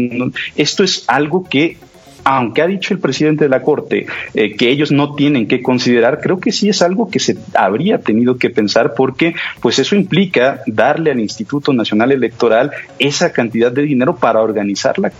esto 0.57 0.85
es 0.85 1.05
algo 1.09 1.45
que 1.49 1.77
aunque 2.25 2.63
ha 2.63 2.67
dicho 2.67 2.95
el 2.95 3.01
presidente 3.01 3.45
de 3.45 3.51
la 3.51 3.63
Corte 3.63 4.07
eh, 4.35 4.57
que 4.57 4.71
ellos 4.71 4.93
no 4.93 5.15
tienen 5.15 5.47
que 5.47 5.63
considerar, 5.63 6.21
creo 6.21 6.41
que 6.41 6.53
sí 6.53 6.69
es 6.69 6.83
algo 6.83 7.11
que 7.11 7.19
se 7.19 7.37
habría 7.55 7.99
tenido 7.99 8.37
que 8.37 8.51
pensar 8.51 8.95
porque 8.95 9.35
pues 9.61 9.79
eso 9.79 9.95
implica 9.97 10.63
darle 10.67 11.11
al 11.11 11.21
Instituto 11.21 11.73
Nacional 11.73 12.13
Electoral 12.13 12.71
esa 12.99 13.33
cantidad 13.33 13.73
de 13.73 13.83
dinero 13.83 14.17
para 14.17 14.41
organizar 14.41 14.99
la, 14.99 15.13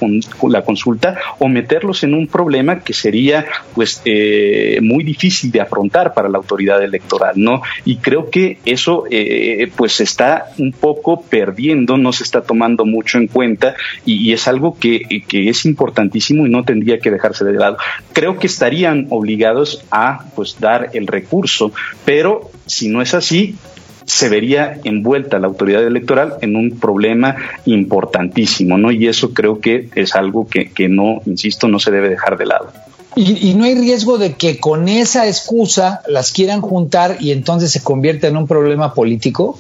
la 0.49 0.63
consulta 0.63 1.19
o 1.39 1.49
meterlos 1.49 2.03
en 2.05 2.15
un 2.15 2.27
problema 2.27 2.81
que 2.81 2.93
sería 2.93 3.47
pues 3.75 4.03
eh, 4.05 4.79
muy 4.83 5.05
difícil 5.05 5.51
de 5.51 5.61
afrontar 5.61 6.15
para 6.15 6.29
la 6.29 6.39
autoridad 6.39 6.83
electoral, 6.83 7.35
¿no? 7.37 7.63
Y 7.85 7.97
creo 7.97 8.31
que 8.31 8.59
eso 8.65 9.05
eh, 9.11 9.71
pues 9.77 9.93
se 9.93 10.05
está 10.05 10.47
un 10.59 10.73
poco 10.73 11.23
perdiendo, 11.23 11.97
no 11.97 12.13
se 12.13 12.25
está 12.25 12.43
tomando 12.43 12.85
mucho 12.85 13.19
en 13.19 13.27
cuenta 13.27 13.75
y, 14.05 14.31
es 14.31 14.47
algo 14.47 14.79
que, 14.79 15.25
que 15.27 15.49
es 15.49 15.65
importantísimo 15.65 16.47
y 16.47 16.51
no 16.51 16.63
tendría 16.63 16.90
que 16.99 17.11
dejarse 17.11 17.45
de 17.45 17.53
lado. 17.53 17.77
Creo 18.13 18.39
que 18.39 18.47
estarían 18.47 19.07
obligados 19.11 19.85
a 19.91 20.25
pues 20.35 20.57
dar 20.59 20.91
el 20.95 21.07
recurso, 21.07 21.73
pero 22.05 22.51
si 22.67 22.89
no 22.89 23.03
es 23.03 23.15
así, 23.15 23.57
se 24.05 24.29
vería 24.29 24.81
envuelta 24.83 25.39
la 25.39 25.47
autoridad 25.47 25.87
electoral 25.87 26.35
en 26.41 26.57
un 26.57 26.79
problema 26.81 27.37
importantísimo, 27.65 28.77
¿no? 28.77 28.91
Y 28.91 29.07
eso 29.07 29.33
creo 29.33 29.61
que 29.61 29.89
es 29.95 30.17
algo 30.17 30.49
que, 30.49 30.71
que 30.71 30.89
no, 30.89 31.23
insisto, 31.27 31.69
no 31.69 31.79
se 31.79 31.93
debe 31.93 32.09
dejar 32.09 32.37
de 32.37 32.47
lado. 32.47 32.73
Y, 33.15 33.51
y, 33.51 33.55
no 33.55 33.65
hay 33.65 33.75
riesgo 33.75 34.19
de 34.19 34.35
que 34.35 34.59
con 34.59 34.89
esa 34.89 35.27
excusa 35.27 36.01
las 36.07 36.33
quieran 36.33 36.61
juntar 36.61 37.17
y 37.21 37.33
entonces 37.33 37.73
se 37.73 37.83
convierta 37.83 38.29
en 38.29 38.37
un 38.37 38.47
problema 38.47 38.95
político? 38.95 39.59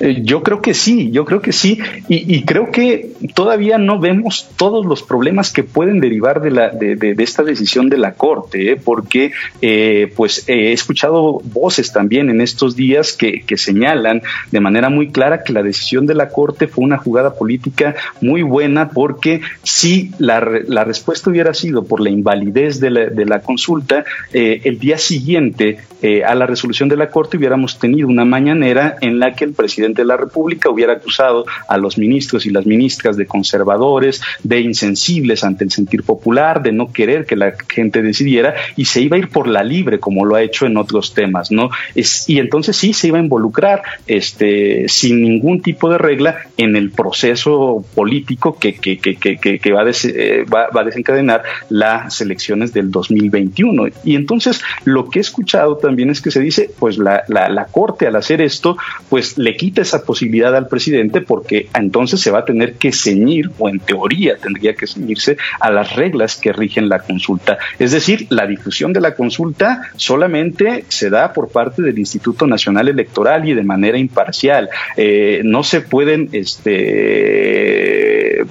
Eh, 0.00 0.20
yo 0.22 0.42
creo 0.42 0.60
que 0.60 0.74
sí, 0.74 1.10
yo 1.10 1.24
creo 1.24 1.40
que 1.40 1.52
sí, 1.52 1.78
y, 2.08 2.44
creo 2.44 2.70
que 2.70 3.12
todavía 3.34 3.78
no 3.78 3.98
vemos 3.98 4.48
todos 4.56 4.84
los 4.84 5.02
problemas 5.02 5.52
que 5.52 5.62
pueden 5.62 6.00
derivar 6.00 6.42
de, 6.42 6.50
la, 6.50 6.68
de, 6.68 7.14
esta 7.18 7.42
decisión 7.42 7.88
de 7.88 7.96
la 7.96 8.12
Corte, 8.12 8.72
¿eh? 8.72 8.76
porque 8.76 9.32
eh, 9.62 10.12
pues 10.14 10.44
he 10.48 10.72
escuchado 10.72 11.40
voces 11.44 11.92
también 11.92 12.28
en 12.28 12.40
estos 12.40 12.76
días 12.76 13.14
que, 13.14 13.44
señalan 13.56 14.20
de 14.50 14.60
manera 14.60 14.90
muy 14.90 15.08
clara 15.08 15.42
que 15.42 15.52
la 15.54 15.62
decisión 15.62 16.06
de 16.06 16.14
la 16.14 16.28
Corte 16.28 16.68
fue 16.68 16.84
una 16.84 16.98
jugada 16.98 17.34
política 17.34 17.94
muy 18.20 18.42
buena, 18.42 18.90
porque 18.90 19.40
si 19.62 20.10
la, 20.18 20.40
respuesta 20.40 21.30
hubiera 21.30 21.54
sido 21.54 21.84
por 21.84 22.00
la 22.00 22.10
invalidez 22.10 22.78
de 22.80 22.90
la, 22.90 23.06
de 23.06 23.24
la 23.24 23.40
consulta, 23.40 24.04
el 24.32 24.78
día 24.78 24.98
siguiente 24.98 25.78
a 26.26 26.34
la 26.34 26.46
resolución 26.46 26.90
de 26.90 26.96
la 26.96 27.08
Corte 27.08 27.38
hubiéramos 27.38 27.78
tenido 27.78 28.08
una 28.08 28.26
mañanera 28.26 28.96
en 29.00 29.18
la 29.18 29.32
que 29.32 29.45
el 29.46 29.54
presidente 29.54 30.02
de 30.02 30.06
la 30.06 30.16
República 30.16 30.70
hubiera 30.70 30.94
acusado 30.94 31.46
a 31.68 31.76
los 31.78 31.98
ministros 31.98 32.46
y 32.46 32.50
las 32.50 32.66
ministras 32.66 33.16
de 33.16 33.26
conservadores, 33.26 34.20
de 34.42 34.60
insensibles 34.60 35.44
ante 35.44 35.64
el 35.64 35.70
sentir 35.70 36.02
popular, 36.02 36.62
de 36.62 36.72
no 36.72 36.92
querer 36.92 37.26
que 37.26 37.36
la 37.36 37.54
gente 37.68 38.02
decidiera 38.02 38.54
y 38.76 38.86
se 38.86 39.00
iba 39.00 39.16
a 39.16 39.18
ir 39.18 39.28
por 39.28 39.48
la 39.48 39.62
libre 39.62 40.00
como 40.00 40.24
lo 40.24 40.34
ha 40.34 40.42
hecho 40.42 40.66
en 40.66 40.76
otros 40.76 41.14
temas, 41.14 41.50
¿no? 41.50 41.70
Es, 41.94 42.28
y 42.28 42.38
entonces 42.38 42.76
sí 42.76 42.92
se 42.92 43.08
iba 43.08 43.18
a 43.18 43.22
involucrar 43.22 43.82
este, 44.06 44.88
sin 44.88 45.22
ningún 45.22 45.62
tipo 45.62 45.90
de 45.90 45.98
regla 45.98 46.36
en 46.56 46.76
el 46.76 46.90
proceso 46.90 47.84
político 47.94 48.58
que, 48.58 48.74
que, 48.74 48.98
que, 48.98 49.16
que 49.16 49.72
va, 49.72 49.84
eh, 49.88 50.44
va, 50.52 50.68
va, 50.70 50.80
a 50.80 50.84
desencadenar 50.84 51.42
las 51.68 52.20
elecciones 52.20 52.72
del 52.72 52.90
2021. 52.90 53.88
Y 54.04 54.16
entonces 54.16 54.60
lo 54.84 55.08
que 55.08 55.18
he 55.18 55.22
escuchado 55.22 55.76
también 55.76 56.10
es 56.10 56.20
que 56.20 56.30
se 56.30 56.40
dice, 56.40 56.70
pues 56.78 56.98
la, 56.98 57.24
la, 57.28 57.48
la 57.48 57.66
Corte 57.66 58.06
al 58.06 58.16
hacer 58.16 58.40
esto, 58.40 58.76
pues 59.08 59.35
le 59.36 59.56
quita 59.56 59.82
esa 59.82 60.04
posibilidad 60.04 60.54
al 60.56 60.68
presidente 60.68 61.20
porque 61.20 61.68
entonces 61.74 62.20
se 62.20 62.30
va 62.30 62.40
a 62.40 62.44
tener 62.44 62.74
que 62.74 62.92
ceñir, 62.92 63.50
o 63.58 63.68
en 63.68 63.80
teoría 63.80 64.36
tendría 64.36 64.74
que 64.74 64.86
ceñirse 64.86 65.36
a 65.60 65.70
las 65.70 65.94
reglas 65.94 66.36
que 66.36 66.52
rigen 66.52 66.88
la 66.88 67.00
consulta. 67.00 67.58
Es 67.78 67.92
decir, 67.92 68.26
la 68.30 68.46
difusión 68.46 68.92
de 68.92 69.00
la 69.00 69.14
consulta 69.14 69.82
solamente 69.96 70.84
se 70.88 71.10
da 71.10 71.32
por 71.32 71.48
parte 71.48 71.82
del 71.82 71.98
Instituto 71.98 72.46
Nacional 72.46 72.88
Electoral 72.88 73.48
y 73.48 73.54
de 73.54 73.62
manera 73.62 73.98
imparcial. 73.98 74.70
Eh, 74.96 75.42
no 75.44 75.62
se 75.62 75.80
pueden 75.82 76.28
este, 76.32 76.86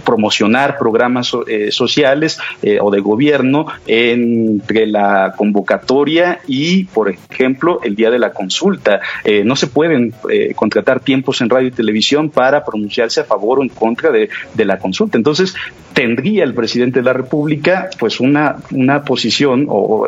promocionar 0.05 0.77
programas 0.77 1.35
eh, 1.47 1.71
sociales 1.71 2.37
eh, 2.61 2.77
o 2.81 2.91
de 2.91 2.99
gobierno 2.99 3.65
entre 3.87 4.85
la 4.87 5.33
convocatoria 5.35 6.39
y, 6.47 6.85
por 6.85 7.09
ejemplo, 7.09 7.79
el 7.83 7.95
día 7.95 8.11
de 8.11 8.19
la 8.19 8.31
consulta. 8.31 8.99
no 9.43 9.55
se 9.55 9.67
pueden 9.67 10.13
contratar 10.55 10.74
tiempos 11.03 11.41
en 11.41 11.49
radio 11.49 11.67
y 11.67 11.71
televisión 11.71 12.29
para 12.29 12.63
pronunciarse 12.63 13.21
a 13.21 13.23
favor 13.23 13.59
o 13.59 13.63
en 13.63 13.69
contra 13.69 14.11
de, 14.11 14.29
la 14.65 14.79
consulta. 14.79 15.17
Entonces, 15.17 15.55
tendría 15.93 16.43
el 16.43 16.53
presidente 16.53 16.99
de 16.99 17.05
la 17.05 17.13
República 17.13 17.89
pues 17.99 18.19
una, 18.19 18.57
una 18.71 19.03
posición 19.03 19.67
o, 19.69 20.07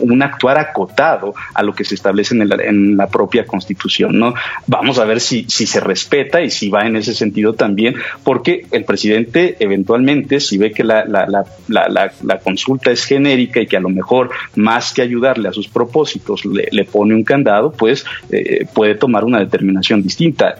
un 0.00 0.22
actuar 0.22 0.58
acotado 0.58 1.34
a 1.54 1.62
lo 1.62 1.74
que 1.74 1.84
se 1.84 1.94
establece 1.94 2.34
en, 2.34 2.96
la 2.96 3.06
propia 3.08 3.46
Constitución. 3.46 4.18
¿no? 4.18 4.34
Vamos 4.66 4.98
a 4.98 5.04
ver 5.04 5.20
si, 5.20 5.44
se 5.44 5.80
respeta 5.80 6.40
y 6.40 6.50
si 6.50 6.68
va 6.70 6.86
en 6.86 6.96
ese 6.96 7.14
sentido 7.14 7.54
también, 7.54 7.94
porque 8.24 8.66
el 8.70 8.84
presidente 8.84 9.56
eventualmente, 9.60 10.40
si 10.40 10.58
ve 10.58 10.72
que 10.72 10.84
la 10.84 11.44
consulta 12.42 12.90
es 12.90 13.04
genérica 13.04 13.60
y 13.60 13.66
que 13.66 13.76
a 13.76 13.80
lo 13.80 13.88
mejor 13.88 14.30
más 14.56 14.92
que 14.92 15.02
ayudarle 15.02 15.48
a 15.48 15.52
sus 15.52 15.68
propósitos 15.68 16.44
le, 16.44 16.84
pone 16.84 17.14
un 17.14 17.24
candado, 17.24 17.72
pues 17.72 18.04
eh, 18.30 18.66
puede 18.72 18.94
tomar 18.94 19.24
una 19.24 19.38
determinación 19.38 19.59
distinta. 20.02 20.56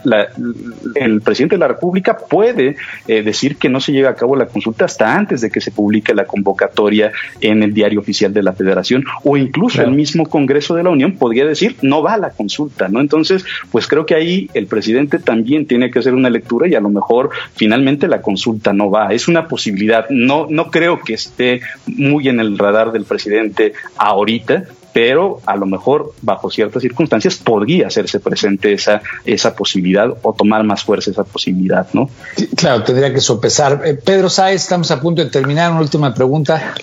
el 0.95 1.21
presidente 1.21 1.55
de 1.55 1.59
la 1.59 1.67
República 1.67 2.17
puede 2.17 2.75
eh, 3.07 3.23
decir 3.23 3.57
que 3.57 3.69
no 3.69 3.79
se 3.79 3.91
lleve 3.91 4.07
a 4.07 4.15
cabo 4.15 4.35
la 4.35 4.47
consulta 4.47 4.85
hasta 4.85 5.15
antes 5.15 5.41
de 5.41 5.49
que 5.49 5.61
se 5.61 5.71
publique 5.71 6.13
la 6.13 6.25
convocatoria 6.25 7.11
en 7.39 7.63
el 7.63 7.73
diario 7.73 7.99
oficial 7.99 8.33
de 8.33 8.43
la 8.43 8.53
Federación 8.53 9.05
o 9.23 9.37
incluso 9.37 9.81
el 9.81 9.91
mismo 9.91 10.27
Congreso 10.27 10.75
de 10.75 10.83
la 10.83 10.89
Unión 10.89 11.13
podría 11.13 11.45
decir 11.45 11.75
no 11.81 12.01
va 12.01 12.13
a 12.13 12.17
la 12.17 12.29
consulta, 12.31 12.87
¿no? 12.87 12.99
Entonces, 12.99 13.45
pues 13.71 13.87
creo 13.87 14.05
que 14.05 14.15
ahí 14.15 14.49
el 14.53 14.67
presidente 14.67 15.19
también 15.19 15.65
tiene 15.65 15.91
que 15.91 15.99
hacer 15.99 16.13
una 16.13 16.29
lectura 16.29 16.67
y 16.67 16.75
a 16.75 16.79
lo 16.79 16.89
mejor 16.89 17.29
finalmente 17.55 18.07
la 18.07 18.21
consulta 18.21 18.73
no 18.73 18.89
va. 18.89 19.13
Es 19.13 19.27
una 19.27 19.47
posibilidad. 19.47 20.09
No, 20.09 20.47
no 20.49 20.71
creo 20.71 21.01
que 21.01 21.13
esté 21.13 21.61
muy 21.85 22.27
en 22.27 22.39
el 22.39 22.57
radar 22.57 22.91
del 22.91 23.05
presidente 23.05 23.73
ahorita, 23.97 24.65
pero 24.93 25.41
a 25.45 25.55
lo 25.55 25.65
mejor 25.65 26.13
bajo 26.21 26.49
ciertas 26.49 26.81
circunstancias 26.81 27.37
podría 27.37 27.87
hacerse 27.87 28.19
presente 28.19 28.73
esa, 28.73 29.01
esa 29.25 29.55
posibilidad 29.55 30.09
o 30.21 30.33
tomar 30.33 30.63
más 30.63 30.83
fuerza 30.83 31.11
esa 31.11 31.23
posibilidad, 31.23 31.87
¿no? 31.93 32.09
claro, 32.55 32.83
tendría 32.83 33.13
que 33.13 33.21
sopesar. 33.21 33.81
Eh, 33.85 33.93
Pedro 33.93 34.29
Sáez, 34.29 34.61
estamos 34.61 34.91
a 34.91 34.99
punto 35.01 35.23
de 35.23 35.29
terminar. 35.29 35.71
Una 35.71 35.81
última 35.81 36.13
pregunta. 36.13 36.75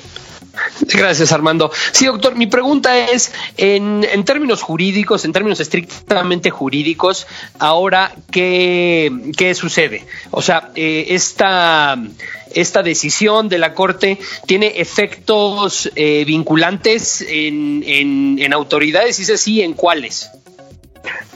Gracias, 0.81 1.33
Armando. 1.33 1.71
Sí, 1.93 2.07
doctor, 2.07 2.35
mi 2.37 2.47
pregunta 2.47 2.99
es, 2.99 3.33
en, 3.57 4.05
en, 4.11 4.25
términos 4.25 4.63
jurídicos, 4.63 5.25
en 5.25 5.33
términos 5.33 5.61
estrictamente 5.61 6.51
jurídicos, 6.51 7.27
ahora, 7.59 8.13
¿qué, 8.31 9.33
qué 9.37 9.55
sucede? 9.55 10.07
O 10.31 10.43
sea, 10.43 10.71
eh, 10.75 11.07
esta 11.11 11.97
esta 12.55 12.83
decisión 12.83 13.49
de 13.49 13.59
la 13.59 13.75
Corte 13.75 14.19
tiene 14.47 14.81
efectos 14.81 15.91
eh, 15.95 16.25
vinculantes 16.25 17.23
en, 17.23 17.83
en, 17.87 18.39
en 18.39 18.53
autoridades 18.53 19.19
y 19.19 19.25
si 19.25 19.37
sí, 19.37 19.63
¿en 19.63 19.75
cuáles? 19.75 20.31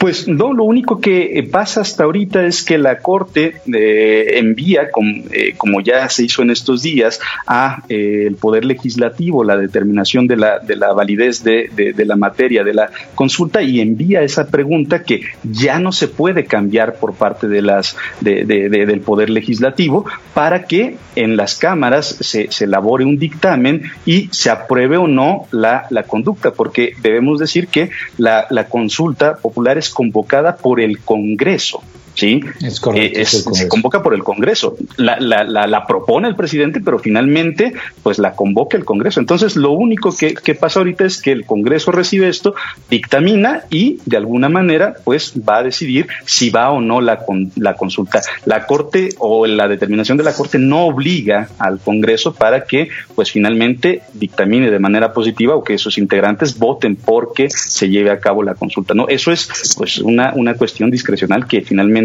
Pues 0.03 0.27
no, 0.27 0.53
lo 0.53 0.65
único 0.65 1.01
que 1.01 1.39
eh, 1.39 1.45
pasa 1.45 1.81
hasta 1.81 2.03
ahorita 2.03 2.45
es 2.45 2.65
que 2.65 2.77
la 2.77 2.99
Corte 2.99 3.59
eh, 3.73 4.37
envía, 4.37 4.89
eh, 5.31 5.55
como 5.57 5.81
ya 5.81 6.09
se 6.09 6.25
hizo 6.25 6.43
en 6.43 6.51
estos 6.51 6.83
días, 6.83 7.21
a 7.47 7.85
el 7.89 8.35
Poder 8.35 8.65
Legislativo 8.65 9.45
la 9.45 9.57
determinación 9.57 10.27
de 10.27 10.37
la, 10.37 10.59
de 10.59 10.75
la 10.75 10.93
validez 10.93 11.45
de, 11.45 11.71
de, 11.73 12.05
la 12.05 12.17
materia 12.17 12.65
de 12.65 12.75
la 12.75 12.91
consulta 13.15 13.63
y 13.63 13.81
envía 13.81 14.23
esa 14.23 14.49
pregunta 14.49 15.05
que 15.05 15.23
ya 15.45 15.79
no 15.79 15.93
se 15.93 16.09
puede 16.09 16.47
cambiar 16.47 16.97
por 16.97 17.15
parte 17.15 17.47
de 17.47 17.63
las, 17.63 17.97
del 18.21 19.01
Poder 19.03 19.31
Legislativo 19.31 20.05
para 20.35 20.65
que 20.65 20.97
en 21.15 21.37
las 21.37 21.55
cámaras 21.55 22.17
se, 22.19 22.51
se 22.51 22.65
elabore 22.65 23.05
un 23.05 23.19
dictamen 23.19 23.85
y 24.05 24.29
se 24.33 24.51
apruebe 24.51 24.97
o 24.97 25.07
no 25.07 25.47
la, 25.53 25.87
la 25.91 26.03
conducta, 26.03 26.51
porque 26.51 26.95
debemos 27.03 27.39
decir 27.39 27.69
que 27.69 27.91
la 28.19 28.67
consulta 28.69 29.37
popular 29.37 29.62
es 29.79 29.91
convocada 29.91 30.57
por 30.57 30.81
el 30.81 31.01
Congreso. 31.01 31.83
¿Sí? 32.15 32.41
Es 32.63 32.81
correcto, 32.81 33.21
eh, 33.21 33.25
se 33.25 33.69
convoca 33.69 34.03
por 34.03 34.15
el 34.15 34.23
Congreso. 34.23 34.77
La, 34.97 35.19
la, 35.19 35.45
la, 35.45 35.87
propone 35.87 36.29
el 36.29 36.37
presidente, 36.37 36.81
pero 36.81 36.99
finalmente 36.99 37.73
pues 38.03 38.19
la 38.19 38.33
convoca 38.35 38.77
el 38.77 38.85
Congreso. 38.85 39.21
Entonces 39.21 39.57
lo 39.57 39.73
único 39.73 40.15
que, 40.17 40.35
que, 40.35 40.55
pasa 40.55 40.81
ahorita 40.81 41.05
es 41.05 41.21
que 41.21 41.33
el 41.33 41.45
Congreso 41.45 41.93
recibe 41.93 42.29
esto, 42.29 42.55
dictamina 42.91 43.63
y 43.71 43.99
de 44.05 44.17
alguna 44.17 44.49
manera 44.49 44.95
pues 45.05 45.35
va 45.49 45.59
a 45.59 45.63
decidir 45.63 46.07
si 46.25 46.51
va 46.51 46.71
o 46.71 46.81
no 46.81 47.01
la, 47.01 47.25
la 47.57 47.75
consulta. 47.75 48.23
La 48.45 48.67
Corte 48.67 49.11
o 49.19 49.47
la 49.47 49.69
determinación 49.69 50.19
de 50.19 50.25
la 50.25 50.35
Corte 50.35 50.59
no 50.59 50.87
obliga 50.87 51.49
al 51.59 51.81
Congreso 51.81 52.35
para 52.35 52.65
que 52.65 52.89
pues 53.15 53.33
finalmente 53.33 54.03
dictamine 54.15 54.71
de 54.71 54.79
manera 54.79 55.13
positiva 55.13 55.57
o 55.57 55.65
que 55.65 55.79
sus 55.79 55.99
integrantes 55.99 56.59
voten 56.59 56.97
porque 56.97 57.49
se 57.51 57.89
lleve 57.89 58.11
a 58.11 58.21
cabo 58.21 58.43
la 58.43 58.55
consulta. 58.55 58.95
No, 58.95 59.09
eso 59.09 59.33
es 59.33 59.75
pues 59.77 59.99
una, 59.99 60.33
una 60.35 60.55
cuestión 60.55 60.91
discrecional 60.91 61.47
que 61.47 61.63
finalmente 61.63 62.02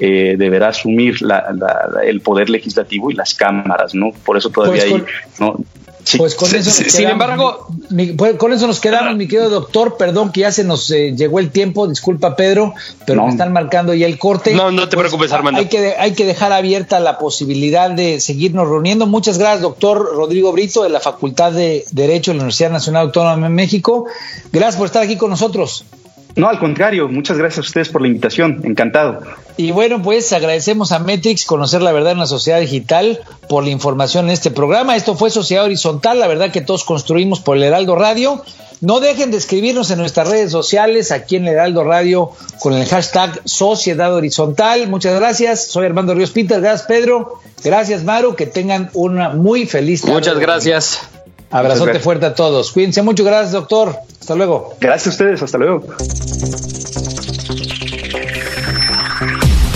eh, 0.00 0.36
deberá 0.38 0.68
asumir 0.68 1.16
el 2.04 2.20
poder 2.20 2.50
legislativo 2.50 3.10
y 3.10 3.14
las 3.14 3.34
cámaras, 3.34 3.94
¿no? 3.94 4.10
Por 4.24 4.36
eso 4.36 4.50
todavía 4.50 4.84
pues 4.88 4.94
hay, 4.94 5.04
¿no? 5.40 5.56
Pues 6.16 6.34
con 6.34 6.48
eso 6.54 6.68
nos 6.68 6.92
sin 6.92 7.08
embargo, 7.08 7.66
pues 8.16 8.36
con 8.36 8.52
eso 8.52 8.66
nos 8.66 8.80
quedamos, 8.80 9.16
mi 9.16 9.28
querido 9.28 9.48
doctor. 9.50 9.96
Perdón 9.96 10.32
que 10.32 10.40
ya 10.40 10.52
se 10.52 10.64
nos 10.64 10.90
eh, 10.90 11.14
llegó 11.16 11.38
el 11.38 11.50
tiempo. 11.50 11.86
Disculpa, 11.86 12.34
Pedro, 12.34 12.74
pero 13.06 13.24
me 13.24 13.30
están 13.30 13.52
marcando 13.52 13.94
ya 13.94 14.06
el 14.06 14.18
corte. 14.18 14.54
No, 14.54 14.70
no 14.70 14.88
te 14.88 14.96
pues, 14.96 15.08
preocupes, 15.08 15.32
Armando. 15.32 15.60
Hay 15.60 15.68
que, 15.68 15.94
hay 15.98 16.12
que 16.12 16.26
dejar 16.26 16.52
abierta 16.52 16.98
la 17.00 17.18
posibilidad 17.18 17.90
de 17.90 18.20
seguirnos 18.20 18.68
reuniendo. 18.68 19.06
Muchas 19.06 19.38
gracias, 19.38 19.62
doctor 19.62 20.14
Rodrigo 20.14 20.52
Brito, 20.52 20.82
de 20.82 20.88
la 20.88 21.00
Facultad 21.00 21.52
de 21.52 21.84
Derecho 21.92 22.32
de 22.32 22.38
la 22.38 22.42
Universidad 22.42 22.70
Nacional 22.70 23.06
Autónoma 23.06 23.48
de 23.48 23.54
México. 23.54 24.06
Gracias 24.52 24.76
por 24.76 24.86
estar 24.86 25.02
aquí 25.02 25.16
con 25.16 25.30
nosotros. 25.30 25.84
No, 26.36 26.48
al 26.48 26.58
contrario, 26.58 27.08
muchas 27.08 27.36
gracias 27.36 27.58
a 27.58 27.68
ustedes 27.68 27.88
por 27.88 28.00
la 28.02 28.08
invitación, 28.08 28.60
encantado. 28.64 29.20
Y 29.56 29.70
bueno, 29.70 30.02
pues 30.02 30.32
agradecemos 30.32 30.92
a 30.92 30.98
Metrix 30.98 31.44
conocer 31.44 31.82
la 31.82 31.92
verdad 31.92 32.12
en 32.12 32.18
la 32.18 32.26
sociedad 32.26 32.60
digital 32.60 33.20
por 33.48 33.64
la 33.64 33.70
información 33.70 34.26
en 34.26 34.30
este 34.30 34.50
programa. 34.50 34.96
Esto 34.96 35.14
fue 35.14 35.30
Sociedad 35.30 35.64
Horizontal, 35.64 36.18
la 36.18 36.28
verdad 36.28 36.50
que 36.50 36.62
todos 36.62 36.84
construimos 36.84 37.40
por 37.40 37.56
el 37.56 37.62
Heraldo 37.64 37.96
Radio. 37.96 38.42
No 38.80 38.98
dejen 38.98 39.30
de 39.30 39.36
escribirnos 39.36 39.92
en 39.92 39.98
nuestras 39.98 40.28
redes 40.28 40.50
sociales, 40.50 41.12
aquí 41.12 41.36
en 41.36 41.46
Heraldo 41.46 41.84
Radio, 41.84 42.32
con 42.60 42.72
el 42.74 42.84
hashtag 42.84 43.40
Sociedad 43.44 44.12
Horizontal. 44.12 44.88
Muchas 44.88 45.14
gracias. 45.14 45.68
Soy 45.68 45.86
Armando 45.86 46.14
Ríos 46.14 46.32
Peter. 46.32 46.60
Gracias, 46.60 46.88
Pedro. 46.88 47.38
Gracias, 47.62 48.02
Maru. 48.02 48.34
Que 48.34 48.46
tengan 48.46 48.90
una 48.94 49.28
muy 49.28 49.66
feliz 49.66 50.00
tarde. 50.00 50.14
Muchas 50.14 50.38
gracias. 50.40 51.00
Abrazote 51.52 52.00
fuerte 52.00 52.26
a 52.26 52.34
todos. 52.34 52.72
Cuídense 52.72 53.02
mucho. 53.02 53.24
Gracias, 53.24 53.52
doctor. 53.52 53.94
Hasta 54.20 54.34
luego. 54.34 54.74
Gracias 54.80 55.06
a 55.06 55.10
ustedes. 55.10 55.42
Hasta 55.42 55.58
luego. 55.58 55.82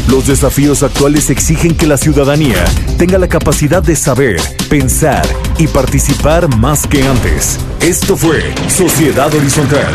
Los 0.09 0.29
desafíos 0.29 0.83
actuales 0.83 1.31
exigen 1.31 1.77
que 1.77 1.87
la 1.87 1.97
ciudadanía 1.97 2.65
tenga 2.97 3.19
la 3.19 3.29
capacidad 3.29 3.83
de 3.83 3.97
saber, 3.97 4.41
pensar 4.71 5.27
y 5.59 5.67
participar 5.67 6.49
más 6.57 6.87
que 6.87 7.03
antes. 7.07 7.59
Esto 7.81 8.17
fue 8.17 8.55
Sociedad 8.69 9.35
Horizontal, 9.35 9.93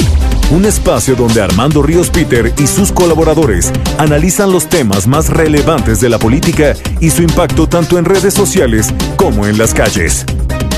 un 0.51 0.65
espacio 0.65 1.15
donde 1.15 1.41
Armando 1.41 1.81
Ríos 1.81 2.09
Peter 2.09 2.53
y 2.57 2.67
sus 2.67 2.91
colaboradores 2.91 3.71
analizan 3.97 4.51
los 4.51 4.67
temas 4.67 5.07
más 5.07 5.29
relevantes 5.29 6.01
de 6.01 6.09
la 6.09 6.19
política 6.19 6.73
y 6.99 7.09
su 7.09 7.23
impacto 7.23 7.67
tanto 7.67 7.97
en 7.97 8.03
redes 8.05 8.33
sociales 8.33 8.93
como 9.15 9.47
en 9.47 9.57
las 9.57 9.73
calles. 9.73 10.25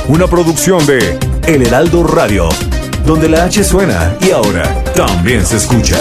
Una 0.07 0.27
producción 0.27 0.85
de 0.85 1.17
El 1.47 1.65
Heraldo 1.65 2.03
Radio, 2.03 2.49
donde 3.05 3.29
la 3.29 3.45
H 3.45 3.63
suena 3.63 4.15
y 4.19 4.31
ahora 4.31 4.83
también 4.95 5.45
se 5.45 5.55
escucha. 5.55 5.97